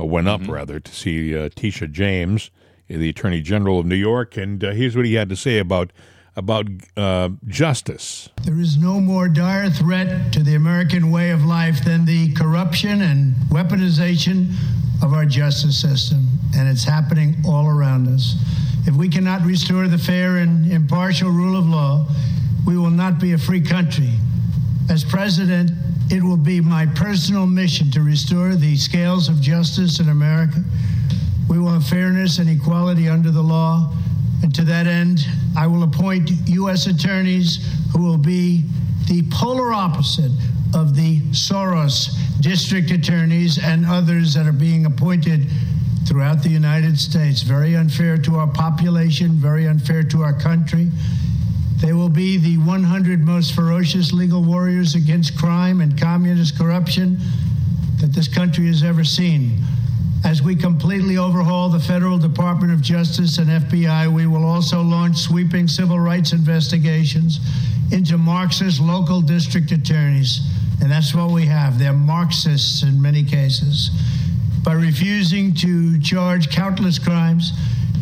uh, 0.00 0.04
went 0.06 0.26
up 0.26 0.40
Mm-hmm. 0.40 0.52
rather, 0.52 0.80
to 0.80 0.94
see 0.94 1.36
uh, 1.36 1.50
Tisha 1.50 1.90
James, 1.90 2.50
the 2.88 3.10
Attorney 3.10 3.42
General 3.42 3.80
of 3.80 3.86
New 3.86 3.94
York. 3.94 4.38
And 4.38 4.64
uh, 4.64 4.70
here's 4.72 4.96
what 4.96 5.04
he 5.04 5.14
had 5.14 5.28
to 5.28 5.36
say 5.36 5.58
about 5.58 5.92
about 6.40 6.66
uh, 6.96 7.28
justice. 7.46 8.30
There 8.44 8.58
is 8.58 8.78
no 8.78 8.98
more 8.98 9.28
dire 9.28 9.68
threat 9.68 10.32
to 10.32 10.42
the 10.42 10.54
American 10.54 11.10
way 11.10 11.30
of 11.30 11.44
life 11.44 11.84
than 11.84 12.06
the 12.06 12.32
corruption 12.32 13.02
and 13.02 13.34
weaponization 13.50 14.54
of 15.02 15.12
our 15.12 15.26
justice 15.26 15.78
system, 15.78 16.26
and 16.56 16.66
it's 16.66 16.82
happening 16.84 17.36
all 17.46 17.66
around 17.68 18.08
us. 18.08 18.34
If 18.86 18.94
we 18.94 19.08
cannot 19.08 19.42
restore 19.42 19.86
the 19.86 19.98
fair 19.98 20.38
and 20.38 20.72
impartial 20.72 21.30
rule 21.30 21.58
of 21.58 21.66
law, 21.66 22.06
we 22.66 22.78
will 22.78 22.90
not 22.90 23.20
be 23.20 23.32
a 23.32 23.38
free 23.38 23.60
country. 23.60 24.12
As 24.88 25.04
president, 25.04 25.70
it 26.10 26.22
will 26.22 26.38
be 26.38 26.60
my 26.60 26.86
personal 26.86 27.46
mission 27.46 27.90
to 27.92 28.00
restore 28.00 28.54
the 28.56 28.76
scales 28.76 29.28
of 29.28 29.40
justice 29.42 30.00
in 30.00 30.08
America. 30.08 30.64
We 31.50 31.58
want 31.58 31.84
fairness 31.84 32.38
and 32.38 32.48
equality 32.48 33.08
under 33.08 33.30
the 33.30 33.42
law. 33.42 33.92
And 34.42 34.54
to 34.54 34.64
that 34.64 34.86
end, 34.86 35.20
I 35.56 35.66
will 35.66 35.82
appoint 35.82 36.30
U.S. 36.46 36.86
attorneys 36.86 37.58
who 37.92 38.02
will 38.02 38.18
be 38.18 38.64
the 39.08 39.22
polar 39.30 39.72
opposite 39.72 40.32
of 40.74 40.94
the 40.94 41.20
Soros 41.32 42.10
district 42.40 42.90
attorneys 42.90 43.58
and 43.62 43.84
others 43.84 44.34
that 44.34 44.46
are 44.46 44.52
being 44.52 44.86
appointed 44.86 45.46
throughout 46.06 46.42
the 46.42 46.48
United 46.48 46.98
States. 46.98 47.42
Very 47.42 47.76
unfair 47.76 48.16
to 48.18 48.36
our 48.36 48.46
population, 48.46 49.32
very 49.32 49.66
unfair 49.66 50.02
to 50.04 50.22
our 50.22 50.32
country. 50.32 50.88
They 51.76 51.92
will 51.92 52.08
be 52.08 52.36
the 52.36 52.58
100 52.58 53.20
most 53.20 53.54
ferocious 53.54 54.12
legal 54.12 54.42
warriors 54.42 54.94
against 54.94 55.38
crime 55.38 55.80
and 55.80 55.98
communist 55.98 56.58
corruption 56.58 57.18
that 58.00 58.12
this 58.12 58.28
country 58.28 58.66
has 58.66 58.82
ever 58.82 59.04
seen. 59.04 59.58
As 60.24 60.42
we 60.42 60.54
completely 60.54 61.16
overhaul 61.16 61.70
the 61.70 61.80
Federal 61.80 62.18
Department 62.18 62.72
of 62.72 62.82
Justice 62.82 63.38
and 63.38 63.48
FBI, 63.48 64.12
we 64.12 64.26
will 64.26 64.44
also 64.44 64.82
launch 64.82 65.16
sweeping 65.16 65.66
civil 65.66 65.98
rights 65.98 66.32
investigations 66.32 67.40
into 67.90 68.18
Marxist 68.18 68.80
local 68.80 69.22
district 69.22 69.72
attorneys. 69.72 70.40
And 70.82 70.90
that's 70.90 71.14
what 71.14 71.30
we 71.30 71.46
have. 71.46 71.78
They're 71.78 71.94
Marxists 71.94 72.82
in 72.82 73.00
many 73.00 73.24
cases. 73.24 73.90
By 74.62 74.74
refusing 74.74 75.54
to 75.54 75.98
charge 76.00 76.50
countless 76.50 76.98
crimes, 76.98 77.52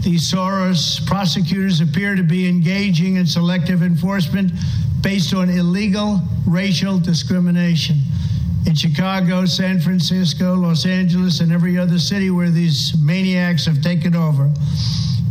these 0.02 0.30
Soros 0.30 1.06
prosecutors 1.06 1.80
appear 1.80 2.16
to 2.16 2.24
be 2.24 2.48
engaging 2.48 3.16
in 3.16 3.26
selective 3.26 3.82
enforcement 3.82 4.50
based 5.02 5.34
on 5.34 5.48
illegal 5.50 6.20
racial 6.46 6.98
discrimination 6.98 7.98
in 8.66 8.74
Chicago, 8.74 9.46
San 9.46 9.80
Francisco, 9.80 10.54
Los 10.54 10.84
Angeles, 10.84 11.40
and 11.40 11.52
every 11.52 11.78
other 11.78 11.98
city 11.98 12.30
where 12.30 12.50
these 12.50 12.94
maniacs 13.02 13.66
have 13.66 13.80
taken 13.82 14.14
over. 14.14 14.50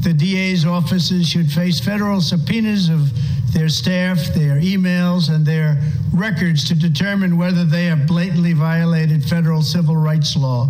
The 0.01 0.13
DA's 0.13 0.65
offices 0.65 1.27
should 1.27 1.51
face 1.51 1.79
federal 1.79 2.21
subpoenas 2.21 2.89
of 2.89 3.11
their 3.53 3.69
staff, 3.69 4.33
their 4.33 4.59
emails, 4.59 5.33
and 5.33 5.45
their 5.45 5.81
records 6.13 6.63
to 6.65 6.75
determine 6.75 7.37
whether 7.37 7.63
they 7.63 7.85
have 7.85 8.07
blatantly 8.07 8.53
violated 8.53 9.23
federal 9.23 9.61
civil 9.61 9.95
rights 9.95 10.35
law. 10.35 10.69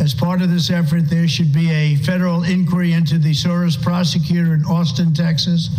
As 0.00 0.12
part 0.12 0.42
of 0.42 0.50
this 0.50 0.70
effort, 0.70 1.08
there 1.08 1.28
should 1.28 1.52
be 1.52 1.70
a 1.70 1.96
federal 1.96 2.42
inquiry 2.42 2.92
into 2.92 3.18
the 3.18 3.32
Soros 3.32 3.80
prosecutor 3.80 4.54
in 4.54 4.64
Austin, 4.64 5.14
Texas, 5.14 5.70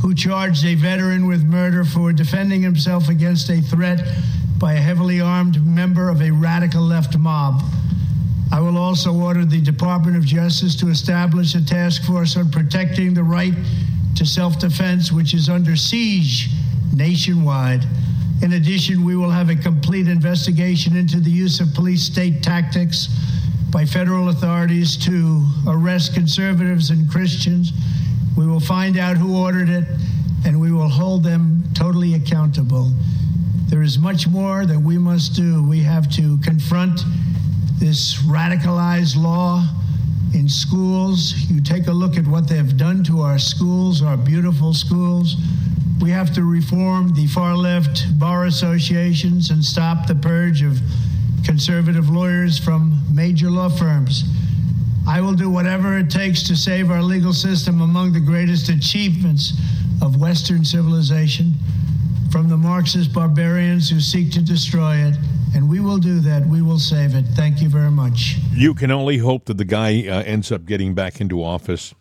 who 0.00 0.14
charged 0.14 0.64
a 0.64 0.74
veteran 0.74 1.26
with 1.26 1.42
murder 1.44 1.84
for 1.84 2.12
defending 2.12 2.62
himself 2.62 3.08
against 3.08 3.50
a 3.50 3.60
threat 3.60 4.00
by 4.58 4.74
a 4.74 4.80
heavily 4.80 5.20
armed 5.20 5.64
member 5.66 6.08
of 6.08 6.22
a 6.22 6.30
radical 6.30 6.82
left 6.82 7.16
mob. 7.18 7.62
I 8.52 8.60
will 8.60 8.78
also 8.78 9.12
order 9.12 9.44
the 9.44 9.60
Department 9.60 10.16
of 10.16 10.24
Justice 10.24 10.76
to 10.76 10.88
establish 10.88 11.54
a 11.54 11.64
task 11.64 12.04
force 12.04 12.36
on 12.36 12.50
protecting 12.50 13.12
the 13.12 13.22
right 13.22 13.54
to 14.16 14.24
self 14.24 14.58
defense, 14.58 15.12
which 15.12 15.34
is 15.34 15.48
under 15.48 15.76
siege 15.76 16.48
nationwide. 16.94 17.84
In 18.42 18.54
addition, 18.54 19.04
we 19.04 19.16
will 19.16 19.30
have 19.30 19.50
a 19.50 19.56
complete 19.56 20.08
investigation 20.08 20.96
into 20.96 21.20
the 21.20 21.30
use 21.30 21.60
of 21.60 21.74
police 21.74 22.02
state 22.02 22.42
tactics 22.42 23.08
by 23.70 23.84
federal 23.84 24.28
authorities 24.28 24.96
to 25.04 25.44
arrest 25.66 26.14
conservatives 26.14 26.90
and 26.90 27.10
Christians. 27.10 27.72
We 28.36 28.46
will 28.46 28.60
find 28.60 28.98
out 28.98 29.16
who 29.16 29.36
ordered 29.36 29.68
it, 29.68 29.84
and 30.46 30.60
we 30.60 30.70
will 30.70 30.88
hold 30.88 31.24
them 31.24 31.64
totally 31.74 32.14
accountable. 32.14 32.92
Is 33.86 34.00
much 34.00 34.26
more 34.26 34.66
that 34.66 34.80
we 34.80 34.98
must 34.98 35.34
do. 35.34 35.62
We 35.62 35.80
have 35.84 36.10
to 36.16 36.38
confront 36.38 37.02
this 37.78 38.16
radicalized 38.22 39.16
law 39.16 39.64
in 40.34 40.48
schools. 40.48 41.34
You 41.48 41.60
take 41.60 41.86
a 41.86 41.92
look 41.92 42.16
at 42.16 42.26
what 42.26 42.48
they've 42.48 42.76
done 42.76 43.04
to 43.04 43.20
our 43.20 43.38
schools, 43.38 44.02
our 44.02 44.16
beautiful 44.16 44.74
schools. 44.74 45.36
We 46.00 46.10
have 46.10 46.34
to 46.34 46.42
reform 46.42 47.14
the 47.14 47.28
far 47.28 47.54
left 47.54 48.18
bar 48.18 48.46
associations 48.46 49.50
and 49.50 49.64
stop 49.64 50.08
the 50.08 50.16
purge 50.16 50.62
of 50.62 50.80
conservative 51.44 52.10
lawyers 52.10 52.58
from 52.58 53.00
major 53.14 53.52
law 53.52 53.68
firms. 53.68 54.24
I 55.06 55.20
will 55.20 55.34
do 55.34 55.48
whatever 55.48 55.96
it 55.96 56.10
takes 56.10 56.42
to 56.48 56.56
save 56.56 56.90
our 56.90 57.04
legal 57.04 57.32
system 57.32 57.80
among 57.80 58.14
the 58.14 58.20
greatest 58.20 58.68
achievements 58.68 59.52
of 60.02 60.20
Western 60.20 60.64
civilization 60.64 61.54
from 62.36 62.50
the 62.50 62.56
Marxist 62.58 63.14
barbarians 63.14 63.88
who 63.88 63.98
seek 63.98 64.30
to 64.30 64.42
destroy 64.42 64.96
it. 64.96 65.14
And 65.54 65.70
we 65.70 65.80
will 65.80 65.96
do 65.96 66.20
that. 66.20 66.44
We 66.44 66.60
will 66.60 66.78
save 66.78 67.14
it. 67.14 67.24
Thank 67.34 67.62
you 67.62 67.70
very 67.70 67.90
much. 67.90 68.36
You 68.52 68.74
can 68.74 68.90
only 68.90 69.16
hope 69.16 69.46
that 69.46 69.56
the 69.56 69.64
guy 69.64 70.06
uh, 70.06 70.22
ends 70.22 70.52
up 70.52 70.66
getting 70.66 70.92
back 70.94 71.18
into 71.18 71.42
office. 71.42 71.94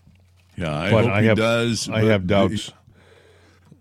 Yeah, 0.57 0.75
I 0.77 0.91
but 0.91 1.05
hope 1.05 1.13
I 1.13 1.21
he 1.21 1.27
have, 1.27 1.37
does. 1.37 1.87
I 1.87 2.01
have 2.01 2.27
doubts. 2.27 2.73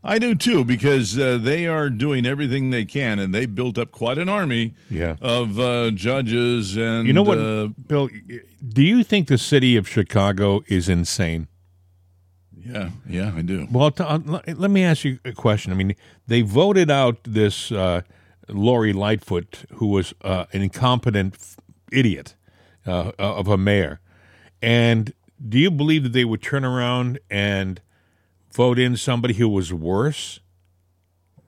I 0.04 0.20
do 0.20 0.36
too, 0.36 0.64
because 0.64 1.18
uh, 1.18 1.38
they 1.38 1.66
are 1.66 1.90
doing 1.90 2.24
everything 2.24 2.70
they 2.70 2.84
can, 2.84 3.18
and 3.18 3.34
they 3.34 3.46
built 3.46 3.76
up 3.76 3.90
quite 3.90 4.18
an 4.18 4.28
army 4.28 4.74
Yeah. 4.88 5.16
of 5.20 5.58
uh, 5.58 5.90
judges 5.90 6.76
and 6.76 7.08
You 7.08 7.14
know 7.14 7.22
what, 7.24 7.38
uh, 7.38 7.68
Bill? 7.88 8.08
Do 8.68 8.82
you 8.84 9.02
think 9.02 9.26
the 9.26 9.38
city 9.38 9.76
of 9.76 9.88
Chicago 9.88 10.62
is 10.68 10.88
insane? 10.88 11.48
Yeah, 12.66 12.90
yeah, 13.09 13.33
I 13.37 13.42
do. 13.42 13.66
Well, 13.70 13.90
t- 13.90 14.05
uh, 14.05 14.18
let 14.46 14.70
me 14.70 14.83
ask 14.83 15.05
you 15.05 15.18
a 15.24 15.33
question. 15.33 15.72
I 15.72 15.77
mean, 15.77 15.95
they 16.26 16.43
voted 16.43 16.91
out 16.91 17.18
this 17.24 17.70
uh, 17.72 18.03
Lori 18.49 18.93
Lightfoot, 18.93 19.64
who 19.74 19.88
was 19.88 20.14
uh, 20.22 20.47
an 20.53 20.62
incompetent 20.62 21.34
f- 21.34 21.57
idiot 21.93 22.34
uh, 22.86 23.12
of 23.18 23.49
a 23.49 23.57
mayor. 23.57 24.01
And 24.62 25.12
do 25.47 25.59
you 25.59 25.70
believe 25.70 26.03
that 26.05 26.12
they 26.12 26.24
would 26.24 26.43
turn 26.43 26.64
around 26.64 27.18
and 27.30 27.80
vote 28.53 28.78
in 28.78 28.97
somebody 28.97 29.34
who 29.34 29.49
was 29.49 29.72
worse? 29.72 30.41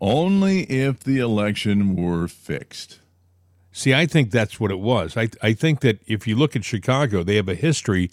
Only 0.00 0.64
if 0.64 1.00
the 1.00 1.18
election 1.18 1.96
were 1.96 2.28
fixed. 2.28 3.00
See, 3.72 3.94
I 3.94 4.06
think 4.06 4.30
that's 4.30 4.60
what 4.60 4.70
it 4.70 4.78
was. 4.78 5.16
I 5.16 5.28
I 5.42 5.52
think 5.52 5.80
that 5.80 6.00
if 6.06 6.26
you 6.26 6.36
look 6.36 6.56
at 6.56 6.64
Chicago, 6.64 7.22
they 7.22 7.36
have 7.36 7.48
a 7.48 7.54
history 7.54 8.10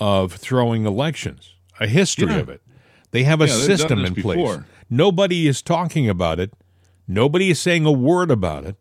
of 0.00 0.32
throwing 0.32 0.86
elections, 0.86 1.53
a 1.80 1.86
history 1.86 2.28
Yeah. 2.28 2.38
of 2.38 2.48
it. 2.48 2.62
They 3.10 3.24
have 3.24 3.40
a 3.40 3.46
Yeah, 3.46 3.54
system 3.54 4.04
in 4.04 4.14
place. 4.14 4.36
before. 4.36 4.66
Nobody 4.90 5.46
is 5.46 5.62
talking 5.62 6.08
about 6.08 6.40
it 6.40 6.52
Nobody 7.06 7.50
is 7.50 7.60
saying 7.60 7.84
a 7.84 7.92
word 7.92 8.30
about 8.30 8.64
it. 8.64 8.76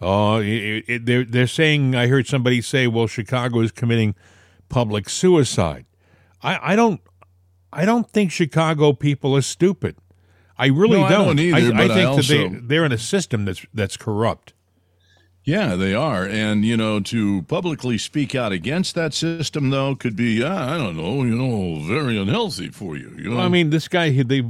Uh, 0.00 0.40
it, 0.42 0.84
it, 0.88 1.06
they're, 1.06 1.24
they're 1.24 1.46
saying, 1.46 1.94
I 1.94 2.06
heard 2.06 2.26
somebody 2.26 2.62
say, 2.62 2.86
well, 2.86 3.06
Chicago 3.06 3.60
is 3.60 3.70
committing 3.70 4.14
public 4.68 5.08
suicide. 5.08 5.84
I, 6.42 6.72
I 6.72 6.76
don't 6.76 7.00
I 7.72 7.84
don't 7.84 8.10
think 8.10 8.32
Chicago 8.32 8.92
people 8.92 9.36
are 9.36 9.42
stupid. 9.42 9.96
I 10.58 10.66
really 10.66 11.00
no, 11.00 11.08
don't. 11.08 11.20
I 11.20 11.24
don't 11.26 11.38
either. 11.38 11.74
I, 11.74 11.84
I 11.84 11.88
think 11.88 12.08
also, 12.08 12.22
that 12.22 12.50
they, 12.52 12.58
they're 12.60 12.84
in 12.84 12.92
a 12.92 12.98
system 12.98 13.44
that's 13.44 13.64
that's 13.74 13.96
corrupt. 13.96 14.54
Yeah, 15.50 15.74
they 15.74 15.94
are. 15.94 16.24
And, 16.24 16.64
you 16.64 16.76
know, 16.76 17.00
to 17.00 17.42
publicly 17.42 17.98
speak 17.98 18.36
out 18.36 18.52
against 18.52 18.94
that 18.94 19.12
system, 19.12 19.70
though, 19.70 19.96
could 19.96 20.14
be, 20.14 20.44
uh, 20.44 20.74
I 20.74 20.78
don't 20.78 20.96
know, 20.96 21.24
you 21.24 21.34
know, 21.34 21.82
very 21.82 22.16
unhealthy 22.16 22.68
for 22.68 22.96
you. 22.96 23.12
you 23.18 23.30
know? 23.30 23.36
Well, 23.36 23.46
I 23.46 23.48
mean, 23.48 23.70
this 23.70 23.88
guy, 23.88 24.10
they, 24.22 24.44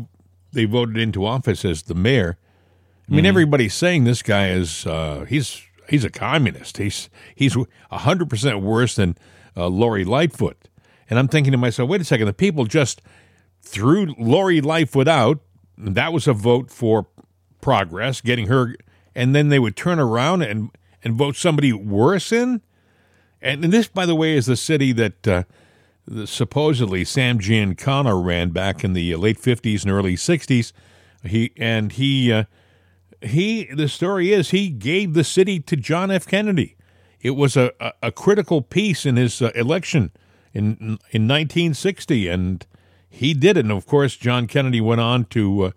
they 0.53 0.66
voted 0.66 0.98
into 0.98 1.24
office 1.24 1.64
as 1.64 1.84
the 1.84 1.94
mayor. 1.94 2.36
I 3.09 3.12
mean, 3.12 3.20
mm-hmm. 3.20 3.28
everybody's 3.28 3.72
saying 3.72 4.05
this 4.05 4.22
guy 4.22 4.51
is, 4.51 4.86
uh, 4.86 5.24
he's, 5.26 5.62
he's 5.88 6.05
a 6.05 6.11
communist. 6.11 6.76
He's, 6.76 7.09
he's 7.34 7.57
100% 7.57 8.61
worse 8.61 8.96
than 8.96 9.16
uh, 9.57 9.68
Lori 9.68 10.05
Lightfoot. 10.05 10.68
And 11.09 11.18
I'm 11.18 11.28
thinking 11.28 11.53
to 11.53 11.59
myself, 11.59 11.88
wait 11.88 12.03
a 12.03 12.05
second, 12.05 12.26
the 12.26 12.34
people 12.34 12.66
just 12.66 13.01
threw 13.62 14.14
Lori 14.18 14.61
Lightfoot 14.61 15.09
out. 15.09 15.40
That 15.78 16.12
was 16.12 16.28
a 16.28 16.34
vote 16.34 16.70
for 16.70 17.07
progress, 17.62 18.20
getting 18.20 18.48
her, 18.48 18.76
and 19.14 19.34
then 19.34 19.48
they 19.48 19.59
would 19.59 19.76
turn 19.76 19.98
around 19.98 20.42
and 20.42 20.70
and 21.03 21.14
vote 21.14 21.36
somebody 21.36 21.72
worse 21.72 22.32
in. 22.32 22.61
And, 23.42 23.64
and 23.64 23.72
this, 23.72 23.88
by 23.88 24.07
the 24.07 24.14
way, 24.14 24.36
is 24.36 24.46
the 24.46 24.57
city 24.57 24.92
that 24.92 25.26
uh, 25.26 25.44
supposedly 26.24 27.05
Sam 27.05 27.38
Giancana 27.38 28.22
ran 28.22 28.51
back 28.51 28.84
in 28.84 28.92
the 28.92 29.14
late 29.16 29.38
fifties 29.38 29.84
and 29.84 29.92
early 29.92 30.16
sixties. 30.16 30.72
He 31.24 31.53
and 31.57 31.92
he 31.92 32.32
uh, 32.32 32.44
he. 33.22 33.64
The 33.64 33.88
story 33.88 34.32
is 34.32 34.51
he 34.51 34.68
gave 34.68 35.14
the 35.14 35.24
city 35.24 35.61
to 35.61 35.76
John 35.76 36.11
F. 36.11 36.26
Kennedy. 36.26 36.76
It 37.20 37.30
was 37.32 37.57
a, 37.57 37.72
a, 37.80 37.92
a 38.05 38.12
critical 38.12 38.62
piece 38.62 39.05
in 39.05 39.16
his 39.16 39.42
uh, 39.42 39.51
election 39.55 40.11
in 40.53 40.98
in 41.11 41.28
1960, 41.28 42.28
and 42.28 42.66
he 43.09 43.34
did 43.34 43.57
it. 43.57 43.64
And 43.64 43.72
of 43.72 43.86
course, 43.86 44.16
John 44.16 44.46
Kennedy 44.46 44.80
went 44.80 45.01
on 45.01 45.24
to 45.26 45.62
uh, 45.62 45.70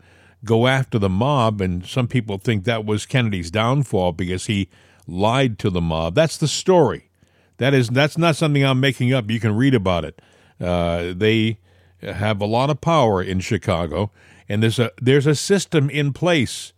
go 0.46 0.68
after 0.68 1.00
the 1.00 1.10
mob, 1.10 1.62
and 1.62 1.86
some 1.86 2.08
people 2.08 2.38
think 2.38 2.64
that 2.64 2.86
was 2.86 3.06
Kennedy's 3.06 3.52
downfall 3.52 4.14
because 4.14 4.46
he 4.46 4.70
lied 5.08 5.60
to 5.60 5.70
the 5.70 5.82
mob. 5.82 6.16
That's 6.16 6.38
the 6.38 6.48
story. 6.48 7.10
That 7.58 7.74
is 7.74 7.90
that's 7.90 8.18
not 8.18 8.36
something 8.36 8.64
I'm 8.64 8.80
making 8.80 9.14
up. 9.14 9.30
You 9.30 9.40
can 9.40 9.56
read 9.56 9.74
about 9.74 10.06
it. 10.06 10.22
Uh, 10.60 11.14
they 11.16 11.60
have 12.02 12.42
a 12.42 12.46
lot 12.46 12.70
of 12.70 12.82
power 12.82 13.22
in 13.22 13.40
Chicago, 13.40 14.12
and 14.50 14.64
there's 14.64 14.80
a 14.80 14.92
there's 15.02 15.28
a 15.28 15.36
system 15.36 15.90
in 15.90 16.14
place 16.14 16.74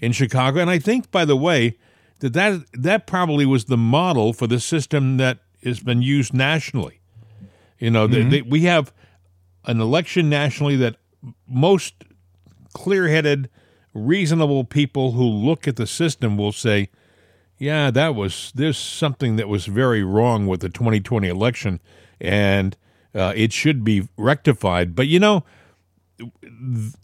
in 0.00 0.12
Chicago. 0.12 0.60
And 0.60 0.70
I 0.70 0.78
think, 0.78 1.10
by 1.10 1.24
the 1.24 1.36
way, 1.36 1.76
that 2.20 2.32
that, 2.34 2.60
that 2.72 3.06
probably 3.06 3.46
was 3.46 3.66
the 3.66 3.76
model 3.76 4.32
for 4.32 4.46
the 4.46 4.60
system 4.60 5.16
that 5.16 5.38
has 5.64 5.80
been 5.80 6.02
used 6.02 6.34
nationally. 6.34 7.00
You 7.78 7.90
know, 7.90 8.06
mm-hmm. 8.06 8.30
they, 8.30 8.40
they, 8.40 8.42
we 8.42 8.62
have 8.62 8.92
an 9.64 9.80
election 9.80 10.28
nationally 10.28 10.76
that 10.76 10.96
most 11.46 11.94
clear 12.72 13.08
headed, 13.08 13.48
reasonable 13.94 14.64
people 14.64 15.12
who 15.12 15.24
look 15.24 15.66
at 15.66 15.76
the 15.76 15.86
system 15.86 16.36
will 16.36 16.52
say, 16.52 16.90
yeah, 17.58 17.90
that 17.90 18.14
was, 18.14 18.52
there's 18.54 18.78
something 18.78 19.36
that 19.36 19.48
was 19.48 19.66
very 19.66 20.02
wrong 20.02 20.46
with 20.46 20.60
the 20.60 20.68
2020 20.68 21.28
election, 21.28 21.80
and 22.20 22.76
uh, 23.14 23.32
it 23.34 23.52
should 23.52 23.84
be 23.84 24.08
rectified. 24.16 24.94
But 24.94 25.08
you 25.08 25.18
know, 25.18 25.44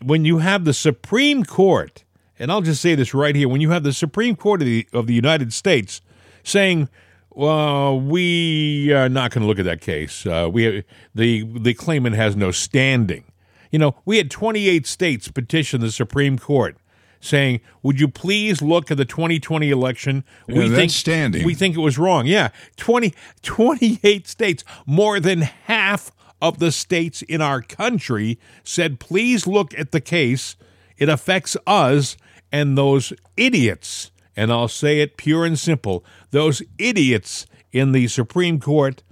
when 0.03 0.25
you 0.25 0.39
have 0.39 0.65
the 0.65 0.75
Supreme 0.75 1.45
Court, 1.45 2.05
and 2.39 2.51
I'll 2.51 2.63
just 2.63 2.83
say 2.83 2.95
this 2.95 3.15
right 3.15 3.35
here 3.35 3.49
when 3.49 3.61
you 3.61 3.71
have 3.71 3.83
the 3.83 3.93
Supreme 3.93 4.37
Court 4.37 4.63
of 4.63 4.67
the, 4.67 4.89
of 4.93 5.07
the 5.07 5.15
United 5.15 5.53
States 5.53 6.01
saying, 6.43 6.89
well, 7.31 7.99
we 7.99 8.93
are 8.93 9.09
not 9.09 9.33
going 9.33 9.43
to 9.43 9.49
look 9.49 9.59
at 9.59 9.65
that 9.65 9.81
case. 9.81 10.25
Uh, 10.25 10.49
we 10.53 10.85
the 11.15 11.43
the 11.59 11.75
claimant 11.75 12.15
has 12.15 12.37
no 12.37 12.53
standing. 12.53 13.25
You 13.73 13.81
know, 13.81 13.97
we 14.05 14.19
had 14.19 14.31
28 14.31 14.87
states 14.87 15.29
petition 15.29 15.81
the 15.81 15.91
Supreme 15.91 16.39
Court 16.39 16.77
saying, 17.25 17.61
"Would 17.83 18.01
you 18.01 18.09
please 18.09 18.63
look 18.63 18.91
at 18.91 18.97
the 18.97 19.05
2020 19.05 19.71
election? 19.71 20.25
Yeah, 20.47 20.59
we 20.59 20.69
think 20.69 20.91
standing. 20.91 21.45
We 21.45 21.55
think 21.55 21.77
it 21.77 21.81
was 21.81 21.99
wrong." 21.99 22.27
Yeah, 22.27 22.49
20 22.77 23.15
28 23.43 24.29
states, 24.29 24.65
more 24.87 25.21
than 25.21 25.43
half 25.43 26.11
of 26.41 26.59
the 26.59 26.73
states 26.73 27.23
in 27.23 27.41
our 27.41 27.63
country 27.63 28.39
said, 28.63 29.01
"Please 29.01 29.47
look 29.47 29.77
at 29.79 29.93
the 29.93 30.01
case. 30.01 30.57
It 30.97 31.09
affects 31.09 31.57
us 31.67 32.17
and 32.53 32.77
those 32.77 33.13
idiots." 33.37 34.11
And 34.37 34.51
I'll 34.53 34.69
say 34.69 35.01
it 35.01 35.17
pure 35.17 35.45
and 35.45 35.59
simple 35.59 36.05
those 36.31 36.63
idiots 36.79 37.47
in 37.75 37.93
the 37.93 38.07
Supreme 38.09 38.61
Court 38.61 39.03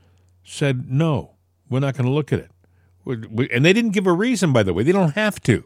said, 0.45 0.91
no, 0.91 1.33
we're 1.69 1.81
not 1.81 1.97
going 1.97 2.07
to 2.07 2.13
look 2.13 2.33
at 2.33 2.39
it. 2.39 2.51
And 3.53 3.65
they 3.65 3.73
didn't 3.73 3.91
give 3.91 4.07
a 4.07 4.13
reason, 4.13 4.53
by 4.53 4.63
the 4.63 4.73
way. 4.73 4.85
They 4.85 4.93
don't 4.93 5.17
have 5.17 5.43
to. 5.43 5.65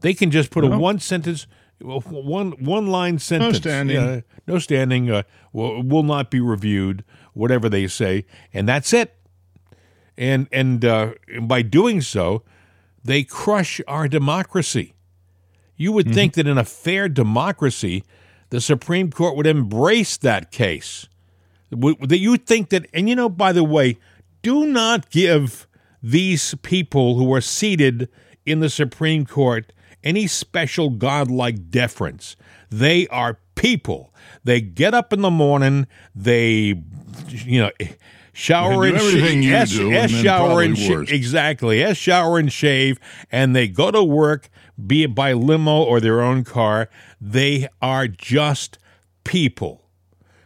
They 0.00 0.12
can 0.12 0.30
just 0.30 0.50
put 0.50 0.62
no. 0.62 0.72
a 0.72 0.78
one 0.78 0.98
sentence, 0.98 1.46
one 1.80 2.52
one 2.52 2.86
line 2.86 3.18
sentence. 3.18 3.54
No 3.54 3.60
standing. 3.60 3.96
Uh, 3.96 4.20
no 4.46 4.58
standing. 4.58 5.10
Uh, 5.10 5.22
will, 5.52 5.82
will 5.82 6.02
not 6.02 6.30
be 6.30 6.40
reviewed. 6.40 7.04
Whatever 7.34 7.68
they 7.68 7.86
say, 7.86 8.24
and 8.54 8.66
that's 8.66 8.92
it. 8.92 9.14
And 10.16 10.48
and 10.50 10.84
uh, 10.84 11.12
by 11.42 11.62
doing 11.62 12.00
so, 12.00 12.42
they 13.04 13.24
crush 13.24 13.80
our 13.86 14.08
democracy. 14.08 14.94
You 15.76 15.92
would 15.92 16.06
mm-hmm. 16.06 16.14
think 16.14 16.34
that 16.34 16.46
in 16.46 16.56
a 16.56 16.64
fair 16.64 17.08
democracy, 17.08 18.04
the 18.48 18.60
Supreme 18.60 19.10
Court 19.10 19.36
would 19.36 19.46
embrace 19.46 20.16
that 20.16 20.50
case. 20.50 21.08
That 21.70 22.18
you 22.18 22.36
think 22.36 22.70
that, 22.70 22.86
and 22.94 23.08
you 23.08 23.16
know, 23.16 23.28
by 23.28 23.52
the 23.52 23.64
way, 23.64 23.98
do 24.42 24.66
not 24.66 25.10
give 25.10 25.66
these 26.02 26.54
people 26.62 27.16
who 27.16 27.32
are 27.34 27.40
seated 27.40 28.08
in 28.46 28.60
the 28.60 28.70
Supreme 28.70 29.26
Court 29.26 29.72
any 30.06 30.28
special 30.28 30.88
godlike 30.90 31.68
deference. 31.68 32.36
They 32.70 33.08
are 33.08 33.38
people. 33.56 34.14
They 34.44 34.60
get 34.60 34.94
up 34.94 35.12
in 35.12 35.20
the 35.20 35.30
morning, 35.30 35.88
they, 36.14 36.80
you 37.28 37.60
know, 37.60 37.70
shower 38.32 38.84
and 38.84 39.00
shave, 39.00 39.52
S, 39.52 39.76
S 39.76 40.10
shower 40.10 40.62
and 40.62 40.78
sh- 40.78 41.10
exactly, 41.10 41.82
S 41.82 41.96
shower 41.96 42.38
and 42.38 42.52
shave, 42.52 42.98
and 43.32 43.56
they 43.56 43.66
go 43.66 43.90
to 43.90 44.04
work, 44.04 44.48
be 44.86 45.02
it 45.02 45.14
by 45.14 45.32
limo 45.32 45.82
or 45.82 46.00
their 46.00 46.20
own 46.20 46.44
car. 46.44 46.88
They 47.20 47.66
are 47.82 48.06
just 48.06 48.78
people. 49.24 49.82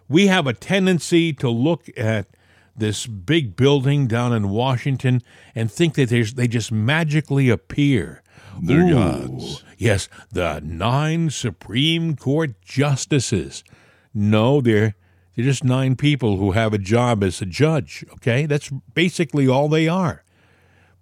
We 0.08 0.28
have 0.28 0.46
a 0.46 0.54
tendency 0.54 1.32
to 1.34 1.50
look 1.50 1.86
at 1.96 2.26
this 2.74 3.06
big 3.06 3.56
building 3.56 4.06
down 4.06 4.32
in 4.32 4.48
Washington 4.48 5.22
and 5.54 5.70
think 5.70 5.94
that 5.94 6.08
they 6.08 6.48
just 6.48 6.72
magically 6.72 7.50
appear. 7.50 8.19
They're 8.62 8.86
Ooh, 8.86 8.94
gods. 8.94 9.64
Yes, 9.78 10.08
the 10.30 10.60
nine 10.62 11.30
Supreme 11.30 12.16
Court 12.16 12.60
justices. 12.62 13.64
No, 14.12 14.60
they're 14.60 14.94
they're 15.34 15.44
just 15.44 15.64
nine 15.64 15.96
people 15.96 16.36
who 16.36 16.52
have 16.52 16.74
a 16.74 16.78
job 16.78 17.22
as 17.24 17.40
a 17.40 17.46
judge. 17.46 18.04
Okay, 18.14 18.46
that's 18.46 18.70
basically 18.94 19.48
all 19.48 19.68
they 19.68 19.88
are. 19.88 20.22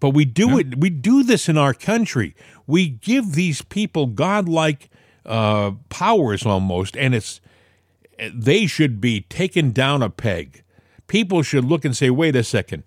But 0.01 0.11
we 0.11 0.25
do 0.25 0.51
yeah. 0.51 0.59
it. 0.59 0.79
We 0.79 0.91
do 0.91 1.23
this 1.23 1.49
in 1.49 1.59
our 1.59 1.75
country. 1.75 2.35
We 2.67 2.89
give 2.89 3.33
these 3.33 3.63
people 3.63 4.07
godlike 4.07 4.91
uh, 5.27 5.73
powers 5.89 6.47
almost, 6.47 6.97
and 6.97 7.15
it's 7.15 7.41
they 8.33 8.67
should 8.67 9.01
be 9.01 9.23
taken 9.23 9.73
down 9.73 10.03
a 10.03 10.11
peg. 10.11 10.63
People 11.07 11.43
should 11.43 11.65
look 11.65 11.85
and 11.85 11.97
say, 11.97 12.11
"Wait 12.11 12.37
a 12.37 12.45
second, 12.45 12.85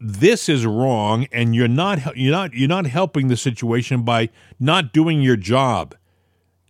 this 0.00 0.48
is 0.48 0.66
wrong," 0.66 1.26
and 1.32 1.54
you're 1.54 1.68
not 1.68 2.16
you're 2.16 2.32
not 2.32 2.54
you're 2.54 2.68
not 2.68 2.86
helping 2.86 3.28
the 3.28 3.36
situation 3.36 4.02
by 4.02 4.30
not 4.58 4.92
doing 4.92 5.20
your 5.20 5.36
job. 5.36 5.94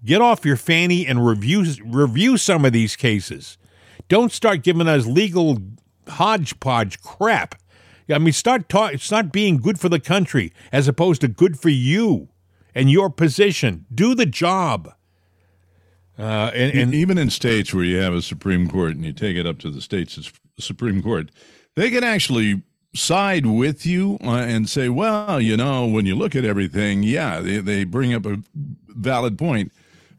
Get 0.05 0.21
off 0.21 0.45
your 0.45 0.57
fanny 0.57 1.07
and 1.07 1.27
review 1.27 1.65
review 1.85 2.37
some 2.37 2.65
of 2.65 2.73
these 2.73 2.97
cases. 2.97 3.59
Don't 4.09 4.33
start 4.33 4.63
giving 4.63 4.87
us 4.87 5.07
legal 5.07 5.59
hodgepodge 6.09 7.01
crap. 7.03 7.57
I 8.09 8.19
mean, 8.19 8.33
start 8.33 8.69
talk, 8.69 8.99
start 8.99 9.33
being 9.33 9.57
good 9.57 9.81
for 9.81 9.89
the 9.89 9.99
country 9.99 10.53
as 10.71 10.87
opposed 10.87 11.21
to 11.23 11.29
good 11.29 11.59
for 11.59 11.71
you 11.71 12.29
and 12.75 12.91
your 12.91 13.11
position. 13.11 13.87
Do 13.93 14.15
the 14.15 14.27
job. 14.27 14.95
Uh, 16.19 16.51
and, 16.55 16.73
and, 16.73 16.95
even 16.95 17.19
in 17.19 17.29
states 17.29 17.75
where 17.75 17.85
you 17.85 17.99
have 17.99 18.15
a 18.15 18.23
Supreme 18.23 18.71
Court 18.71 18.95
and 18.95 19.05
you 19.05 19.13
take 19.13 19.37
it 19.37 19.47
up 19.47 19.59
to 19.59 19.71
the 19.71 19.83
state's 19.83 20.33
Supreme 20.59 21.03
Court, 21.03 21.31
they 21.75 21.91
can 21.91 22.05
actually 22.05 22.63
side 22.97 23.47
with 23.47 23.87
you 23.87 24.19
uh, 24.25 24.31
and 24.31 24.69
say, 24.69 24.89
well, 24.89 25.41
you 25.41 25.57
know, 25.57 25.87
when 25.87 26.07
you 26.07 26.17
look 26.17 26.35
at 26.35 26.45
everything, 26.45 27.03
yeah, 27.03 27.41
they, 27.41 27.59
they 27.59 27.85
bring 27.85 28.15
up 28.15 28.27
a 28.27 28.39
valid 28.89 29.39
point, 29.39 29.73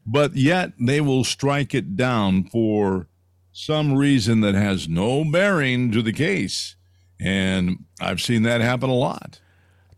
but 0.06 0.36
yet 0.36 0.72
they 0.78 1.00
will 1.00 1.24
strike 1.24 1.74
it 1.74 1.96
down 1.96 2.44
for 2.44 3.08
some 3.52 3.94
reason 3.94 4.40
that 4.40 4.54
has 4.54 4.88
no 4.88 5.24
bearing 5.24 5.90
to 5.92 6.02
the 6.02 6.12
case. 6.12 6.76
And 7.20 7.84
I've 8.00 8.20
seen 8.20 8.42
that 8.44 8.60
happen 8.60 8.88
a 8.88 8.94
lot. 8.94 9.40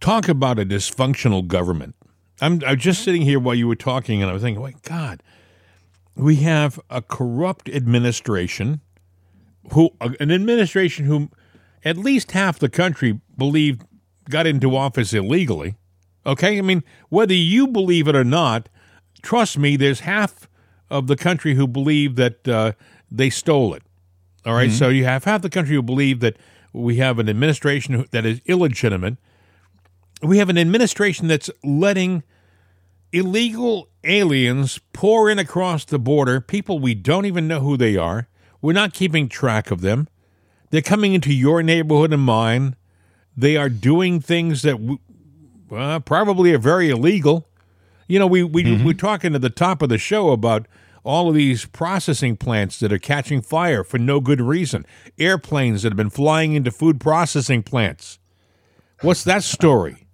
Talk 0.00 0.28
about 0.28 0.58
a 0.58 0.64
dysfunctional 0.64 1.46
government. 1.46 1.94
I'm, 2.40 2.62
I'm 2.66 2.78
just 2.78 3.04
sitting 3.04 3.22
here 3.22 3.38
while 3.38 3.54
you 3.54 3.68
were 3.68 3.76
talking, 3.76 4.22
and 4.22 4.30
I 4.30 4.32
was 4.32 4.42
thinking, 4.42 4.62
"Wait, 4.62 4.80
God, 4.80 5.22
we 6.14 6.36
have 6.36 6.80
a 6.88 7.02
corrupt 7.02 7.68
administration 7.68 8.80
who 9.72 9.90
an 10.00 10.30
administration 10.30 11.04
who 11.04 11.28
at 11.84 11.96
least 11.96 12.32
half 12.32 12.58
the 12.58 12.68
country 12.68 13.20
believed 13.36 13.82
got 14.28 14.46
into 14.46 14.76
office 14.76 15.12
illegally. 15.12 15.76
Okay? 16.24 16.58
I 16.58 16.62
mean, 16.62 16.82
whether 17.08 17.34
you 17.34 17.66
believe 17.66 18.08
it 18.08 18.16
or 18.16 18.24
not, 18.24 18.68
trust 19.22 19.58
me, 19.58 19.76
there's 19.76 20.00
half 20.00 20.48
of 20.88 21.06
the 21.06 21.16
country 21.16 21.54
who 21.54 21.66
believe 21.66 22.16
that 22.16 22.46
uh, 22.48 22.72
they 23.10 23.30
stole 23.30 23.74
it. 23.74 23.82
All 24.46 24.54
right? 24.54 24.68
mm-hmm. 24.68 24.78
So 24.78 24.88
you 24.88 25.04
have 25.04 25.24
half 25.24 25.42
the 25.42 25.50
country 25.50 25.74
who 25.74 25.82
believe 25.82 26.20
that 26.20 26.36
we 26.72 26.96
have 26.96 27.18
an 27.18 27.28
administration 27.28 28.04
that 28.12 28.24
is 28.24 28.40
illegitimate. 28.46 29.16
We 30.22 30.38
have 30.38 30.48
an 30.48 30.58
administration 30.58 31.28
that's 31.28 31.50
letting 31.64 32.22
illegal 33.12 33.88
aliens 34.04 34.80
pour 34.92 35.28
in 35.28 35.38
across 35.38 35.84
the 35.84 35.98
border, 35.98 36.40
people 36.40 36.78
we 36.78 36.94
don't 36.94 37.26
even 37.26 37.48
know 37.48 37.60
who 37.60 37.76
they 37.76 37.96
are. 37.96 38.28
We're 38.62 38.72
not 38.72 38.92
keeping 38.92 39.28
track 39.28 39.70
of 39.70 39.80
them. 39.80 40.08
They're 40.70 40.82
coming 40.82 41.14
into 41.14 41.32
your 41.32 41.62
neighborhood 41.62 42.12
and 42.12 42.22
mine. 42.22 42.76
They 43.36 43.56
are 43.56 43.68
doing 43.68 44.20
things 44.20 44.62
that 44.62 44.98
uh, 45.74 46.00
probably 46.00 46.52
are 46.52 46.58
very 46.58 46.90
illegal. 46.90 47.48
You 48.08 48.18
know, 48.18 48.26
we, 48.26 48.42
we, 48.42 48.64
mm-hmm. 48.64 48.84
we're 48.84 48.94
talking 48.94 49.34
at 49.34 49.40
the 49.40 49.50
top 49.50 49.82
of 49.82 49.88
the 49.88 49.98
show 49.98 50.30
about 50.30 50.66
all 51.04 51.28
of 51.28 51.34
these 51.34 51.64
processing 51.64 52.36
plants 52.36 52.78
that 52.80 52.92
are 52.92 52.98
catching 52.98 53.40
fire 53.40 53.82
for 53.84 53.98
no 53.98 54.20
good 54.20 54.40
reason, 54.40 54.84
airplanes 55.18 55.82
that 55.82 55.90
have 55.90 55.96
been 55.96 56.10
flying 56.10 56.54
into 56.54 56.70
food 56.70 57.00
processing 57.00 57.62
plants. 57.62 58.18
What's 59.00 59.24
that 59.24 59.42
story? 59.42 60.06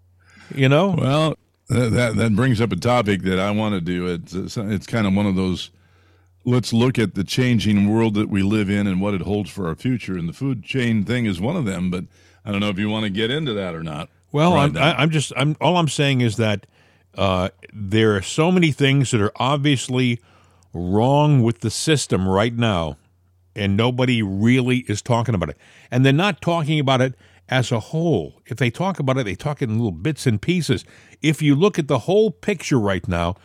You 0.54 0.68
know? 0.68 0.90
Well, 0.90 1.36
that 1.68 2.14
that 2.16 2.36
brings 2.36 2.61
up 2.61 2.70
a 2.70 2.76
topic 2.76 3.22
that 3.22 3.40
I 3.40 3.50
want 3.50 3.74
to 3.74 3.80
do. 3.80 4.07
It's 4.07 4.57
it's 4.57 4.86
kind 4.86 5.07
of 5.07 5.14
one 5.14 5.26
of 5.26 5.34
those. 5.34 5.70
Let's 6.47 6.72
look 6.72 6.99
at 6.99 7.14
the 7.14 7.24
changing 7.24 7.92
world 7.92 8.14
that 8.14 8.28
we 8.28 8.42
live 8.42 8.70
in 8.70 8.86
and 8.86 9.01
what 9.01 9.14
it 9.14 9.22
holds 9.22 9.51
for 9.51 9.66
our 9.66 9.74
future. 9.74 10.16
And 10.16 10.28
the 10.28 10.32
food 10.32 10.62
chain 10.62 11.05
thing 11.05 11.26
is 11.26 11.40
one 11.40 11.57
of 11.57 11.64
them. 11.64 11.90
But 11.90 12.05
I 12.44 12.53
don't 12.53 12.61
know 12.61 12.68
if 12.68 12.78
you 12.78 12.88
want 12.88 13.03
to 13.03 13.11
get 13.11 13.32
into 13.32 13.53
that 13.55 13.74
or 13.74 13.82
not. 13.82 14.09
Well, 14.30 14.55
I'm, 14.55 14.76
I'm, 14.76 15.11
just 15.11 15.32
I'm 15.36 15.57
all 15.61 15.76
I'm 15.76 15.88
saying 15.88 16.20
is 16.20 16.36
that 16.36 16.66
uh, 17.16 17.49
there 17.72 18.14
are 18.16 18.22
so 18.22 18.53
many 18.53 18.70
things 18.70 19.11
that 19.11 19.20
are 19.20 19.32
obviously 19.36 20.20
wrong 20.72 21.42
with 21.42 21.61
the 21.61 21.70
system 21.70 22.28
right 22.28 22.55
now, 22.55 22.97
and 23.55 23.76
nobody 23.76 24.22
really 24.22 24.78
is 24.88 25.03
talking 25.03 25.34
about 25.34 25.49
it. 25.49 25.57
And 25.90 26.05
they're 26.05 26.12
not 26.12 26.40
talking 26.40 26.78
about 26.78 27.01
it 27.01 27.14
as 27.49 27.72
a 27.72 27.80
whole. 27.80 28.40
If 28.47 28.59
they 28.59 28.70
talk 28.70 28.99
about 28.99 29.16
it, 29.18 29.24
they 29.24 29.34
talk 29.34 29.62
it 29.62 29.68
in 29.68 29.78
little 29.78 29.90
bits 29.90 30.26
and 30.26 30.40
pieces. 30.40 30.84
If 31.22 31.42
you 31.42 31.55
look 31.55 31.78
at 31.78 31.88
the 31.88 32.01
whole 32.01 32.30
picture 32.30 32.78
right 32.78 33.07
now, 33.09 33.36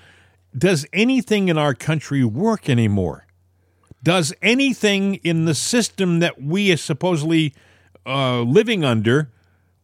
does 0.58 0.86
anything 0.94 1.48
in 1.48 1.58
our 1.58 1.74
country 1.74 2.24
work 2.24 2.70
anymore? 2.70 3.26
Does 4.04 4.34
anything 4.42 5.16
in 5.16 5.46
the 5.46 5.54
system 5.54 6.20
that 6.20 6.42
we 6.42 6.72
are 6.72 6.78
supposedly 6.78 7.54
uh, 8.06 8.42
living 8.42 8.84
under 8.84 9.32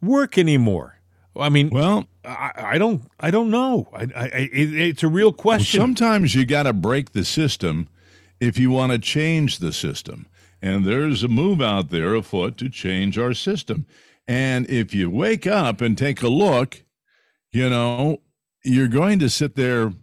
work 0.01 0.37
anymore? 0.37 0.99
I 1.35 1.49
mean, 1.49 1.69
well, 1.69 2.07
I, 2.25 2.51
I 2.55 2.77
don't, 2.79 3.03
I 3.19 3.29
don't 3.29 3.51
know. 3.51 3.87
I, 3.93 4.07
I, 4.15 4.25
it, 4.51 4.73
it's 4.73 5.03
a 5.03 5.07
real 5.07 5.31
question. 5.31 5.79
Well, 5.79 5.87
sometimes 5.87 6.33
you 6.33 6.45
got 6.45 6.63
to 6.63 6.73
break 6.73 7.11
the 7.11 7.23
system 7.23 7.87
if 8.39 8.57
you 8.57 8.71
want 8.71 8.91
to 8.91 8.99
change 8.99 9.59
the 9.59 9.71
system. 9.71 10.27
And 10.61 10.85
there's 10.85 11.23
a 11.23 11.27
move 11.27 11.61
out 11.61 11.91
there 11.91 12.15
afoot 12.15 12.57
to 12.57 12.69
change 12.69 13.19
our 13.19 13.35
system. 13.35 13.85
And 14.27 14.67
if 14.69 14.95
you 14.95 15.09
wake 15.09 15.45
up 15.45 15.79
and 15.79 15.95
take 15.95 16.23
a 16.23 16.27
look, 16.27 16.83
you 17.51 17.69
know, 17.69 18.21
you're 18.63 18.87
going 18.87 19.19
to 19.19 19.29
sit 19.29 19.55
there 19.55 19.93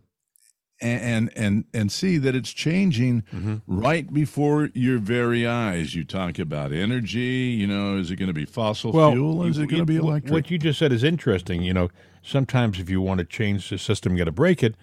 and 0.84 1.30
and 1.36 1.64
and 1.72 1.90
see 1.90 2.18
that 2.18 2.34
it's 2.34 2.52
changing 2.52 3.22
mm-hmm. 3.32 3.56
right 3.66 4.12
before 4.12 4.70
your 4.74 4.98
very 4.98 5.46
eyes. 5.46 5.94
You 5.94 6.04
talk 6.04 6.38
about 6.38 6.72
energy, 6.72 7.56
you 7.58 7.66
know, 7.66 7.96
is 7.96 8.10
it 8.10 8.16
going 8.16 8.28
to 8.28 8.34
be 8.34 8.44
fossil 8.44 8.92
well, 8.92 9.12
fuel? 9.12 9.44
Is 9.44 9.58
it 9.58 9.66
going 9.68 9.82
to 9.82 9.86
be 9.86 9.96
electric? 9.96 10.32
What 10.32 10.50
you 10.50 10.58
just 10.58 10.78
said 10.78 10.92
is 10.92 11.02
interesting. 11.02 11.62
You 11.62 11.74
know, 11.74 11.90
sometimes 12.22 12.78
if 12.78 12.90
you 12.90 13.00
want 13.00 13.18
to 13.18 13.24
change 13.24 13.70
the 13.70 13.78
system, 13.78 14.12
you 14.12 14.18
got 14.18 14.24
to 14.24 14.32
break 14.32 14.62
it, 14.62 14.74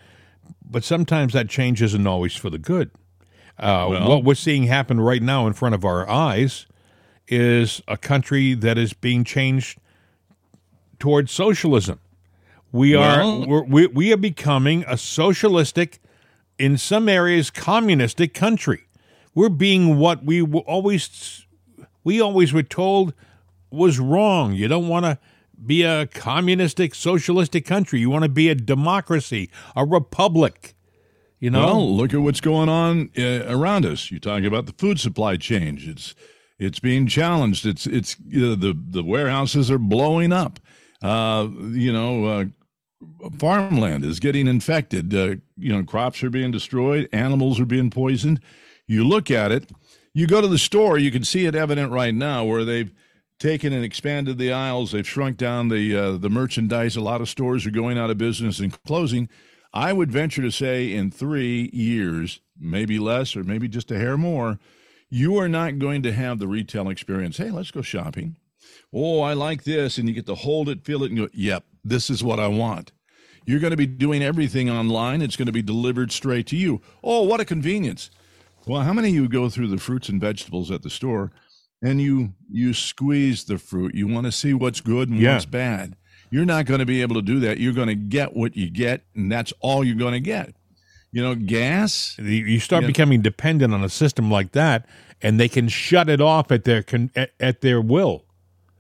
but 0.70 0.84
sometimes 0.84 1.34
that 1.34 1.50
change 1.50 1.82
isn't 1.82 2.08
always 2.08 2.36
for 2.36 2.50
the 2.50 2.60
good. 2.60 2.92
Uh, 3.60 3.88
well, 3.90 4.10
what 4.10 4.24
we're 4.24 4.34
seeing 4.34 4.64
happen 4.64 5.00
right 5.00 5.22
now 5.22 5.46
in 5.46 5.54
front 5.54 5.76
of 5.76 5.86
our 5.86 6.10
eyes 6.10 6.66
is 7.28 7.82
a 7.88 7.96
country 7.96 8.56
that 8.56 8.78
is 8.78 8.94
being 8.94 9.24
changed 9.24 9.78
towards 11.00 11.32
socialism. 11.32 12.00
We 12.72 12.96
well, 12.96 13.52
are 13.52 13.64
we 13.64 13.88
we 13.88 14.14
are 14.14 14.18
becoming 14.18 14.86
a 14.88 14.98
socialistic, 14.98 16.00
in 16.58 16.78
some 16.78 17.10
areas, 17.10 17.50
communistic 17.50 18.34
country. 18.34 18.86
We're 19.34 19.50
being 19.50 19.98
what 19.98 20.24
we 20.24 20.42
always 20.42 21.46
we 22.04 22.22
always 22.22 22.54
were 22.54 22.64
told 22.64 23.14
was 23.72 24.00
wrong. 24.00 24.54
You 24.54 24.68
don't 24.68 24.88
want 24.88 25.06
to 25.06 25.18
be 25.66 25.84
a 25.84 26.08
communistic, 26.08 26.96
socialistic 26.96 27.66
country. 27.66 28.00
You 28.00 28.10
want 28.10 28.24
to 28.24 28.30
be 28.30 28.50
a 28.50 28.56
democracy, 28.56 29.50
a 29.76 29.86
republic. 29.86 30.76
You 31.40 31.50
know, 31.50 31.66
well, 31.66 31.98
look 31.98 32.14
at 32.14 32.22
what's 32.22 32.42
going 32.42 32.70
on 32.70 33.10
uh, 33.18 33.46
around 33.48 33.86
us. 33.86 34.12
You're 34.12 34.20
talking 34.20 34.46
about 34.46 34.68
the 34.68 34.74
food 34.74 35.00
supply 35.00 35.38
change. 35.38 35.88
It's 35.88 36.14
it's 36.60 36.80
being 36.80 37.08
challenged. 37.08 37.66
It's 37.66 37.88
it's 37.88 38.16
you 38.28 38.50
know, 38.50 38.56
the 38.56 38.78
the 38.78 39.04
warehouses 39.04 39.72
are 39.72 39.80
blowing 39.80 40.32
up. 40.32 40.60
Uh, 41.02 41.48
you 41.72 41.92
know, 41.92 42.26
uh, 42.26 42.46
farmland 43.38 44.06
is 44.06 44.20
getting 44.20 44.48
infected. 44.48 45.14
Uh, 45.14 45.36
you 45.58 45.74
know, 45.74 45.84
crops 45.84 46.24
are 46.24 46.30
being 46.30 46.52
destroyed. 46.52 47.10
Animals 47.12 47.60
are 47.60 47.66
being 47.66 47.90
poisoned. 47.90 48.40
You 48.88 49.08
look 49.08 49.32
at 49.32 49.52
it. 49.52 49.70
You 50.14 50.28
go 50.28 50.42
to 50.42 50.48
the 50.48 50.58
store. 50.58 50.98
You 50.98 51.12
can 51.12 51.24
see 51.24 51.46
it 51.46 51.56
evident 51.56 51.92
right 51.92 52.14
now 52.14 52.44
where 52.44 52.66
they've 52.66 52.94
taken 53.40 53.74
and 53.74 53.84
expanded 53.84 54.38
the 54.38 54.52
aisles. 54.52 54.92
They've 54.92 55.08
shrunk 55.08 55.38
down 55.38 55.70
the 55.70 55.96
uh, 55.96 56.18
the 56.18 56.30
merchandise. 56.30 56.96
A 56.96 57.02
lot 57.02 57.22
of 57.22 57.30
stores 57.30 57.66
are 57.66 57.72
going 57.72 57.98
out 57.98 58.10
of 58.10 58.18
business 58.18 58.60
and 58.60 58.84
closing. 58.84 59.30
I 59.74 59.94
would 59.94 60.12
venture 60.12 60.42
to 60.42 60.52
say 60.52 60.94
in 60.94 61.12
three 61.12 61.70
years, 61.72 62.42
maybe 62.60 63.00
less 63.00 63.38
or 63.38 63.44
maybe 63.44 63.70
just 63.70 63.90
a 63.90 63.98
hair 63.98 64.18
more 64.18 64.60
you 65.12 65.38
are 65.38 65.50
not 65.50 65.78
going 65.78 66.02
to 66.02 66.14
have 66.14 66.40
the 66.40 66.48
retail 66.48 66.90
experience. 66.90 67.38
Hey, 67.38 67.52
let's 67.52 67.70
go 67.70 67.84
shopping. 67.84 68.38
Oh, 68.94 69.22
I 69.22 69.34
like 69.34 69.64
this. 69.64 69.98
And 69.98 70.08
you 70.08 70.14
get 70.14 70.26
to 70.28 70.36
hold 70.36 70.70
it, 70.70 70.84
feel 70.84 71.04
it, 71.04 71.12
and 71.12 71.20
go, 71.20 71.30
yep, 71.34 71.64
this 71.84 72.10
is 72.10 72.24
what 72.24 72.40
I 72.40 72.48
want. 72.48 72.92
You're 73.46 73.60
going 73.60 73.72
to 73.72 73.78
be 73.78 73.88
doing 73.88 74.22
everything 74.22 74.70
online. 74.70 75.22
It's 75.22 75.36
going 75.36 75.48
to 75.48 75.52
be 75.52 75.64
delivered 75.64 76.12
straight 76.12 76.48
to 76.48 76.58
you. 76.58 76.82
Oh, 77.04 77.24
what 77.24 77.40
a 77.40 77.46
convenience. 77.46 78.12
Well, 78.68 78.82
how 78.82 78.94
many 78.94 79.10
of 79.10 79.16
you 79.16 79.28
go 79.28 79.50
through 79.50 79.68
the 79.68 79.78
fruits 79.78 80.10
and 80.10 80.22
vegetables 80.22 80.70
at 80.70 80.84
the 80.84 80.90
store 80.90 81.32
and 81.82 82.00
you 82.00 82.34
you 82.50 82.74
squeeze 82.74 83.46
the 83.46 83.58
fruit? 83.58 83.96
You 83.96 84.08
want 84.08 84.28
to 84.28 84.32
see 84.32 84.54
what's 84.54 84.82
good 84.82 85.10
and 85.10 85.20
yeah. 85.20 85.34
what's 85.34 85.46
bad. 85.46 85.96
You're 86.30 86.46
not 86.46 86.66
going 86.66 86.80
to 86.80 86.86
be 86.86 87.02
able 87.02 87.16
to 87.16 87.22
do 87.22 87.40
that. 87.42 87.60
You're 87.60 87.74
going 87.74 87.88
to 87.90 87.96
get 87.96 88.36
what 88.36 88.56
you 88.56 88.70
get, 88.70 89.04
and 89.16 89.32
that's 89.32 89.52
all 89.60 89.84
you're 89.84 89.98
going 89.98 90.14
to 90.14 90.20
get. 90.20 90.56
You 91.12 91.22
know, 91.22 91.36
gas. 91.36 92.16
You 92.20 92.60
start 92.62 92.86
becoming 92.86 93.22
dependent 93.22 93.74
on 93.74 93.84
a 93.84 93.90
system 93.90 94.32
like 94.32 94.54
that, 94.54 94.88
and 95.22 95.38
they 95.38 95.50
can 95.50 95.68
shut 95.68 96.08
it 96.08 96.22
off 96.22 96.52
at 96.52 96.64
their 96.64 96.86
at, 97.16 97.32
at 97.40 97.62
their 97.62 97.82
will. 97.82 98.24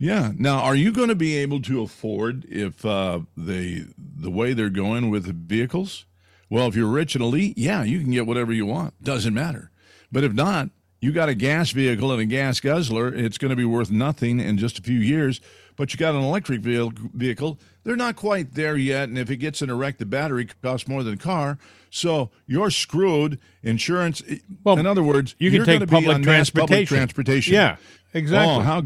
Yeah. 0.02 0.32
Now, 0.36 0.62
are 0.62 0.76
you 0.76 0.92
going 0.92 1.10
to 1.10 1.16
be 1.16 1.38
able 1.38 1.62
to 1.62 1.84
afford 1.84 2.46
if 2.46 2.84
uh, 2.84 3.20
they 3.38 3.86
the 3.98 4.32
way 4.32 4.54
they're 4.54 4.70
going 4.70 5.12
with 5.12 5.26
vehicles? 5.48 6.06
Well, 6.50 6.68
if 6.68 6.76
you're 6.76 6.88
rich 6.88 7.14
and 7.14 7.24
elite, 7.24 7.56
yeah, 7.56 7.84
you 7.84 8.02
can 8.02 8.10
get 8.10 8.26
whatever 8.26 8.52
you 8.52 8.66
want. 8.66 9.02
Doesn't 9.04 9.34
matter. 9.34 9.70
But 10.12 10.24
if 10.24 10.34
not, 10.34 10.70
you 11.02 11.12
got 11.12 11.30
a 11.30 11.36
gas 11.36 11.70
vehicle 11.70 12.12
and 12.12 12.20
a 12.20 12.26
gas 12.26 12.60
guzzler. 12.60 13.14
It's 13.14 13.38
going 13.38 13.52
to 13.52 13.56
be 13.56 13.64
worth 13.64 13.92
nothing 13.92 14.40
in 14.40 14.58
just 14.58 14.80
a 14.80 14.82
few 14.82 14.98
years. 15.00 15.40
But 15.76 15.94
you 15.94 16.00
got 16.00 16.16
an 16.16 16.22
electric 16.22 16.62
vehicle. 16.62 17.60
They're 17.84 17.96
not 17.96 18.16
quite 18.16 18.56
there 18.56 18.76
yet. 18.76 19.08
And 19.08 19.20
if 19.20 19.30
it 19.30 19.38
gets 19.38 19.62
in 19.62 19.70
a 19.70 19.76
wreck, 19.76 20.00
the 20.00 20.06
battery 20.06 20.48
costs 20.64 20.88
more 20.88 21.04
than 21.04 21.14
a 21.14 21.18
car. 21.18 21.60
So 21.92 22.32
you're 22.48 22.72
screwed. 22.72 23.40
Insurance. 23.62 24.24
Well, 24.64 24.80
in 24.80 24.88
other 24.88 25.04
words, 25.04 25.36
you 25.38 25.52
can 25.52 25.64
take 25.64 25.88
public 25.88 26.24
transportation. 26.24 26.68
public 26.68 26.88
transportation. 26.88 27.54
Yeah, 27.54 27.78
exactly. 28.14 28.56
Oh, 28.56 28.60
how 28.62 28.84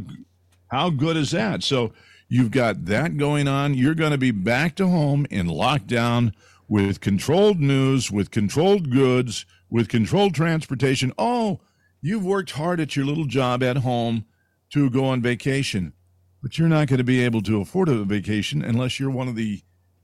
how 0.75 0.89
good 0.89 1.15
is 1.15 1.31
that? 1.31 1.63
So 1.63 1.93
you've 2.27 2.51
got 2.51 2.85
that 2.85 3.15
going 3.15 3.47
on. 3.47 3.75
You're 3.75 3.95
going 3.95 4.11
to 4.11 4.17
be 4.17 4.31
back 4.31 4.75
to 4.75 4.87
home 4.87 5.25
in 5.29 5.47
lockdown 5.47 6.33
with 6.67 6.99
controlled 6.99 7.61
news, 7.61 8.11
with 8.11 8.29
controlled 8.29 8.91
goods, 8.91 9.45
with 9.69 9.87
controlled 9.87 10.35
transportation. 10.35 11.13
Oh, 11.17 11.61
you've 12.01 12.25
worked 12.25 12.51
hard 12.51 12.81
at 12.81 12.95
your 12.95 13.05
little 13.05 13.23
job 13.23 13.63
at 13.63 13.77
home 13.77 14.25
to 14.71 14.89
go 14.89 15.05
on 15.05 15.21
vacation, 15.21 15.93
but 16.41 16.57
you're 16.57 16.67
not 16.67 16.89
going 16.89 16.97
to 16.97 17.05
be 17.05 17.23
able 17.23 17.41
to 17.43 17.61
afford 17.61 17.87
a 17.87 18.03
vacation 18.03 18.61
unless 18.61 18.99
you're 18.99 19.09
one 19.09 19.29
of 19.29 19.35
the 19.35 19.61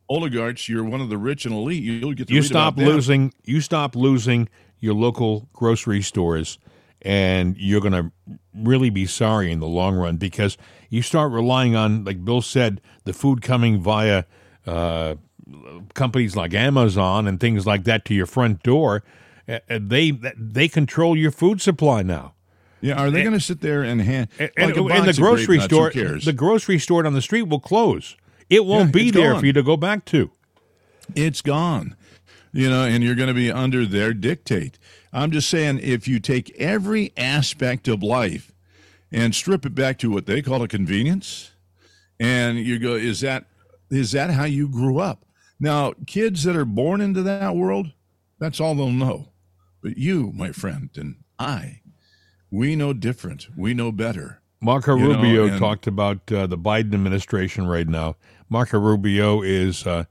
oligarchs. 0.08 0.70
You're 0.70 0.86
one 0.86 1.02
of 1.02 1.10
the 1.10 1.18
rich 1.18 1.46
and 1.46 1.54
elite. 1.54 1.84
You'll 1.84 2.14
get 2.14 2.30
you 2.30 2.44
stop 2.44 2.78
losing. 2.78 3.34
You 3.44 3.60
stop 3.60 3.94
losing 3.94 4.48
your 4.80 4.94
local 4.94 5.50
grocery 5.52 6.02
stores, 6.02 6.60
and 7.02 7.58
you're 7.58 7.82
going 7.82 7.94
to 7.94 8.12
really 8.54 8.90
be 8.90 9.06
sorry 9.06 9.52
in 9.52 9.60
the 9.60 9.68
long 9.68 9.96
run 9.96 10.18
because 10.18 10.58
you 10.90 11.02
start 11.02 11.32
relying 11.32 11.76
on, 11.76 12.04
like 12.04 12.24
Bill 12.24 12.42
said, 12.42 12.82
the 13.06 13.14
food 13.14 13.42
coming 13.42 13.82
via 13.82 14.26
uh, 14.68 15.16
companies 15.94 16.36
like 16.36 16.54
Amazon 16.54 17.28
and 17.28 17.40
things 17.40 17.66
like 17.66 17.84
that 17.86 18.06
to 18.06 18.14
your 18.14 18.26
front 18.26 18.64
door. 18.64 19.04
uh, 19.48 19.60
they 19.70 20.12
they 20.38 20.68
control 20.68 21.18
your 21.18 21.32
food 21.32 21.62
supply 21.62 22.04
now. 22.04 22.34
Yeah, 22.82 22.96
are 23.00 23.12
they 23.12 23.22
going 23.22 23.34
to 23.34 23.40
sit 23.40 23.62
there 23.62 23.84
and 23.84 24.02
hand 24.02 24.28
and, 24.40 24.52
like 24.58 24.76
and 24.76 25.08
the 25.08 25.14
grocery 25.14 25.60
store? 25.60 25.92
The 25.92 26.34
grocery 26.36 26.80
store 26.80 27.06
on 27.06 27.14
the 27.14 27.22
street 27.22 27.44
will 27.44 27.60
close. 27.60 28.18
It 28.50 28.66
won't 28.66 28.88
yeah, 28.88 29.04
be 29.04 29.12
there 29.12 29.32
gone. 29.34 29.40
for 29.40 29.46
you 29.46 29.54
to 29.54 29.64
go 29.64 29.78
back 29.78 30.04
to. 30.06 30.32
It's 31.16 31.42
gone, 31.42 31.96
you 32.52 32.70
know, 32.70 32.84
and 32.84 33.04
you're 33.04 33.16
going 33.16 33.28
to 33.28 33.34
be 33.34 33.52
under 33.52 33.86
their 33.86 34.14
dictate. 34.14 34.78
I'm 35.14 35.32
just 35.32 35.50
saying, 35.50 35.80
if 35.82 36.08
you 36.08 36.20
take 36.20 36.56
every 36.58 37.14
aspect 37.18 37.88
of 37.88 38.04
life 38.04 38.52
and 39.12 39.36
strip 39.36 39.66
it 39.66 39.76
back 39.76 39.98
to 40.00 40.12
what 40.12 40.26
they 40.26 40.42
call 40.42 40.62
a 40.64 40.68
convenience, 40.68 41.52
and 42.20 42.60
you 42.60 42.80
go, 42.80 42.94
is 42.94 43.22
that 43.22 43.46
is 43.90 44.12
that 44.14 44.32
how 44.32 44.46
you 44.46 44.70
grew 44.70 45.00
up? 45.00 45.26
Now, 45.60 45.94
kids 46.08 46.44
that 46.44 46.56
are 46.56 46.66
born 46.66 47.02
into 47.02 47.22
that 47.24 47.56
world, 47.56 47.92
that's 48.40 48.60
all 48.60 48.74
they'll 48.74 48.90
know. 48.90 49.30
But 49.82 49.98
you, 49.98 50.32
my 50.34 50.52
friend, 50.52 50.90
and 50.96 51.18
I, 51.38 51.82
we 52.50 52.76
know 52.76 52.94
different. 52.94 53.48
We 53.58 53.74
know 53.74 53.92
better. 53.92 54.42
Marco 54.62 54.96
you 54.96 55.08
Rubio 55.08 55.48
know, 55.48 55.52
and, 55.54 55.60
talked 55.60 55.88
about 55.88 56.32
uh, 56.32 56.48
the 56.48 56.58
Biden 56.58 56.94
administration 56.94 57.68
right 57.68 57.88
now. 57.88 58.16
Marco 58.50 58.80
Rubio 58.80 59.42
is 59.42 59.86
uh, 59.88 60.06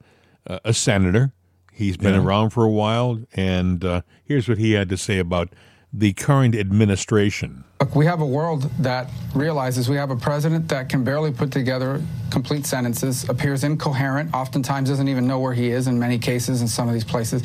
a 0.46 0.74
senator. 0.74 1.32
He's 1.72 1.96
been 1.96 2.14
yeah. 2.14 2.22
around 2.22 2.50
for 2.50 2.64
a 2.64 2.70
while, 2.70 3.20
and 3.34 3.84
uh, 3.84 4.02
here's 4.24 4.48
what 4.48 4.58
he 4.58 4.72
had 4.72 4.88
to 4.90 4.96
say 4.96 5.18
about 5.18 5.52
the 5.92 6.12
current 6.12 6.54
administration. 6.54 7.64
Look, 7.80 7.94
we 7.94 8.04
have 8.04 8.20
a 8.20 8.26
world 8.26 8.64
that 8.80 9.08
realizes 9.34 9.88
we 9.88 9.96
have 9.96 10.10
a 10.10 10.16
president 10.16 10.68
that 10.68 10.90
can 10.90 11.02
barely 11.02 11.32
put 11.32 11.50
together 11.50 12.02
complete 12.30 12.66
sentences, 12.66 13.26
appears 13.30 13.64
incoherent, 13.64 14.34
oftentimes 14.34 14.90
doesn't 14.90 15.08
even 15.08 15.26
know 15.26 15.40
where 15.40 15.54
he 15.54 15.70
is 15.70 15.86
in 15.86 15.98
many 15.98 16.18
cases 16.18 16.60
in 16.60 16.68
some 16.68 16.88
of 16.88 16.94
these 16.94 17.04
places, 17.04 17.42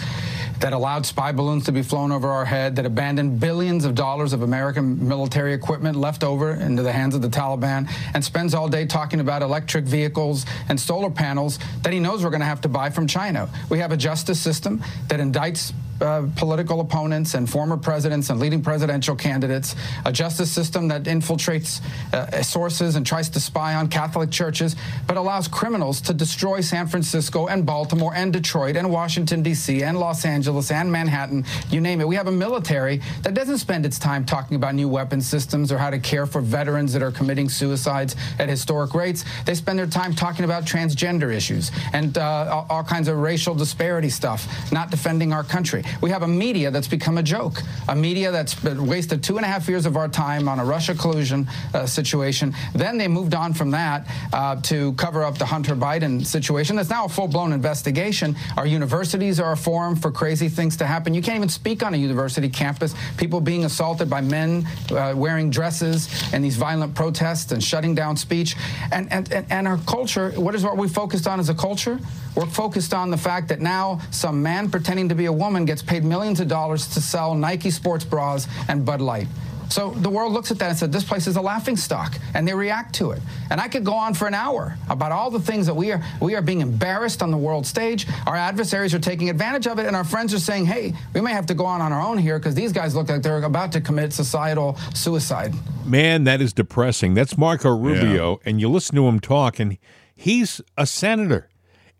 that 0.60 0.74
allowed 0.74 1.06
spy 1.06 1.32
balloons 1.32 1.64
to 1.66 1.72
be 1.72 1.82
flown 1.82 2.12
over 2.12 2.28
our 2.28 2.44
head, 2.44 2.76
that 2.76 2.86
abandoned 2.86 3.40
billions 3.40 3.86
of 3.86 3.96
dollars 3.96 4.34
of 4.34 4.42
American 4.42 5.08
military 5.08 5.54
equipment 5.54 5.96
left 5.96 6.22
over 6.22 6.52
into 6.56 6.84
the 6.84 6.92
hands 6.92 7.16
of 7.16 7.22
the 7.22 7.30
Taliban, 7.30 7.90
and 8.14 8.24
spends 8.24 8.54
all 8.54 8.68
day 8.68 8.86
talking 8.86 9.22
about 9.22 9.42
electric 9.42 9.86
vehicles 9.86 10.46
and 10.68 10.78
solar 10.78 11.10
panels 11.10 11.60
that 11.82 11.94
he 11.94 12.00
knows 12.00 12.26
we're 12.26 12.30
going 12.30 12.42
to 12.42 12.46
have 12.46 12.62
to 12.62 12.70
buy 12.70 12.90
from 12.90 13.08
China. 13.08 13.50
We 13.70 13.80
have 13.80 13.94
a 13.94 13.98
justice 13.98 14.40
system 14.40 14.84
that 15.08 15.22
indicts 15.22 15.72
uh, 16.02 16.28
political 16.36 16.82
opponents 16.82 17.36
and 17.36 17.50
former 17.50 17.78
presidents 17.78 18.30
and 18.30 18.38
leading 18.38 18.62
presidential 18.62 19.16
candidates, 19.16 19.76
a 20.04 20.12
justice 20.26 20.52
system 20.52 20.88
that 20.88 21.04
infiltrates 21.04 21.82
uh, 22.12 22.42
sources 22.42 22.96
and 22.96 23.06
tries 23.06 23.30
to 23.30 23.40
spy 23.40 23.76
on 23.76 23.88
Catholic 23.88 24.32
churches, 24.32 24.76
but 25.06 25.18
allows 25.18 25.48
criminals 25.48 26.02
to 26.02 26.16
destroy 26.16 26.62
San 26.62 26.88
Francisco 26.88 27.46
and 27.46 27.64
Baltimore 27.64 28.16
and 28.16 28.34
Detroit 28.34 28.76
and 28.76 28.90
Washington, 28.90 29.44
D.C. 29.44 29.84
and 29.84 30.00
Los 30.00 30.26
Angeles 30.26 30.72
and 30.72 30.92
Manhattan, 30.92 31.46
you 31.70 31.80
name 31.80 32.02
it. 32.02 32.08
We 32.08 32.16
have 32.16 32.26
a 32.26 32.32
military 32.32 33.02
that 33.22 33.36
doesn't 33.36 33.60
spend 33.60 33.86
its 33.86 34.00
time 34.00 34.26
talking 34.26 34.56
about 34.56 34.74
new 34.74 34.90
weapon 34.90 35.22
systems 35.22 35.72
or 35.72 35.78
how 35.78 35.92
to 35.92 36.00
care 36.00 36.26
for 36.26 36.42
veterans 36.42 36.92
that 36.94 37.04
are 37.04 37.12
committing 37.12 37.48
suicides 37.48 38.16
at 38.40 38.50
historic 38.50 38.96
rates. 38.96 39.26
They 39.46 39.54
spend 39.54 39.78
their 39.78 39.86
time 39.86 40.16
talking 40.16 40.44
about 40.44 40.66
transgender 40.66 41.32
issues 41.32 41.70
and 41.94 42.18
uh, 42.18 42.66
all, 42.68 42.84
kinds 42.84 43.08
of 43.08 43.18
racial 43.18 43.54
disparity 43.54 44.10
stuff, 44.10 44.48
not 44.72 44.90
defending 44.90 45.34
our 45.34 45.44
country. 45.44 45.84
We 46.02 46.10
have 46.10 46.24
a 46.24 46.28
media 46.28 46.72
that's 46.72 46.88
become 46.88 47.20
a 47.20 47.24
joke, 47.24 47.62
a 47.88 47.96
media 47.96 48.32
that's 48.32 48.64
wasted 48.64 49.22
two 49.22 49.38
and 49.38 49.46
a 49.46 49.48
half 49.48 49.68
years 49.68 49.86
of 49.86 49.98
our 49.98 50.08
time 50.16 50.48
on 50.48 50.60
a 50.60 50.66
Russia 50.66 50.96
collusion 50.96 51.48
uh, 51.74 51.86
situation. 51.86 52.56
Then 52.74 52.98
they 52.98 53.08
moved 53.08 53.36
on 53.36 53.54
from 53.54 53.72
that 53.72 54.08
uh, 54.32 54.56
to 54.62 54.94
cover 54.94 55.24
up 55.24 55.38
the 55.38 55.46
Hunter 55.46 55.76
Biden 55.76 56.26
situation. 56.26 56.78
That's 56.78 56.90
now 56.90 57.06
a 57.06 57.10
full 57.10 57.28
blown 57.28 57.52
investigation. 57.52 58.36
Our 58.56 58.66
universities 58.66 59.40
are 59.42 59.52
a 59.52 59.58
forum 59.58 59.96
for 59.98 60.12
crazy 60.12 60.48
things 60.48 60.78
to 60.78 60.86
happen. 60.86 61.14
You 61.14 61.22
can't 61.22 61.36
even 61.36 61.50
speak 61.50 61.84
on 61.84 61.94
a 61.94 61.98
university 61.98 62.48
campus. 62.48 62.96
People 63.18 63.42
being 63.42 63.66
assaulted 63.66 64.10
by 64.10 64.22
men 64.22 64.66
uh, 64.92 65.14
wearing 65.16 65.50
dresses 65.50 66.08
and 66.34 66.44
these 66.44 66.56
violent 66.56 66.96
protests 66.96 67.52
and 67.52 67.62
shutting 67.62 67.94
down 67.94 68.16
speech. 68.16 68.56
And, 68.94 69.12
and, 69.12 69.32
and, 69.34 69.46
and 69.52 69.68
our 69.68 69.78
culture, 69.80 70.32
what 70.32 70.56
is 70.56 70.64
what 70.64 70.78
we 70.78 70.88
focused 70.88 71.28
on 71.28 71.40
as 71.40 71.50
a 71.50 71.56
culture? 71.56 72.00
We're 72.36 72.46
focused 72.46 72.94
on 72.94 73.12
the 73.12 73.18
fact 73.18 73.50
that 73.50 73.60
now 73.60 74.00
some 74.12 74.42
man 74.42 74.70
pretending 74.70 75.10
to 75.10 75.16
be 75.16 75.26
a 75.26 75.34
woman 75.34 75.66
gets 75.66 75.82
paid 75.82 76.06
millions 76.06 76.40
of 76.40 76.48
dollars 76.48 76.88
to 76.94 77.02
sell 77.02 77.36
Nike 77.36 77.72
sports 77.72 78.06
bras 78.06 78.48
and 78.70 78.86
Bud 78.86 79.02
Light. 79.02 79.28
So 79.70 79.92
the 79.92 80.10
world 80.10 80.34
looks 80.34 80.52
at 80.52 80.60
that 80.60 80.70
and 80.70 80.78
said, 80.78 80.92
this 80.92 81.04
place 81.04 81.28
is 81.28 81.36
a 81.36 81.42
laughing 81.42 81.78
stock, 81.78 82.18
and 82.34 82.48
they 82.48 82.54
react 82.54 82.96
to 82.96 83.12
it. 83.12 83.22
And 83.50 83.60
I 83.60 83.68
could 83.68 83.84
go 83.84 83.94
on 83.94 84.14
for 84.14 84.28
an 84.28 84.34
hour 84.34 84.78
about 84.90 85.12
all 85.12 85.30
the 85.30 85.40
things 85.40 85.66
that 85.66 85.74
we 85.74 85.92
are 85.92 86.04
we 86.22 86.36
are 86.36 86.42
being 86.42 86.62
embarrassed 86.62 87.22
on 87.22 87.32
the 87.32 87.38
world 87.38 87.66
stage. 87.66 88.08
Our 88.26 88.36
adversaries 88.36 88.94
are 88.94 89.00
taking 89.00 89.30
advantage 89.30 89.68
of 89.68 89.80
it, 89.80 89.86
and 89.86 89.96
our 89.96 90.04
friends 90.04 90.34
are 90.34 90.40
saying, 90.40 90.66
hey, 90.66 90.94
we 91.14 91.22
may 91.22 91.32
have 91.32 91.46
to 91.48 91.54
go 91.54 91.66
on 91.66 91.82
on 91.82 91.92
our 91.92 92.02
own 92.02 92.18
here 92.18 92.40
because 92.40 92.56
these 92.56 92.72
guys 92.72 92.96
look 92.96 93.10
like 93.10 93.22
they're 93.22 93.44
about 93.44 93.72
to 93.74 93.82
commit 93.82 94.14
societal 94.14 94.78
suicide. 94.94 95.54
Man, 95.86 96.24
that 96.24 96.42
is 96.42 96.54
depressing. 96.54 97.14
That's 97.14 97.38
Marco 97.38 97.76
Rubio, 97.76 98.32
yeah. 98.32 98.50
and 98.50 98.62
you 98.62 98.70
listen 98.70 98.96
to 98.96 99.08
him 99.08 99.20
talk, 99.20 99.60
and 99.60 99.78
he's 100.16 100.62
a 100.78 100.86
senator 100.86 101.50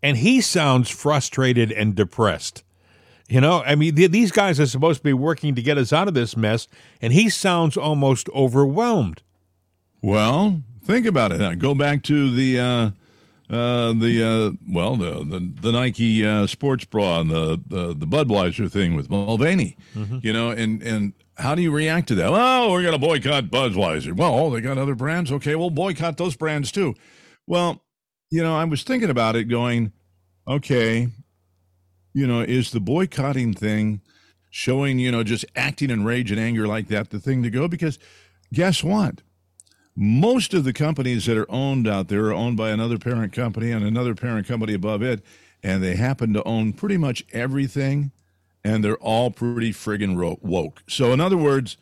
and 0.02 0.18
he 0.18 0.40
sounds 0.40 0.90
frustrated 0.90 1.72
and 1.72 1.94
depressed. 1.94 2.62
You 3.28 3.40
know, 3.40 3.62
I 3.64 3.74
mean, 3.74 3.96
th- 3.96 4.12
these 4.12 4.30
guys 4.30 4.60
are 4.60 4.66
supposed 4.66 4.98
to 5.00 5.04
be 5.04 5.12
working 5.12 5.54
to 5.56 5.62
get 5.62 5.78
us 5.78 5.92
out 5.92 6.06
of 6.06 6.14
this 6.14 6.36
mess, 6.36 6.68
and 7.02 7.12
he 7.12 7.28
sounds 7.28 7.76
almost 7.76 8.28
overwhelmed. 8.28 9.22
Well, 10.00 10.62
think 10.84 11.06
about 11.06 11.32
it. 11.32 11.58
Go 11.58 11.74
back 11.74 12.04
to 12.04 12.30
the 12.32 12.60
uh, 12.60 12.90
uh, 13.52 13.92
the 13.92 14.22
uh, 14.22 14.72
well, 14.72 14.96
the 14.96 15.24
the, 15.24 15.52
the 15.60 15.72
Nike 15.72 16.24
uh, 16.24 16.46
sports 16.46 16.84
bra 16.84 17.20
and 17.20 17.30
the, 17.30 17.60
the 17.66 17.86
the 17.94 18.06
Budweiser 18.06 18.70
thing 18.70 18.94
with 18.94 19.10
Mulvaney. 19.10 19.76
Mm-hmm. 19.96 20.18
You 20.22 20.32
know, 20.32 20.50
and 20.50 20.80
and 20.82 21.12
how 21.36 21.54
do 21.54 21.62
you 21.62 21.70
react 21.70 22.08
to 22.08 22.14
that? 22.16 22.30
Oh, 22.32 22.70
we're 22.70 22.82
going 22.82 22.92
to 22.92 22.98
boycott 22.98 23.46
Budweiser. 23.46 24.16
Well, 24.16 24.50
they 24.50 24.60
got 24.60 24.78
other 24.78 24.94
brands. 24.94 25.32
Okay, 25.32 25.54
we'll 25.54 25.70
boycott 25.70 26.16
those 26.16 26.36
brands 26.36 26.70
too. 26.70 26.94
Well, 27.46 27.82
you 28.30 28.42
know, 28.42 28.56
I 28.56 28.64
was 28.64 28.82
thinking 28.82 29.10
about 29.10 29.36
it 29.36 29.44
going, 29.44 29.92
okay, 30.48 31.08
you 32.16 32.26
know, 32.26 32.40
is 32.40 32.70
the 32.70 32.80
boycotting 32.80 33.52
thing 33.52 34.00
showing, 34.48 34.98
you 34.98 35.12
know, 35.12 35.22
just 35.22 35.44
acting 35.54 35.90
in 35.90 36.02
rage 36.02 36.30
and 36.30 36.40
anger 36.40 36.66
like 36.66 36.88
that 36.88 37.10
the 37.10 37.20
thing 37.20 37.42
to 37.42 37.50
go? 37.50 37.68
Because 37.68 37.98
guess 38.54 38.82
what? 38.82 39.20
Most 39.94 40.54
of 40.54 40.64
the 40.64 40.72
companies 40.72 41.26
that 41.26 41.36
are 41.36 41.50
owned 41.50 41.86
out 41.86 42.08
there 42.08 42.24
are 42.26 42.32
owned 42.32 42.56
by 42.56 42.70
another 42.70 42.96
parent 42.96 43.34
company 43.34 43.70
and 43.70 43.84
another 43.84 44.14
parent 44.14 44.46
company 44.46 44.72
above 44.72 45.02
it, 45.02 45.22
and 45.62 45.82
they 45.82 45.96
happen 45.96 46.32
to 46.32 46.42
own 46.44 46.72
pretty 46.72 46.96
much 46.96 47.22
everything, 47.34 48.12
and 48.64 48.82
they're 48.82 48.96
all 48.96 49.30
pretty 49.30 49.72
friggin' 49.72 50.16
woke. 50.40 50.82
So, 50.88 51.12
in 51.12 51.20
other 51.20 51.36
words, 51.36 51.76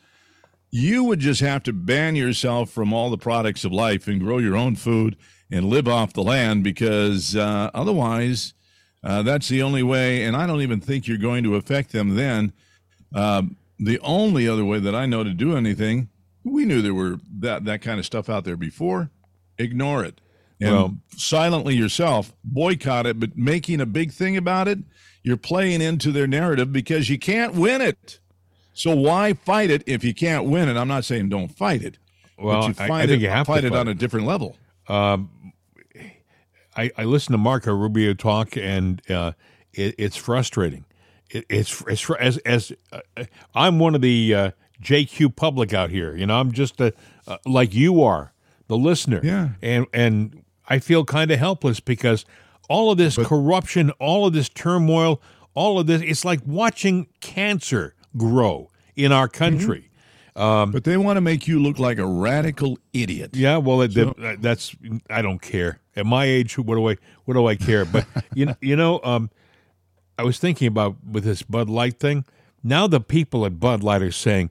you 0.73 1.05
would 1.05 1.21
just 1.21 1.43
have 1.43 1.63
to 1.63 1.73
ban 1.73 2.17
yourself 2.17 2.71
from 2.71 2.93
all 2.93 3.09
the 3.09 3.17
products 3.17 3.65
of 3.65 3.71
life 3.71 4.09
and 4.09 4.21
grow 4.21 4.39
your 4.39 4.57
own 4.57 4.75
food 4.75 5.17
and 5.49 5.67
live 5.67 5.87
off 5.87 6.13
the 6.13 6.25
land 6.25 6.65
because 6.65 7.37
uh, 7.37 7.71
otherwise, 7.73 8.53
uh, 9.05 9.23
that's 9.23 9.49
the 9.49 9.63
only 9.63 9.83
way. 9.83 10.25
And 10.25 10.37
I 10.37 10.47
don't 10.47 10.63
even 10.63 10.81
think 10.81 11.07
you're 11.07 11.19
going 11.19 11.45
to 11.45 11.57
affect 11.57 11.93
them 11.93 12.17
then. 12.17 12.53
Uh, 13.15 13.43
the 13.79 14.01
only 14.01 14.49
other 14.49 14.65
way 14.65 14.81
that 14.81 14.95
I 14.95 15.07
know 15.07 15.23
to 15.23 15.31
do 15.31 15.57
anything, 15.57 16.09
we 16.43 16.65
knew 16.65 16.83
there 16.83 16.95
were 16.95 17.19
that 17.39 17.65
that 17.65 17.83
kind 17.83 17.99
of 17.99 18.07
stuff 18.07 18.29
out 18.29 18.45
there 18.45 18.57
before. 18.57 19.11
Ignore 19.59 20.05
it 20.05 20.21
and 20.61 20.73
well, 20.73 20.97
silently 21.17 21.75
yourself 21.75 22.33
boycott 22.43 23.07
it. 23.07 23.21
But 23.21 23.37
making 23.37 23.81
a 23.81 23.87
big 23.87 24.13
thing 24.13 24.37
about 24.37 24.69
it, 24.69 24.79
you're 25.23 25.37
playing 25.37 25.81
into 25.81 26.13
their 26.13 26.27
narrative 26.27 26.73
because 26.73 27.09
you 27.09 27.19
can't 27.19 27.55
win 27.55 27.81
it. 27.81 28.21
So 28.73 28.95
why 28.95 29.35
fight 29.35 29.71
it 29.71 29.85
if 29.87 30.03
you 30.03 30.15
can't 30.15 30.47
win 30.47 30.69
it? 30.69 30.77
I'm 30.77 30.89
not 30.89 31.05
saying 31.05 31.29
don't 31.29 31.49
fight 31.49 31.83
it. 31.83 31.99
Well, 32.39 32.69
you 32.69 32.75
I, 32.79 32.85
I, 32.85 33.07
think 33.07 33.13
it, 33.13 33.21
you 33.21 33.29
have 33.29 33.47
fight 33.47 33.63
to 33.63 33.69
fight 33.69 33.77
it 33.77 33.79
on 33.79 33.89
a 33.89 33.95
different 33.95 34.27
level. 34.27 34.57
Um, 34.89 35.31
I, 36.77 36.91
I 36.97 37.05
listen 37.05 37.33
to 37.33 37.39
Marco 37.39 37.75
Rubio 37.75 38.15
talk, 38.15 38.57
and 38.57 39.01
uh, 39.11 39.33
it, 39.73 39.95
it's 39.99 40.17
frustrating. 40.17 40.85
It, 41.31 41.45
it's 41.49 41.83
it's 41.87 42.09
as 42.11 42.39
as 42.39 42.73
uh, 42.93 43.25
I'm 43.55 43.79
one 43.79 43.95
of 43.95 44.01
the 44.01 44.35
uh, 44.35 44.51
JQ 44.83 45.37
public 45.37 45.73
out 45.73 45.91
here. 45.91 46.17
You 46.17 46.27
know, 46.27 46.39
I'm 46.39 46.53
just 46.53 46.81
a, 46.81 46.93
uh, 47.27 47.39
like 47.47 47.75
you 47.75 48.03
are, 48.03 48.33
the 48.69 48.77
listener. 48.77 49.21
Yeah. 49.23 49.51
And 49.63 49.87
and 49.93 50.45
I 50.69 50.79
feel 50.79 51.05
kind 51.05 51.31
of 51.31 51.39
helpless 51.39 51.81
because 51.81 52.25
all 52.69 52.91
of 52.91 52.99
this 52.99 53.17
but, 53.17 53.27
corruption, 53.27 53.91
all 53.93 54.27
of 54.27 54.33
this 54.33 54.49
turmoil, 54.49 55.21
all 55.55 55.79
of 55.79 55.87
this, 55.87 56.03
it's 56.03 56.25
like 56.25 56.41
watching 56.47 57.09
cancer 57.21 57.95
grow 58.17 58.71
in 58.97 59.13
our 59.13 59.29
country. 59.29 59.79
Mm-hmm. 59.79 59.91
Um, 60.37 60.73
but 60.73 60.83
they 60.83 60.97
want 60.97 61.17
to 61.17 61.21
make 61.21 61.47
you 61.47 61.63
look 61.63 61.79
like 61.79 61.99
a 61.99 62.07
radical 62.07 62.77
idiot. 62.93 63.37
Yeah, 63.37 63.59
well, 63.59 63.83
it, 63.83 63.93
so, 63.93 64.15
that's 64.41 64.75
I 65.09 65.23
don't 65.23 65.41
care. 65.41 65.81
At 65.97 66.07
my 66.07 66.25
age, 66.25 66.59
what 66.59 66.75
do 66.75 66.89
I 66.89 66.97
what 67.25 67.35
do 67.35 67.47
I 67.47 67.57
care? 67.57 67.85
But 67.85 68.07
you 68.35 68.47
know, 68.47 68.57
you 68.61 68.77
know, 68.77 69.01
um, 69.05 69.31
I 70.19 70.23
was 70.23 70.39
thinking 70.39 70.69
about 70.69 70.97
with 71.05 71.25
this 71.25 71.43
Bud 71.43 71.69
Light 71.69 71.99
thing. 71.99 72.25
Now 72.63 72.87
the 72.87 73.01
people 73.01 73.45
at 73.45 73.61
Bud 73.61 73.83
Light 73.83 74.03
are 74.03 74.11
saying, 74.11 74.51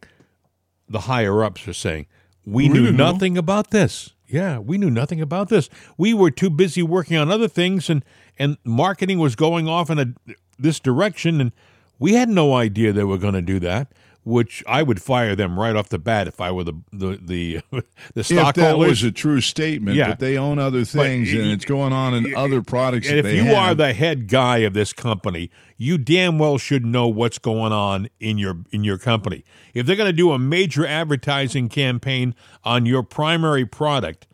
the 0.87 1.01
higher 1.01 1.43
ups 1.43 1.67
are 1.67 1.73
saying, 1.73 2.05
we, 2.45 2.69
we 2.69 2.69
knew 2.69 2.91
nothing 2.91 3.33
know. 3.33 3.39
about 3.39 3.71
this. 3.71 4.13
Yeah, 4.27 4.59
we 4.59 4.77
knew 4.77 4.89
nothing 4.89 5.21
about 5.21 5.49
this. 5.49 5.69
We 5.97 6.13
were 6.13 6.31
too 6.31 6.49
busy 6.49 6.81
working 6.81 7.17
on 7.17 7.29
other 7.31 7.47
things, 7.47 7.89
and 7.89 8.03
and 8.39 8.57
marketing 8.63 9.19
was 9.19 9.35
going 9.35 9.67
off 9.67 9.89
in 9.89 9.99
a, 9.99 10.33
this 10.57 10.79
direction, 10.79 11.39
and 11.41 11.51
We 11.99 12.13
had 12.13 12.29
no 12.29 12.53
idea 12.53 12.91
they 12.91 13.03
were 13.03 13.17
going 13.17 13.35
to 13.35 13.41
do 13.41 13.59
that 13.61 13.91
which 14.23 14.63
I 14.67 14.83
would 14.83 15.01
fire 15.01 15.35
them 15.35 15.59
right 15.59 15.75
off 15.75 15.89
the 15.89 15.99
bat 15.99 16.27
if 16.27 16.39
I 16.39 16.51
were 16.51 16.63
the 16.63 16.73
the 16.91 17.19
the, 17.21 17.61
the 18.13 18.23
stockholders. 18.23 18.49
If 18.49 18.55
that 18.55 18.77
was 18.77 19.03
a 19.03 19.11
true 19.11 19.41
statement, 19.41 19.97
yeah. 19.97 20.09
but 20.09 20.19
they 20.19 20.37
own 20.37 20.59
other 20.59 20.85
things 20.85 21.31
but, 21.31 21.41
and 21.41 21.51
it's 21.51 21.65
going 21.65 21.93
on 21.93 22.13
in 22.13 22.35
other 22.35 22.61
products. 22.61 23.09
And 23.09 23.19
if 23.19 23.33
you 23.33 23.43
have. 23.43 23.57
are 23.57 23.75
the 23.75 23.93
head 23.93 24.27
guy 24.27 24.59
of 24.59 24.73
this 24.73 24.93
company, 24.93 25.51
you 25.77 25.97
damn 25.97 26.39
well 26.39 26.57
should 26.57 26.85
know 26.85 27.07
what's 27.07 27.37
going 27.37 27.73
on 27.73 28.09
in 28.19 28.37
your 28.37 28.57
in 28.71 28.83
your 28.83 28.97
company. 28.97 29.43
If 29.73 29.85
they're 29.85 29.95
going 29.95 30.09
to 30.09 30.13
do 30.13 30.31
a 30.31 30.39
major 30.39 30.85
advertising 30.85 31.67
campaign 31.67 32.35
on 32.63 32.85
your 32.85 33.03
primary 33.03 33.65
product, 33.65 34.27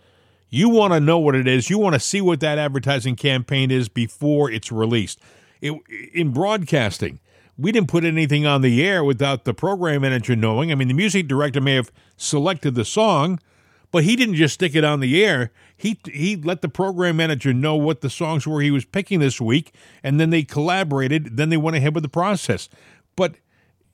you 0.50 0.70
want 0.70 0.94
to 0.94 1.00
know 1.00 1.18
what 1.18 1.36
it 1.36 1.48
is. 1.48 1.70
You 1.70 1.80
want 1.80 1.96
to 1.96 2.00
see 2.00 2.22
what 2.22 2.40
that 2.42 2.58
advertising 2.58 3.16
campaign 3.16 3.72
is 3.72 3.90
before 3.90 4.52
it's 4.52 4.72
released. 4.72 5.20
It, 5.62 5.74
in 6.14 6.32
broadcasting 6.32 7.20
we 7.60 7.72
didn't 7.74 7.90
put 7.90 8.06
anything 8.06 8.46
on 8.46 8.62
the 8.62 8.86
air 8.86 9.04
without 9.04 9.44
the 9.44 9.54
program 9.54 10.02
manager 10.02 10.36
knowing. 10.36 10.72
I 10.72 10.76
mean, 10.76 10.88
the 10.88 10.94
music 10.94 11.28
director 11.28 11.60
may 11.60 11.76
have 11.76 11.92
selected 12.16 12.76
the 12.76 12.86
song, 12.86 13.40
but 13.92 14.06
he 14.06 14.16
didn't 14.16 14.36
just 14.36 14.54
stick 14.54 14.76
it 14.76 14.84
on 14.86 15.02
the 15.02 15.24
air. 15.24 15.52
He 15.76 16.00
he 16.06 16.38
let 16.38 16.62
the 16.62 16.70
program 16.70 17.18
manager 17.18 17.54
know 17.54 17.76
what 17.76 18.02
the 18.02 18.10
songs 18.10 18.48
were 18.48 18.62
he 18.62 18.72
was 18.72 18.86
picking 18.86 19.20
this 19.20 19.42
week, 19.42 19.74
and 20.04 20.20
then 20.20 20.30
they 20.30 20.44
collaborated. 20.44 21.36
Then 21.38 21.50
they 21.50 21.58
went 21.58 21.76
ahead 21.76 21.94
with 21.94 22.04
the 22.04 22.10
process. 22.10 22.70
But 23.16 23.36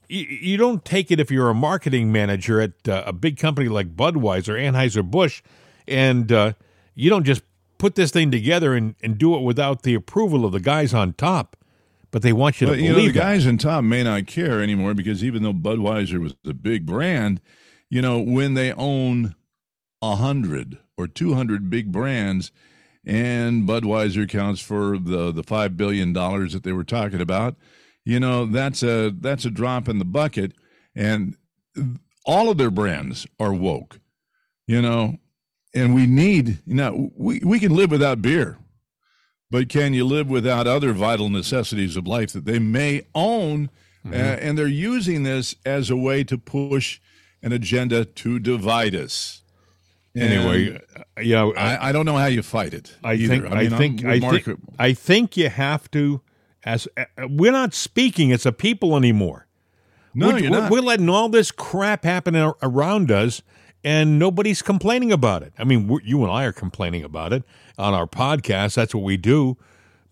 you, 0.07 0.21
you 0.21 0.57
don't 0.57 0.85
take 0.85 1.09
it 1.09 1.19
if 1.19 1.31
you're 1.31 1.49
a 1.49 1.55
marketing 1.55 2.11
manager 2.11 2.61
at 2.61 2.87
uh, 2.87 3.03
a 3.07 3.13
big 3.13 3.37
company 3.37 3.67
like 3.67 3.95
Budweiser, 3.95 4.59
Anheuser 4.59 5.09
Busch, 5.09 5.41
and 5.87 6.31
uh, 6.31 6.53
you 6.93 7.09
don't 7.09 7.23
just 7.23 7.41
put 7.79 7.95
this 7.95 8.11
thing 8.11 8.29
together 8.29 8.75
and, 8.75 8.95
and 9.01 9.17
do 9.17 9.35
it 9.35 9.41
without 9.41 9.81
the 9.81 9.95
approval 9.95 10.45
of 10.45 10.51
the 10.51 10.59
guys 10.59 10.93
on 10.93 11.13
top 11.13 11.57
but 12.15 12.21
they 12.21 12.31
want 12.31 12.61
you 12.61 12.67
to 12.67 12.71
believe 12.71 12.85
you 12.85 12.95
know, 12.95 13.05
the 13.07 13.11
guys 13.11 13.45
in 13.45 13.57
top 13.57 13.83
may 13.83 14.01
not 14.01 14.25
care 14.25 14.63
anymore 14.63 14.93
because 14.93 15.21
even 15.21 15.43
though 15.43 15.51
Budweiser 15.51 16.17
was 16.17 16.33
a 16.45 16.53
big 16.53 16.85
brand, 16.85 17.41
you 17.89 18.01
know, 18.01 18.21
when 18.21 18.53
they 18.53 18.71
own 18.71 19.35
a 20.01 20.15
hundred 20.15 20.77
or 20.97 21.09
two 21.09 21.33
hundred 21.33 21.69
big 21.69 21.91
brands, 21.91 22.53
and 23.05 23.67
Budweiser 23.67 24.29
counts 24.29 24.61
for 24.61 24.97
the 24.97 25.33
the 25.33 25.43
five 25.43 25.75
billion 25.75 26.13
dollars 26.13 26.53
that 26.53 26.63
they 26.63 26.71
were 26.71 26.85
talking 26.85 27.19
about, 27.19 27.57
you 28.05 28.17
know, 28.17 28.45
that's 28.45 28.81
a 28.81 29.09
that's 29.09 29.43
a 29.43 29.51
drop 29.51 29.89
in 29.89 29.99
the 29.99 30.05
bucket, 30.05 30.53
and 30.95 31.35
all 32.25 32.49
of 32.49 32.57
their 32.57 32.71
brands 32.71 33.27
are 33.41 33.53
woke, 33.53 33.99
you 34.67 34.81
know, 34.81 35.17
and 35.73 35.93
we 35.93 36.07
need 36.07 36.59
you 36.65 36.75
know 36.75 37.11
we 37.17 37.41
we 37.43 37.59
can 37.59 37.75
live 37.75 37.91
without 37.91 38.21
beer 38.21 38.57
but 39.51 39.69
can 39.69 39.93
you 39.93 40.05
live 40.05 40.29
without 40.29 40.67
other 40.67 40.93
vital 40.93 41.29
necessities 41.29 41.95
of 41.95 42.07
life 42.07 42.31
that 42.33 42.45
they 42.45 42.59
may 42.59 43.05
own? 43.13 43.69
Mm-hmm. 44.05 44.13
Uh, 44.13 44.17
and 44.17 44.57
they're 44.57 44.67
using 44.67 45.23
this 45.23 45.55
as 45.65 45.89
a 45.89 45.95
way 45.95 46.23
to 46.23 46.37
push 46.37 46.99
an 47.41 47.51
agenda 47.51 48.05
to 48.05 48.39
divide 48.39 48.95
us. 48.95 49.43
Anyway, 50.15 50.79
uh, 50.95 51.21
yeah, 51.21 51.43
I, 51.45 51.89
I, 51.89 51.91
don't 51.91 52.05
know 52.05 52.15
how 52.15 52.27
you 52.27 52.41
fight 52.41 52.73
it. 52.73 52.95
I 53.03 53.13
either. 53.13 53.27
think 53.27 53.45
I, 53.51 53.63
mean, 53.63 53.73
I 53.73 53.77
think 53.77 54.05
I 54.05 54.19
think 54.19 54.59
I 54.79 54.93
think 54.93 55.37
you 55.37 55.49
have 55.49 55.91
to. 55.91 56.21
As 56.63 56.87
uh, 56.95 57.05
we're 57.29 57.51
not 57.51 57.73
speaking, 57.73 58.29
it's 58.29 58.45
a 58.45 58.53
people 58.53 58.95
anymore. 58.95 59.45
No, 60.13 60.27
we're, 60.27 60.39
you're 60.39 60.51
we're, 60.51 60.59
not. 60.61 60.71
we're 60.71 60.81
letting 60.81 61.09
all 61.09 61.27
this 61.27 61.51
crap 61.51 62.05
happen 62.05 62.35
around 62.35 63.11
us, 63.11 63.41
and 63.85 64.17
nobody's 64.17 64.63
complaining 64.63 65.11
about 65.11 65.43
it. 65.43 65.53
I 65.59 65.63
mean, 65.63 65.99
you 66.03 66.23
and 66.23 66.31
I 66.31 66.43
are 66.45 66.51
complaining 66.51 67.03
about 67.03 67.31
it 67.31 67.43
on 67.77 67.93
our 67.93 68.07
podcast. 68.07 68.73
That's 68.73 68.95
what 68.95 69.03
we 69.03 69.15
do. 69.15 69.57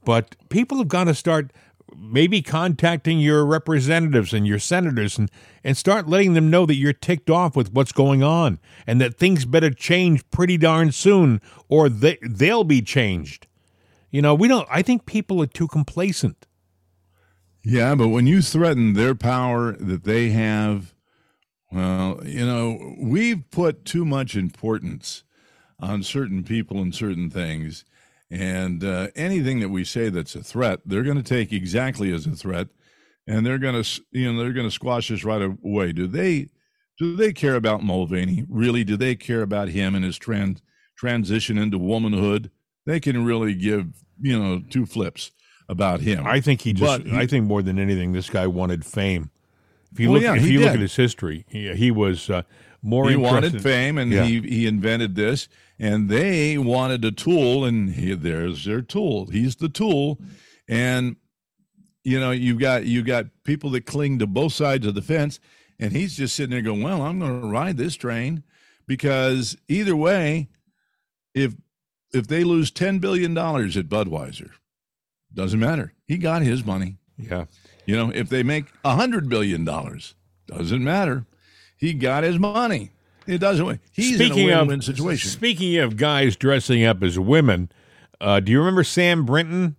But 0.06 0.36
people 0.50 0.78
have 0.78 0.88
got 0.88 1.06
to 1.06 1.16
start 1.16 1.52
maybe 1.98 2.44
contacting 2.44 3.20
your 3.20 3.44
representatives 3.44 4.32
and 4.32 4.46
your 4.46 4.60
senators 4.60 5.18
and, 5.18 5.30
and 5.64 5.76
start 5.76 6.08
letting 6.08 6.34
them 6.34 6.52
know 6.52 6.68
that 6.68 6.76
you're 6.76 6.94
ticked 6.94 7.32
off 7.32 7.56
with 7.56 7.74
what's 7.74 7.92
going 7.92 8.22
on 8.22 8.60
and 8.86 9.02
that 9.02 9.18
things 9.18 9.44
better 9.44 9.72
change 9.72 10.30
pretty 10.30 10.58
darn 10.58 10.92
soon 10.92 11.42
or 11.68 11.90
they, 11.90 12.20
they'll 12.22 12.64
be 12.64 12.82
changed. 12.82 13.48
You 14.12 14.22
know, 14.22 14.36
we 14.36 14.48
don't, 14.48 14.68
I 14.70 14.84
think 14.84 15.08
people 15.08 15.42
are 15.42 15.48
too 15.48 15.68
complacent. 15.68 16.46
Yeah, 17.64 17.96
but 17.96 18.10
when 18.10 18.28
you 18.28 18.44
threaten 18.44 18.94
their 18.94 19.16
power 19.16 19.72
that 19.72 20.04
they 20.04 20.30
have 20.30 20.94
well, 21.74 22.20
you 22.24 22.46
know, 22.46 22.96
we've 23.00 23.50
put 23.52 23.86
too 23.86 24.06
much 24.06 24.36
importance 24.36 25.24
on 25.80 26.04
certain 26.04 26.44
people 26.44 26.82
and 26.82 26.94
certain 26.94 27.30
things. 27.30 27.86
And 28.30 28.84
uh, 28.84 29.10
anything 29.16 29.60
that 29.60 29.70
we 29.70 29.84
say 29.84 30.10
that's 30.10 30.36
a 30.36 30.44
threat, 30.44 30.80
they're 30.86 31.04
going 31.04 31.22
to 31.22 31.24
take 31.24 31.52
exactly 31.52 32.12
as 32.12 32.26
a 32.26 32.32
threat, 32.32 32.68
and 33.28 33.46
they're 33.46 33.60
going 33.60 33.82
to, 33.82 34.02
you 34.12 34.32
know, 34.32 34.40
they're 34.40 34.54
going 34.54 34.68
to 34.68 34.72
squash 34.72 35.12
us 35.12 35.24
right 35.24 35.42
away. 35.42 35.92
Do 35.92 36.08
they? 36.08 36.50
Do 37.00 37.16
they 37.16 37.34
care 37.34 37.56
about 37.56 37.84
Mulvaney? 37.84 38.46
Really? 38.48 38.84
Do 38.84 38.98
they 38.98 39.16
care 39.16 39.42
about 39.42 39.70
him 39.70 39.96
and 39.96 40.06
his 40.06 40.18
trans 40.18 40.62
transition 40.96 41.58
into 41.58 41.80
womanhood? 41.80 42.52
They 42.86 43.00
can 43.00 43.26
really 43.26 43.56
give, 43.56 44.04
you 44.20 44.38
know, 44.38 44.62
two 44.70 44.86
flips 44.86 45.32
about 45.68 46.02
him. 46.02 46.26
I 46.26 46.40
think 46.40 46.62
he 46.62 46.74
just. 46.74 47.02
He, 47.04 47.16
I 47.16 47.26
think 47.26 47.46
more 47.46 47.62
than 47.62 47.80
anything, 47.80 48.14
this 48.14 48.30
guy 48.30 48.48
wanted 48.48 48.86
fame. 48.86 49.32
If 49.94 50.00
you 50.00 50.10
well, 50.10 50.16
look, 50.16 50.24
yeah, 50.24 50.36
if 50.36 50.48
you 50.48 50.58
did. 50.58 50.66
look 50.66 50.74
at 50.74 50.80
his 50.80 50.96
history, 50.96 51.46
he, 51.48 51.72
he 51.76 51.92
was 51.92 52.28
uh, 52.28 52.42
more. 52.82 53.08
He 53.10 53.16
wanted 53.16 53.62
fame, 53.62 54.00
and 54.00 54.12
yeah. 54.12 54.24
he 54.24 54.42
he 54.42 54.66
invented 54.66 55.16
this, 55.16 55.48
and 55.78 56.10
they 56.10 56.58
wanted 56.58 57.06
a 57.06 57.12
tool, 57.12 57.64
and 57.64 57.92
he, 57.92 58.16
there's 58.16 58.66
their 58.66 58.82
tool. 58.82 59.28
He's 59.28 59.58
the 59.58 59.70
tool, 59.70 60.20
and 60.68 61.16
you 62.04 62.20
know 62.20 62.32
you 62.32 62.58
got 62.58 62.86
you 62.86 63.04
got 63.04 63.28
people 63.44 63.70
that 63.72 63.86
cling 63.86 64.18
to 64.18 64.26
both 64.26 64.54
sides 64.54 64.88
of 64.88 64.96
the 64.96 65.04
fence, 65.04 65.40
and 65.80 65.92
he's 65.92 66.18
just 66.18 66.36
sitting 66.36 66.52
there 66.52 66.62
going, 66.62 66.82
"Well, 66.82 67.04
I'm 67.04 67.20
going 67.20 67.42
to 67.42 67.48
ride 67.48 67.78
this 67.78 67.96
train 67.96 68.44
because 68.88 69.56
either 69.68 69.96
way, 69.96 70.50
if 71.36 71.54
if 72.12 72.26
they 72.26 72.44
lose 72.44 72.72
ten 72.72 72.98
billion 72.98 73.36
dollars 73.36 73.78
at 73.78 73.90
Budweiser, 73.90 74.50
doesn't 75.32 75.60
matter. 75.60 75.94
He 76.08 76.18
got 76.18 76.42
his 76.42 76.66
money. 76.66 76.98
Yeah." 77.16 77.46
You 77.86 77.96
know, 77.96 78.12
if 78.14 78.30
they 78.30 78.44
make 78.44 78.66
a 78.84 78.96
hundred 78.96 79.30
billion 79.30 79.66
dollars, 79.66 80.16
doesn't 80.48 80.84
matter. 80.84 81.26
He 81.78 81.94
got 81.94 82.24
his 82.24 82.40
money. 82.40 82.92
It 83.28 83.40
doesn't. 83.40 83.80
He's 83.92 84.16
speaking 84.16 84.50
in 84.50 84.54
a 84.54 84.60
win-win 84.60 84.80
of, 84.80 84.86
situation. 84.86 85.30
Speaking 85.30 85.78
of 85.78 85.98
guys 85.98 86.36
dressing 86.36 86.84
up 86.84 87.04
as 87.04 87.18
women, 87.18 87.70
uh, 88.20 88.40
do 88.40 88.52
you 88.52 88.60
remember 88.60 88.84
Sam 88.84 89.26
Brinton? 89.26 89.76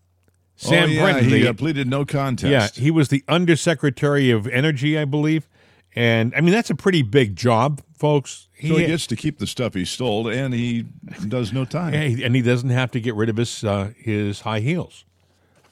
Sam 0.57 0.85
oh, 0.85 0.87
yeah, 0.93 1.03
Brinton. 1.03 1.25
He 1.29 1.43
the, 1.43 1.49
uh, 1.49 1.53
pleaded 1.53 1.89
no 1.89 2.05
contest. 2.05 2.77
Yeah, 2.77 2.83
he 2.83 2.91
was 2.91 3.09
the 3.09 3.25
Undersecretary 3.29 4.31
of 4.31 4.47
Energy, 4.49 4.99
I 4.99 5.05
believe. 5.05 5.49
And 5.97 6.35
I 6.35 6.41
mean, 6.41 6.53
that's 6.53 6.71
a 6.71 6.75
pretty 6.75 7.03
big 7.03 7.37
job, 7.37 7.83
folks. 7.97 8.49
He, 8.53 8.69
so 8.69 8.77
he 8.77 8.87
gets 8.87 9.07
to 9.09 9.17
keep 9.17 9.39
the 9.39 9.47
stuff 9.47 9.75
he 9.75 9.85
stole, 9.85 10.29
and 10.29 10.53
he 10.53 10.87
does 11.29 11.53
no 11.53 11.65
time. 11.65 11.95
And 11.95 12.35
he 12.35 12.43
doesn't 12.43 12.71
have 12.71 12.91
to 12.93 13.01
get 13.01 13.15
rid 13.15 13.29
of 13.29 13.37
his 13.37 13.63
uh, 13.63 13.93
his 13.97 14.41
high 14.41 14.61
heels. 14.61 15.05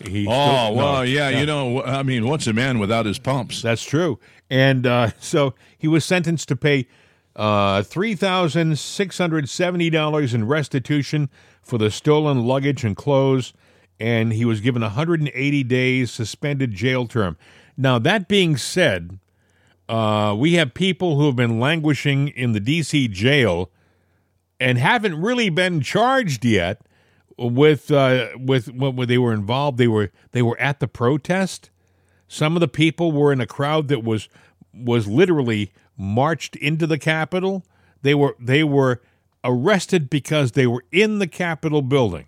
He 0.07 0.27
oh 0.27 0.31
still, 0.31 0.75
well, 0.75 0.95
no, 0.97 1.03
yeah, 1.03 1.29
yeah, 1.29 1.41
you 1.41 1.47
know, 1.47 1.83
I 1.83 2.03
mean, 2.03 2.27
what's 2.27 2.47
a 2.47 2.53
man 2.53 2.79
without 2.79 3.07
his 3.07 3.19
pumps? 3.19 3.63
That's 3.63 3.85
true. 3.85 4.19
And 4.51 4.87
uh, 4.87 5.11
so 5.21 5.55
he 5.79 5.89
was 5.89 6.05
sentenced 6.05 6.49
to 6.49 6.57
pay 6.57 6.87
uh, 7.35 7.83
three 7.83 8.15
thousand 8.15 8.79
six 8.79 9.19
hundred 9.19 9.49
seventy 9.49 9.91
dollars 9.91 10.35
in 10.35 10.47
restitution 10.47 11.31
for 11.63 11.79
the 11.79 11.91
stolen 11.91 12.45
luggage 12.45 12.85
and 12.85 12.97
clothes, 12.97 13.53
and 14.01 14.33
he 14.33 14.45
was 14.45 14.61
given 14.61 14.83
a 14.83 14.87
180 14.87 15.63
days 15.65 16.11
suspended 16.11 16.73
jail 16.73 17.07
term. 17.07 17.37
Now, 17.77 17.99
that 18.01 18.29
being 18.29 18.57
said, 18.57 19.19
uh, 19.89 20.35
we 20.37 20.55
have 20.55 20.75
people 20.75 21.17
who 21.17 21.27
have 21.27 21.37
been 21.37 21.61
languishing 21.61 22.29
in 22.29 22.53
the 22.53 22.61
D.C. 22.61 23.09
jail 23.09 23.71
and 24.59 24.79
haven't 24.79 25.21
really 25.21 25.51
been 25.51 25.81
charged 25.81 26.45
yet 26.45 26.83
with 27.49 27.91
uh, 27.91 28.29
with 28.37 28.69
when 28.73 29.09
they 29.09 29.19
were 29.19 29.33
involved. 29.33 29.79
They 29.79 29.89
were 29.89 30.11
they 30.33 30.43
were 30.43 30.59
at 30.61 30.81
the 30.81 30.89
protest. 30.89 31.71
Some 32.29 32.57
of 32.57 32.61
the 32.61 32.69
people 32.69 33.13
were 33.13 33.33
in 33.33 33.41
a 33.41 33.47
crowd 33.47 33.89
that 33.89 34.05
was 34.05 34.29
was 34.73 35.07
literally 35.07 35.73
marched 35.97 36.57
into 36.57 36.87
the 36.87 36.99
Capitol. 36.99 37.65
They 38.03 38.15
were 38.15 38.37
they 38.41 38.65
were 38.65 39.03
arrested 39.45 40.09
because 40.09 40.53
they 40.53 40.67
were 40.67 40.85
in 40.93 41.19
the 41.19 41.27
Capitol 41.27 41.83
building, 41.83 42.27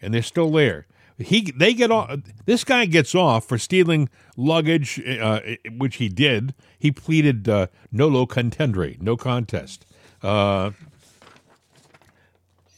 and 0.00 0.14
they're 0.14 0.22
still 0.22 0.50
there. 0.50 0.86
He 1.18 1.50
they 1.50 1.74
get 1.74 1.90
off. 1.90 2.18
This 2.46 2.64
guy 2.64 2.86
gets 2.86 3.14
off 3.14 3.46
for 3.46 3.58
stealing 3.58 4.08
luggage, 4.36 5.00
uh, 5.06 5.40
which 5.76 5.96
he 5.96 6.08
did. 6.08 6.54
He 6.78 6.90
pleaded 6.90 7.48
uh, 7.48 7.66
nolo 7.92 8.24
contendere, 8.26 9.00
no 9.00 9.16
contest. 9.16 9.84
Uh, 10.22 10.70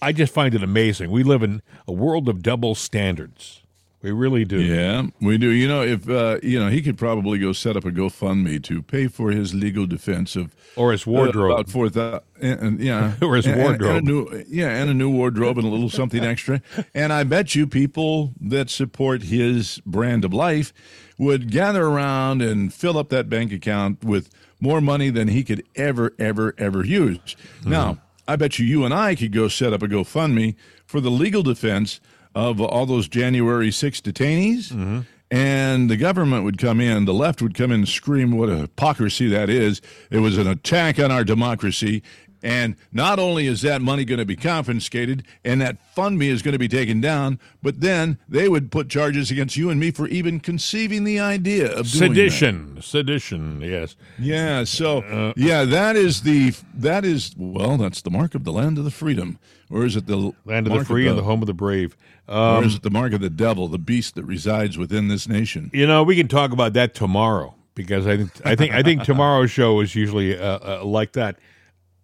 I 0.03 0.13
just 0.13 0.35
find 0.35 0.55
it 0.55 0.63
amazing. 0.63 1.11
We 1.11 1.23
live 1.23 1.43
in 1.43 1.63
a 1.87 1.93
world 1.93 2.29
of 2.29 2.43
double 2.43 2.75
standards. 2.75 3.63
We 4.03 4.11
really 4.11 4.45
do. 4.45 4.61
Yeah, 4.61 5.07
we 5.21 5.39
do. 5.39 5.49
You 5.49 5.69
know, 5.69 5.83
if 5.83 6.11
uh, 6.11 6.41
you 6.43 6.59
know, 6.59 6.69
he 6.69 6.83
could 6.83 6.99
probably 6.99 7.39
go 7.39 7.53
set 7.53 7.77
up 7.77 7.85
a 7.85 7.93
GoFundMe 7.93 8.61
to 8.65 8.83
pay 8.83 9.07
for 9.07 9.31
his 9.31 9.55
legal 9.55 9.87
defense 9.87 10.35
of 10.35 10.57
or 10.75 10.91
his 10.91 11.07
wardrobe, 11.07 11.53
uh, 11.53 11.55
about 11.55 11.71
four 11.71 11.89
thousand, 11.89 12.81
yeah, 12.81 13.13
or 13.23 13.37
his 13.37 13.47
wardrobe, 13.47 13.99
and, 13.99 13.99
and 13.99 14.07
new, 14.09 14.45
yeah, 14.49 14.71
and 14.71 14.91
a 14.91 14.95
new 14.95 15.09
wardrobe 15.09 15.57
and 15.57 15.67
a 15.67 15.71
little 15.71 15.89
something 15.89 16.25
extra. 16.25 16.61
And 16.93 17.13
I 17.13 17.23
bet 17.23 17.55
you 17.55 17.69
people 17.69 18.33
that 18.41 18.71
support 18.71 19.23
his 19.23 19.81
brand 19.87 20.25
of 20.25 20.35
life 20.35 20.73
would 21.17 21.53
gather 21.53 21.85
around 21.85 22.43
and 22.43 22.75
fill 22.75 22.99
up 22.99 23.09
that 23.11 23.31
bank 23.31 23.53
account 23.53 24.03
with 24.03 24.31
more 24.59 24.81
money 24.81 25.11
than 25.11 25.29
he 25.29 25.45
could 25.45 25.63
ever, 25.77 26.13
ever, 26.19 26.57
ever 26.59 26.85
use. 26.85 27.37
Mm-hmm. 27.61 27.71
Now, 27.71 27.99
I 28.27 28.37
bet 28.37 28.59
you 28.59 28.65
you 28.65 28.85
and 28.85 28.95
I 28.95 29.15
could 29.15 29.33
go 29.33 29.49
set 29.49 29.73
up 29.73 29.83
a 29.83 29.89
GoFundMe 29.89 30.55
for 30.87 31.01
the 31.01 31.11
legal 31.11 31.43
defense 31.43 32.01
of 32.35 32.61
all 32.61 32.87
those 32.87 33.09
January 33.09 33.71
6 33.71 34.01
detainees. 34.01 34.73
Mm-hmm. 34.73 35.01
And 35.31 35.91
the 35.91 35.97
government 35.97 36.45
would 36.45 36.59
come 36.59 36.79
in, 36.81 37.07
the 37.07 37.15
left 37.15 37.41
would 37.41 37.55
come 37.55 37.73
in 37.73 37.81
and 37.81 37.89
scream 37.89 38.37
what 38.37 38.51
a 38.51 38.57
hypocrisy 38.59 39.29
that 39.29 39.49
is. 39.49 39.81
It 40.11 40.19
was 40.19 40.37
an 40.37 40.47
attack 40.47 40.99
on 40.99 41.11
our 41.11 41.25
democracy. 41.25 42.03
And 42.43 42.77
not 42.91 43.19
only 43.19 43.47
is 43.47 43.63
that 43.63 43.81
money 43.81 44.05
going 44.05 44.19
to 44.19 44.25
be 44.25 44.37
confiscated 44.37 45.25
and 45.45 45.61
that 45.61 45.79
fund 45.95 46.19
me 46.19 46.29
is 46.29 46.43
going 46.43 46.53
to 46.53 46.59
be 46.59 46.69
taken 46.69 47.01
down, 47.01 47.39
but 47.63 47.81
then 47.81 48.19
they 48.29 48.49
would 48.49 48.71
put 48.71 48.89
charges 48.89 49.31
against 49.31 49.57
you 49.57 49.71
and 49.71 49.79
me 49.79 49.91
for 49.91 50.09
even 50.09 50.41
conceiving 50.41 51.05
the 51.05 51.21
idea 51.21 51.71
of 51.73 51.87
sedition. 51.87 52.81
Sedition, 52.83 53.61
yes. 53.61 53.97
Yeah. 54.19 54.65
So 54.65 55.03
uh, 55.03 55.33
yeah, 55.37 55.65
that 55.65 55.97
is 55.97 56.23
the 56.23 56.53
that 56.75 57.05
is 57.05 57.35
well, 57.37 57.77
that's 57.77 58.03
the 58.03 58.11
mark 58.11 58.35
of 58.35 58.45
the 58.45 58.53
land 58.53 58.79
of 58.79 58.85
the 58.85 58.91
freedom, 58.91 59.39
or 59.71 59.85
is 59.85 59.97
it 59.97 60.07
the 60.07 60.33
land 60.45 60.67
of 60.67 60.73
the 60.73 60.85
free 60.85 61.03
of 61.03 61.05
the, 61.07 61.11
and 61.11 61.19
the 61.19 61.31
home 61.31 61.43
of 61.43 61.47
the 61.47 61.55
brave? 61.55 61.97
Um, 62.29 62.63
or 62.63 62.65
is 62.65 62.77
it 62.77 62.83
the 62.83 62.91
mark 62.91 63.13
of 63.13 63.21
the 63.21 63.31
devil, 63.31 63.69
the 63.69 63.79
beast 63.79 64.15
that 64.15 64.25
resides 64.25 64.79
within 64.79 65.09
this 65.09 65.29
nation? 65.29 65.71
You 65.73 65.87
know, 65.87 66.03
we 66.03 66.17
can 66.17 66.29
talk 66.29 66.53
about 66.53 66.73
that 66.75 66.95
tomorrow 66.95 67.55
because 67.75 68.07
I 68.07 68.17
think 68.17 68.31
I 68.45 68.55
think 68.55 68.73
I 68.75 68.83
think 68.83 69.05
tomorrow's 69.05 69.51
show 69.51 69.81
is 69.81 69.95
usually 69.95 70.39
uh, 70.39 70.81
uh, 70.81 70.85
like 70.85 71.13
that. 71.13 71.37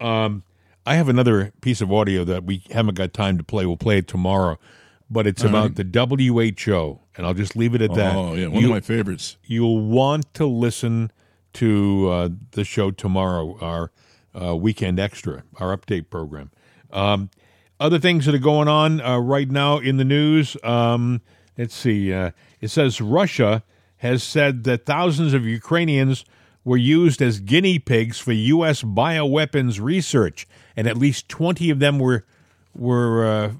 Um, 0.01 0.43
I 0.87 0.95
have 0.95 1.09
another 1.09 1.53
piece 1.61 1.81
of 1.81 1.93
audio 1.93 2.25
that 2.25 2.45
we 2.45 2.63
haven't 2.71 2.95
got 2.95 3.13
time 3.13 3.37
to 3.39 3.45
play. 3.45 3.67
We'll 3.67 3.77
play 3.77 3.99
it 3.99 4.09
tomorrow, 4.09 4.59
but 5.11 5.27
it's 5.27 5.43
All 5.43 5.51
about 5.51 5.77
right. 5.79 5.93
the 5.93 6.55
WHO, 6.65 7.01
and 7.17 7.27
I'll 7.27 7.35
just 7.35 7.57
leave 7.57 7.75
it 7.75 7.83
at 7.83 7.95
that. 7.95 8.17
Oh, 8.17 8.35
yeah, 8.35 8.47
one 8.47 8.63
you, 8.63 8.69
of 8.69 8.75
my 8.75 8.81
favorites. 8.81 9.37
You'll 9.45 9.81
want 9.81 10.33
to 10.35 10.47
listen 10.47 11.11
to 11.55 12.09
uh, 12.11 12.29
the 12.53 12.65
show 12.65 12.91
tomorrow, 12.91 13.59
our 13.61 13.91
uh, 14.41 14.57
weekend 14.57 14.99
extra, 14.99 15.43
our 15.57 15.77
update 15.77 16.09
program. 16.11 16.51
Um, 16.91 17.31
other 17.81 17.99
things 17.99 18.27
that 18.27 18.35
are 18.35 18.39
going 18.39 18.69
on 18.69 19.01
uh, 19.01 19.19
right 19.19 19.51
now 19.51 19.79
in 19.79 19.99
the 19.99 20.05
news. 20.05 20.57
Um, 20.65 21.21
let's 21.57 21.75
see. 21.75 22.13
Uh, 22.13 22.31
it 22.61 22.69
says 22.69 23.01
Russia 23.01 23.63
has 23.99 24.23
said 24.23 24.65
that 24.65 24.87
thousands 24.87 25.35
of 25.35 25.45
Ukrainians 25.45 26.25
were 26.69 26.77
used 26.77 27.23
as 27.23 27.41
guinea 27.41 27.79
pigs 27.79 28.19
for 28.19 28.33
U.S. 28.33 28.83
bioweapons 28.83 29.81
research, 29.81 30.47
and 30.77 30.87
at 30.87 30.99
least 30.99 31.27
20 31.31 31.71
of 31.71 31.79
them 31.79 31.99
were 31.99 32.27
were 32.75 33.27
uh, 33.27 33.53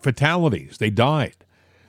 fatalities. 0.00 0.78
They 0.78 0.88
died. 0.88 1.34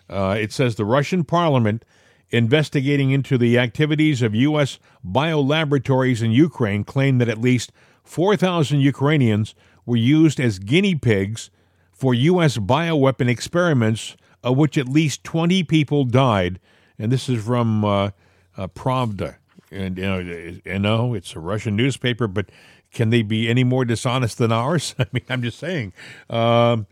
Uh, 0.10 0.36
it 0.38 0.52
says 0.52 0.76
the 0.76 0.84
Russian 0.84 1.24
parliament 1.26 1.86
investigating 2.32 3.12
into 3.12 3.38
the 3.38 3.60
activities 3.60 4.24
of 4.24 4.34
U.S. 4.34 4.80
biolaboratories 5.06 6.24
in 6.24 6.32
Ukraine 6.32 6.84
claimed 6.84 7.22
that 7.22 7.30
at 7.30 7.38
least 7.38 7.72
4,000 8.04 8.80
Ukrainians 8.80 9.54
were 9.86 9.96
used 9.96 10.40
as 10.40 10.58
guinea 10.58 10.96
pigs 10.96 11.52
for 11.92 12.16
U.S. 12.16 12.58
bioweapon 12.58 13.30
experiments, 13.30 14.18
of 14.44 14.58
which 14.58 14.80
at 14.80 14.90
least 14.90 15.24
20 15.24 15.64
people 15.66 16.04
died. 16.04 16.60
And 16.98 17.12
this 17.12 17.30
is 17.30 17.46
from 17.46 17.86
uh, 17.86 18.10
uh, 18.58 18.68
Pravda 18.70 19.36
and 19.74 19.98
you 19.98 20.04
know, 20.04 20.20
you 20.20 20.80
know, 20.80 21.14
it's 21.14 21.36
a 21.36 21.40
Russian 21.40 21.76
newspaper, 21.76 22.28
but 22.28 22.50
can 22.92 23.10
they 23.10 23.22
be 23.22 23.50
any 23.50 23.64
more 23.64 23.86
dishonest 23.86 24.38
than 24.38 24.52
ours? 24.52 24.96
I 25.00 25.08
mean, 25.12 25.24
I'm 25.30 25.42
just 25.42 25.60
saying. 25.60 25.94
Um, 26.30 26.88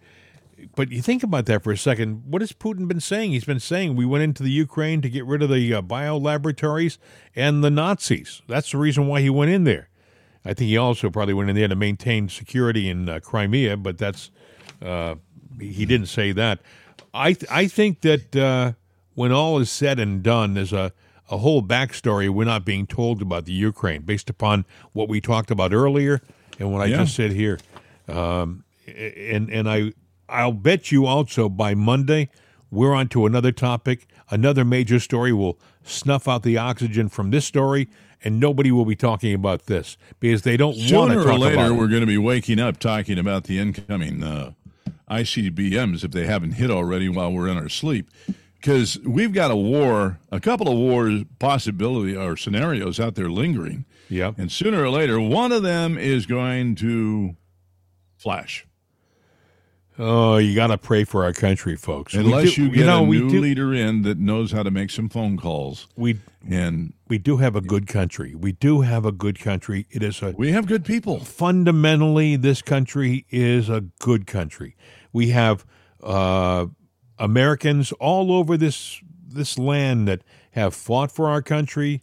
but 0.76 0.92
you 0.92 1.02
think 1.02 1.24
about 1.24 1.46
that 1.48 1.64
for 1.64 1.72
a 1.72 1.78
second. 1.78 2.24
What 2.28 2.42
has 2.42 2.52
Putin 2.52 2.88
been 2.88 3.00
saying? 3.00 3.32
He's 3.32 3.46
been 3.46 3.60
saying 3.60 3.96
we 3.96 4.06
went 4.06 4.24
into 4.24 4.44
the 4.44 4.52
Ukraine 4.52 5.02
to 5.02 5.10
get 5.10 5.26
rid 5.26 5.42
of 5.42 5.50
the 5.50 5.74
uh, 5.74 5.82
bio 5.82 6.18
laboratories 6.18 6.98
and 7.36 7.64
the 7.64 7.72
Nazis. 7.72 8.42
That's 8.48 8.72
the 8.72 8.78
reason 8.78 9.08
why 9.08 9.22
he 9.22 9.30
went 9.30 9.52
in 9.52 9.64
there. 9.64 9.90
I 10.44 10.54
think 10.54 10.70
he 10.70 10.78
also 10.78 11.10
probably 11.10 11.34
went 11.34 11.50
in 11.50 11.56
there 11.56 11.68
to 11.68 11.76
maintain 11.76 12.30
security 12.30 12.90
in 12.90 13.08
uh, 13.08 13.20
Crimea, 13.20 13.78
but 13.78 13.98
that's 13.98 14.32
uh, 14.82 15.16
he 15.60 15.86
didn't 15.86 16.08
say 16.08 16.32
that. 16.32 16.60
I 17.14 17.34
th- 17.34 17.52
I 17.52 17.68
think 17.68 18.02
that 18.02 18.36
uh, 18.36 18.74
when 19.14 19.32
all 19.32 19.60
is 19.60 19.70
said 19.70 20.00
and 20.00 20.24
done, 20.24 20.56
there's 20.56 20.74
a 20.74 20.94
a 21.32 21.38
whole 21.38 21.64
backstory 21.64 22.30
we're 22.30 22.44
not 22.44 22.66
being 22.66 22.86
told 22.86 23.22
about 23.22 23.46
the 23.46 23.54
Ukraine 23.54 24.02
based 24.02 24.30
upon 24.30 24.66
what 24.92 25.08
we 25.08 25.22
talked 25.22 25.50
about 25.50 25.74
earlier 25.74 26.22
and 26.60 26.72
what 26.72 26.82
I 26.82 26.86
yeah. 26.86 26.98
just 26.98 27.16
said 27.16 27.32
here. 27.32 27.58
Um, 28.08 28.66
and 28.86 29.50
and 29.50 29.70
I 29.70 29.94
I'll 30.28 30.52
bet 30.52 30.92
you 30.92 31.06
also 31.06 31.50
by 31.50 31.74
Monday 31.74 32.30
we're 32.70 32.94
on 32.94 33.08
to 33.10 33.26
another 33.26 33.52
topic, 33.52 34.08
another 34.30 34.64
major 34.64 35.00
story. 35.00 35.34
We'll 35.34 35.58
snuff 35.84 36.28
out 36.28 36.44
the 36.44 36.58
oxygen 36.58 37.10
from 37.10 37.32
this 37.32 37.46
story, 37.46 37.90
and 38.24 38.40
nobody 38.40 38.72
will 38.72 38.86
be 38.86 38.96
talking 38.96 39.34
about 39.34 39.66
this 39.66 39.98
because 40.20 40.44
they 40.44 40.58
don't 40.58 40.78
want 40.92 41.12
to 41.12 41.24
talk 41.24 41.26
about 41.26 41.30
or 41.32 41.40
later, 41.40 41.74
we're 41.74 41.88
going 41.88 42.02
to 42.02 42.08
be 42.08 42.18
waking 42.18 42.60
up 42.60 42.78
talking 42.78 43.18
about 43.18 43.46
the 43.46 43.60
incoming 43.60 44.24
uh, 44.24 44.52
ICBMs 45.10 46.04
if 46.04 46.12
they 46.12 46.26
haven't 46.26 46.54
hit 46.54 46.72
already 46.72 47.10
while 47.10 47.32
we're 47.32 47.48
in 47.48 47.58
our 47.58 47.70
sleep 47.70 48.10
because 48.62 49.00
we've 49.00 49.34
got 49.34 49.50
a 49.50 49.56
war, 49.56 50.20
a 50.32 50.40
couple 50.40 50.70
of 50.70 50.78
wars 50.78 51.24
possibility 51.40 52.16
or 52.16 52.38
scenarios 52.38 53.00
out 53.00 53.16
there 53.16 53.30
lingering. 53.30 53.86
Yeah. 54.08 54.34
And 54.38 54.52
sooner 54.52 54.84
or 54.84 54.90
later, 54.90 55.20
one 55.20 55.52
of 55.52 55.64
them 55.64 55.98
is 55.98 56.28
going 56.28 56.76
to 56.76 57.36
flash. 58.18 58.68
Oh, 59.98 60.38
you 60.38 60.56
got 60.56 60.68
to 60.68 60.78
pray 60.78 61.04
for 61.04 61.24
our 61.24 61.34
country, 61.34 61.76
folks. 61.76 62.14
Unless 62.14 62.56
do, 62.56 62.64
you 62.64 62.70
get 62.70 62.78
you 62.78 62.86
know, 62.86 63.04
a 63.04 63.08
new 63.08 63.30
do, 63.30 63.42
leader 63.42 63.74
in 63.74 64.04
that 64.04 64.20
knows 64.20 64.52
how 64.52 64.64
to 64.64 64.72
make 64.72 64.90
some 64.90 65.10
phone 65.10 65.38
calls. 65.38 65.88
We 65.96 66.20
and 66.50 66.94
we 67.08 67.18
do 67.18 67.38
have 67.38 67.56
a 67.56 67.62
good 67.62 67.88
country. 67.88 68.34
We 68.34 68.54
do 68.54 68.82
have 68.82 69.06
a 69.06 69.12
good 69.12 69.40
country. 69.40 69.88
It 69.92 70.02
is 70.02 70.22
a 70.22 70.32
we 70.32 70.52
have 70.54 70.66
good 70.66 70.86
people. 70.86 71.20
Fundamentally, 71.20 72.36
this 72.36 72.62
country 72.62 73.26
is 73.30 73.70
a 73.70 73.82
good 74.00 74.28
country. 74.28 74.76
We 75.14 75.30
have 75.30 75.66
uh, 76.02 76.68
Americans 77.22 77.92
all 77.94 78.34
over 78.34 78.58
this 78.58 79.00
this 79.28 79.58
land 79.58 80.08
that 80.08 80.22
have 80.52 80.74
fought 80.74 81.12
for 81.12 81.30
our 81.30 81.42
country 81.42 82.02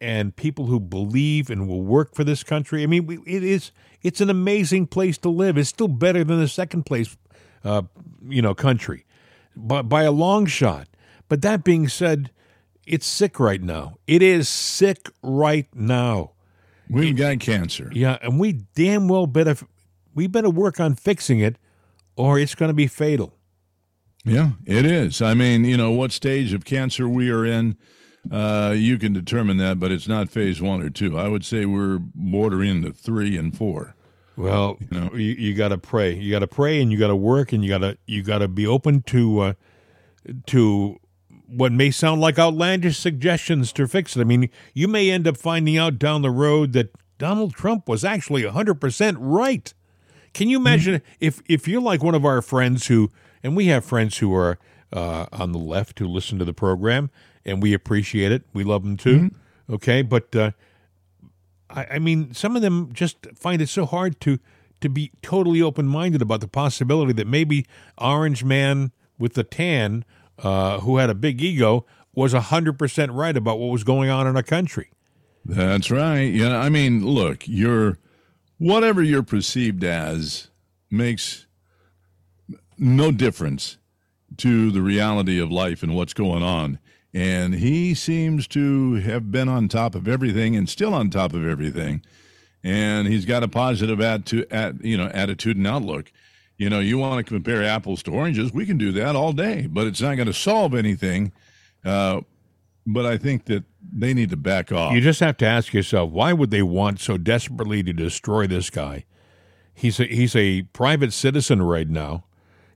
and 0.00 0.36
people 0.36 0.66
who 0.66 0.78
believe 0.78 1.50
and 1.50 1.66
will 1.66 1.82
work 1.82 2.14
for 2.14 2.22
this 2.22 2.44
country. 2.44 2.82
I 2.82 2.86
mean, 2.86 3.22
it 3.26 3.42
is 3.42 3.72
it's 4.02 4.20
an 4.20 4.30
amazing 4.30 4.86
place 4.86 5.18
to 5.18 5.30
live. 5.30 5.56
It's 5.56 5.70
still 5.70 5.88
better 5.88 6.22
than 6.22 6.38
the 6.38 6.46
second 6.46 6.84
place, 6.84 7.16
uh, 7.64 7.82
you 8.28 8.42
know, 8.42 8.54
country, 8.54 9.06
by, 9.56 9.82
by 9.82 10.02
a 10.02 10.12
long 10.12 10.46
shot. 10.46 10.88
But 11.28 11.42
that 11.42 11.64
being 11.64 11.88
said, 11.88 12.30
it's 12.86 13.06
sick 13.06 13.40
right 13.40 13.62
now. 13.62 13.96
It 14.06 14.22
is 14.22 14.48
sick 14.48 15.10
right 15.22 15.66
now. 15.74 16.32
We've 16.90 17.16
got 17.16 17.40
cancer. 17.40 17.90
Yeah, 17.92 18.18
and 18.22 18.38
we 18.38 18.52
damn 18.52 19.08
well 19.08 19.26
better 19.26 19.56
we 20.14 20.26
better 20.26 20.50
work 20.50 20.80
on 20.80 20.96
fixing 20.96 21.40
it, 21.40 21.56
or 22.16 22.38
it's 22.38 22.54
going 22.54 22.70
to 22.70 22.74
be 22.74 22.86
fatal. 22.86 23.37
Yeah, 24.28 24.50
it 24.66 24.84
is. 24.84 25.22
I 25.22 25.34
mean, 25.34 25.64
you 25.64 25.76
know, 25.76 25.90
what 25.90 26.12
stage 26.12 26.52
of 26.52 26.64
cancer 26.64 27.08
we 27.08 27.30
are 27.30 27.44
in, 27.44 27.76
uh, 28.30 28.74
you 28.76 28.98
can 28.98 29.12
determine 29.12 29.56
that, 29.58 29.78
but 29.80 29.90
it's 29.90 30.08
not 30.08 30.28
phase 30.28 30.60
one 30.60 30.82
or 30.82 30.90
two. 30.90 31.18
I 31.18 31.28
would 31.28 31.44
say 31.44 31.64
we're 31.64 31.98
bordering 31.98 32.82
the 32.82 32.92
three 32.92 33.36
and 33.36 33.56
four. 33.56 33.94
Well, 34.36 34.76
you, 34.80 35.00
know? 35.00 35.10
you, 35.14 35.34
you 35.34 35.54
got 35.54 35.68
to 35.68 35.78
pray. 35.78 36.14
You 36.14 36.30
got 36.30 36.40
to 36.40 36.46
pray, 36.46 36.80
and 36.80 36.92
you 36.92 36.98
got 36.98 37.08
to 37.08 37.16
work, 37.16 37.52
and 37.52 37.64
you 37.64 37.70
got 37.70 37.78
to 37.78 37.98
you 38.06 38.22
got 38.22 38.38
to 38.38 38.48
be 38.48 38.66
open 38.66 39.02
to 39.02 39.40
uh, 39.40 39.52
to 40.46 40.98
what 41.48 41.72
may 41.72 41.90
sound 41.90 42.20
like 42.20 42.38
outlandish 42.38 42.98
suggestions 42.98 43.72
to 43.72 43.88
fix 43.88 44.16
it. 44.16 44.20
I 44.20 44.24
mean, 44.24 44.50
you 44.74 44.86
may 44.86 45.10
end 45.10 45.26
up 45.26 45.36
finding 45.36 45.76
out 45.76 45.98
down 45.98 46.22
the 46.22 46.30
road 46.30 46.72
that 46.74 46.90
Donald 47.18 47.54
Trump 47.54 47.88
was 47.88 48.04
actually 48.04 48.44
hundred 48.44 48.80
percent 48.80 49.16
right. 49.20 49.72
Can 50.34 50.48
you 50.48 50.58
imagine 50.58 50.96
mm-hmm. 50.96 51.12
if 51.20 51.42
if 51.48 51.66
you're 51.66 51.82
like 51.82 52.02
one 52.02 52.14
of 52.14 52.24
our 52.24 52.40
friends 52.42 52.86
who 52.86 53.10
and 53.42 53.56
we 53.56 53.66
have 53.66 53.84
friends 53.84 54.18
who 54.18 54.34
are 54.34 54.58
uh, 54.92 55.26
on 55.32 55.52
the 55.52 55.58
left 55.58 55.98
who 55.98 56.06
listen 56.06 56.38
to 56.38 56.44
the 56.44 56.52
program, 56.52 57.10
and 57.44 57.62
we 57.62 57.74
appreciate 57.74 58.32
it. 58.32 58.42
We 58.52 58.64
love 58.64 58.82
them 58.82 58.96
too. 58.96 59.18
Mm-hmm. 59.18 59.74
Okay, 59.74 60.02
but 60.02 60.34
uh, 60.34 60.52
I, 61.68 61.86
I, 61.92 61.98
mean, 61.98 62.32
some 62.32 62.56
of 62.56 62.62
them 62.62 62.90
just 62.92 63.26
find 63.34 63.60
it 63.60 63.68
so 63.68 63.84
hard 63.84 64.20
to 64.22 64.38
to 64.80 64.88
be 64.88 65.10
totally 65.22 65.60
open 65.60 65.86
minded 65.86 66.22
about 66.22 66.40
the 66.40 66.48
possibility 66.48 67.12
that 67.12 67.26
maybe 67.26 67.66
Orange 67.98 68.44
Man 68.44 68.92
with 69.18 69.34
the 69.34 69.42
tan, 69.42 70.04
uh, 70.38 70.78
who 70.80 70.98
had 70.98 71.10
a 71.10 71.14
big 71.14 71.42
ego, 71.42 71.84
was 72.14 72.32
hundred 72.32 72.78
percent 72.78 73.12
right 73.12 73.36
about 73.36 73.58
what 73.58 73.66
was 73.66 73.84
going 73.84 74.08
on 74.08 74.26
in 74.26 74.36
our 74.36 74.42
country. 74.42 74.90
That's 75.44 75.90
right. 75.90 76.32
Yeah, 76.32 76.58
I 76.58 76.68
mean, 76.68 77.04
look, 77.04 77.46
you're 77.46 77.98
whatever 78.58 79.02
you're 79.02 79.22
perceived 79.22 79.84
as 79.84 80.48
makes 80.90 81.46
no 82.78 83.10
difference 83.10 83.78
to 84.38 84.70
the 84.70 84.82
reality 84.82 85.40
of 85.40 85.50
life 85.50 85.82
and 85.82 85.94
what's 85.94 86.14
going 86.14 86.42
on. 86.42 86.78
And 87.14 87.54
he 87.54 87.94
seems 87.94 88.46
to 88.48 88.94
have 88.96 89.30
been 89.30 89.48
on 89.48 89.68
top 89.68 89.94
of 89.94 90.06
everything 90.06 90.54
and 90.54 90.68
still 90.68 90.94
on 90.94 91.10
top 91.10 91.32
of 91.32 91.46
everything. 91.46 92.02
And 92.62 93.08
he's 93.08 93.24
got 93.24 93.42
a 93.42 93.48
positive 93.48 94.00
attitude, 94.00 94.46
at, 94.50 94.84
you 94.84 94.96
know, 94.96 95.08
attitude 95.08 95.56
and 95.56 95.66
outlook. 95.66 96.12
You 96.58 96.68
know, 96.68 96.80
you 96.80 96.98
want 96.98 97.24
to 97.24 97.32
compare 97.32 97.62
apples 97.62 98.02
to 98.04 98.10
oranges, 98.10 98.52
we 98.52 98.66
can 98.66 98.78
do 98.78 98.92
that 98.92 99.14
all 99.16 99.32
day, 99.32 99.66
but 99.66 99.86
it's 99.86 100.00
not 100.00 100.16
going 100.16 100.26
to 100.26 100.34
solve 100.34 100.74
anything. 100.74 101.32
Uh, 101.84 102.22
but 102.84 103.06
I 103.06 103.16
think 103.16 103.44
that 103.46 103.64
they 103.92 104.12
need 104.12 104.30
to 104.30 104.36
back 104.36 104.72
off. 104.72 104.92
You 104.92 105.00
just 105.00 105.20
have 105.20 105.36
to 105.38 105.46
ask 105.46 105.72
yourself 105.72 106.10
why 106.10 106.32
would 106.32 106.50
they 106.50 106.62
want 106.62 107.00
so 107.00 107.16
desperately 107.16 107.82
to 107.84 107.92
destroy 107.92 108.46
this 108.46 108.70
guy? 108.70 109.04
He's 109.72 110.00
a, 110.00 110.04
he's 110.04 110.34
a 110.34 110.62
private 110.62 111.12
citizen 111.12 111.62
right 111.62 111.88
now. 111.88 112.24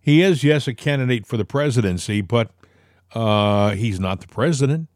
He 0.02 0.20
is, 0.20 0.42
yes, 0.42 0.66
a 0.66 0.74
candidate 0.74 1.26
for 1.26 1.36
the 1.36 1.44
presidency, 1.44 2.20
but 2.20 2.50
uh, 3.14 3.70
he's 3.70 4.00
not 4.00 4.20
the 4.20 4.26
president. 4.26 4.88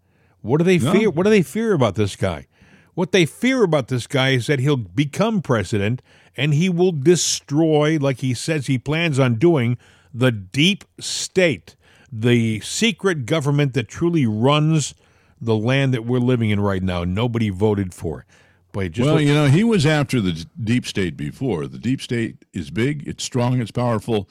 What 0.42 0.58
do 0.58 0.64
they 0.64 0.78
no. 0.78 0.92
fear? 0.92 1.10
What 1.10 1.22
do 1.22 1.30
they 1.30 1.42
fear 1.42 1.72
about 1.72 1.94
this 1.94 2.16
guy? 2.16 2.48
What 2.94 3.12
they 3.12 3.24
fear 3.24 3.62
about 3.62 3.88
this 3.88 4.06
guy 4.06 4.30
is 4.30 4.46
that 4.48 4.58
he'll 4.58 4.76
become 4.76 5.42
president 5.42 6.02
and 6.36 6.54
he 6.54 6.68
will 6.68 6.92
destroy, 6.92 7.98
like 7.98 8.18
he 8.18 8.34
says 8.34 8.66
he 8.66 8.78
plans 8.78 9.18
on 9.18 9.36
doing, 9.36 9.78
the 10.12 10.32
deep 10.32 10.84
state, 10.98 11.76
the 12.10 12.60
secret 12.60 13.26
government 13.26 13.74
that 13.74 13.86
truly 13.88 14.26
runs 14.26 14.94
the 15.40 15.54
land 15.54 15.94
that 15.94 16.04
we're 16.04 16.18
living 16.18 16.50
in 16.50 16.58
right 16.58 16.82
now. 16.82 17.04
Nobody 17.04 17.50
voted 17.50 17.94
for. 17.94 18.24
But 18.72 18.92
just 18.92 19.06
well, 19.06 19.20
you 19.20 19.34
know, 19.34 19.46
he 19.46 19.62
was 19.62 19.86
after 19.86 20.20
the 20.20 20.46
deep 20.62 20.86
state 20.86 21.16
before. 21.16 21.66
The 21.66 21.78
deep 21.78 22.00
state 22.00 22.44
is 22.52 22.70
big, 22.70 23.06
it's 23.06 23.24
strong, 23.24 23.60
it's 23.60 23.70
powerful. 23.70 24.28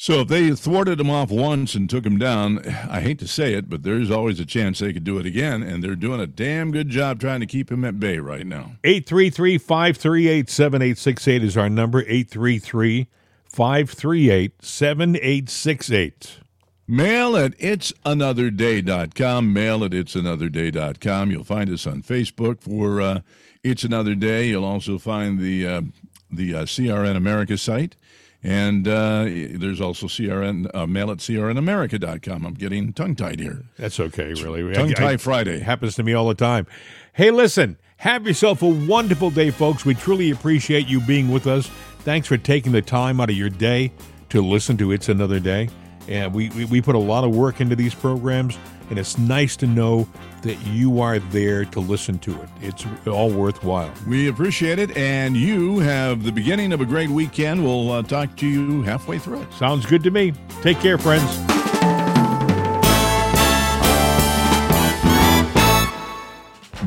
So 0.00 0.20
if 0.20 0.28
they 0.28 0.52
thwarted 0.52 1.00
him 1.00 1.10
off 1.10 1.28
once 1.28 1.74
and 1.74 1.90
took 1.90 2.06
him 2.06 2.18
down, 2.18 2.64
I 2.88 3.00
hate 3.00 3.18
to 3.18 3.26
say 3.26 3.54
it, 3.54 3.68
but 3.68 3.82
there's 3.82 4.12
always 4.12 4.38
a 4.38 4.46
chance 4.46 4.78
they 4.78 4.92
could 4.92 5.02
do 5.02 5.18
it 5.18 5.26
again, 5.26 5.60
and 5.60 5.82
they're 5.82 5.96
doing 5.96 6.20
a 6.20 6.26
damn 6.26 6.70
good 6.70 6.88
job 6.88 7.18
trying 7.18 7.40
to 7.40 7.46
keep 7.46 7.68
him 7.68 7.84
at 7.84 7.98
bay 7.98 8.18
right 8.18 8.46
now. 8.46 8.76
833 8.84 9.58
538 9.58 10.48
7868 10.48 11.42
is 11.42 11.56
our 11.56 11.68
number 11.68 12.02
833 12.02 13.08
538 13.48 14.64
7868. 14.64 16.38
Mail 16.86 17.36
at 17.36 17.58
itsanotherday.com. 17.58 19.52
Mail 19.52 19.82
at 19.82 19.90
itsanotherday.com. 19.90 21.30
You'll 21.32 21.42
find 21.42 21.70
us 21.70 21.88
on 21.88 22.02
Facebook 22.04 22.60
for 22.60 23.00
uh, 23.00 23.20
It's 23.64 23.82
Another 23.82 24.14
Day. 24.14 24.46
You'll 24.46 24.64
also 24.64 24.96
find 24.96 25.40
the, 25.40 25.66
uh, 25.66 25.82
the 26.30 26.54
uh, 26.54 26.62
CRN 26.66 27.16
America 27.16 27.58
site. 27.58 27.96
And 28.42 28.86
uh, 28.86 29.24
there's 29.24 29.80
also 29.80 30.06
CRN, 30.06 30.70
uh, 30.72 30.86
mail 30.86 31.10
at 31.10 31.18
crnamerica.com. 31.18 32.46
I'm 32.46 32.54
getting 32.54 32.92
tongue 32.92 33.16
tied 33.16 33.40
here. 33.40 33.64
That's 33.76 33.98
okay, 33.98 34.32
really. 34.34 34.72
Tongue 34.72 34.92
tie 34.92 35.16
Friday. 35.16 35.58
Happens 35.60 35.96
to 35.96 36.04
me 36.04 36.12
all 36.12 36.28
the 36.28 36.34
time. 36.34 36.66
Hey, 37.12 37.32
listen, 37.32 37.78
have 37.96 38.26
yourself 38.26 38.62
a 38.62 38.66
wonderful 38.66 39.30
day, 39.30 39.50
folks. 39.50 39.84
We 39.84 39.94
truly 39.94 40.30
appreciate 40.30 40.86
you 40.86 41.00
being 41.00 41.30
with 41.30 41.48
us. 41.48 41.68
Thanks 42.00 42.28
for 42.28 42.36
taking 42.36 42.70
the 42.70 42.82
time 42.82 43.20
out 43.20 43.28
of 43.28 43.36
your 43.36 43.50
day 43.50 43.92
to 44.28 44.40
listen 44.40 44.76
to 44.76 44.92
It's 44.92 45.08
Another 45.08 45.40
Day. 45.40 45.68
And 46.06 46.32
we, 46.32 46.48
we, 46.50 46.64
we 46.66 46.80
put 46.80 46.94
a 46.94 46.98
lot 46.98 47.24
of 47.24 47.34
work 47.34 47.60
into 47.60 47.74
these 47.74 47.94
programs 47.94 48.56
and 48.90 48.98
it's 48.98 49.18
nice 49.18 49.56
to 49.56 49.66
know 49.66 50.08
that 50.42 50.56
you 50.66 51.00
are 51.00 51.18
there 51.18 51.64
to 51.66 51.80
listen 51.80 52.18
to 52.20 52.40
it. 52.40 52.48
It's 52.62 52.86
all 53.06 53.30
worthwhile. 53.30 53.92
We 54.06 54.28
appreciate 54.28 54.78
it, 54.78 54.96
and 54.96 55.36
you 55.36 55.78
have 55.80 56.22
the 56.22 56.32
beginning 56.32 56.72
of 56.72 56.80
a 56.80 56.86
great 56.86 57.10
weekend. 57.10 57.64
We'll 57.64 57.90
uh, 57.90 58.02
talk 58.02 58.36
to 58.36 58.46
you 58.46 58.82
halfway 58.82 59.18
through 59.18 59.42
it. 59.42 59.52
Sounds 59.52 59.86
good 59.86 60.02
to 60.04 60.10
me. 60.10 60.32
Take 60.62 60.78
care, 60.80 60.98
friends. 60.98 61.36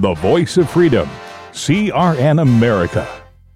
The 0.02 0.16
voice 0.16 0.58
of 0.58 0.70
freedom, 0.70 1.08
CRN 1.52 2.42
America. 2.42 3.08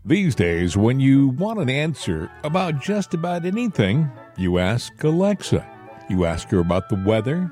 These 0.07 0.35
days, 0.35 0.77
when 0.77 0.99
you 0.99 1.29
want 1.29 1.59
an 1.59 1.71
answer 1.71 2.29
about 2.43 2.79
just 2.79 3.15
about 3.15 3.45
anything, 3.45 4.07
you 4.37 4.59
ask 4.59 5.03
Alexa. 5.03 5.67
You 6.07 6.25
ask 6.25 6.49
her 6.49 6.59
about 6.59 6.89
the 6.89 7.01
weather 7.03 7.51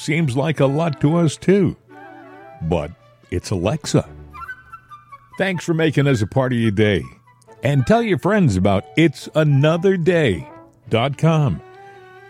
Seems 0.00 0.34
like 0.34 0.58
a 0.60 0.66
lot 0.66 0.98
to 1.02 1.18
us, 1.18 1.36
too. 1.36 1.76
But 2.62 2.90
it's 3.30 3.50
Alexa. 3.50 4.08
Thanks 5.36 5.62
for 5.62 5.74
making 5.74 6.06
us 6.06 6.22
a 6.22 6.26
part 6.26 6.54
of 6.54 6.58
your 6.58 6.70
day. 6.70 7.04
And 7.62 7.86
tell 7.86 8.02
your 8.02 8.16
friends 8.16 8.56
about 8.56 8.96
it'sanotherday.com. 8.96 11.60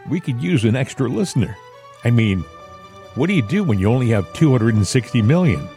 We 0.08 0.18
could 0.18 0.42
use 0.42 0.64
an 0.64 0.74
extra 0.74 1.08
listener. 1.08 1.56
I 2.02 2.10
mean, 2.10 2.40
what 3.14 3.28
do 3.28 3.34
you 3.34 3.42
do 3.42 3.62
when 3.62 3.78
you 3.78 3.88
only 3.88 4.08
have 4.08 4.32
260 4.32 5.22
million? 5.22 5.68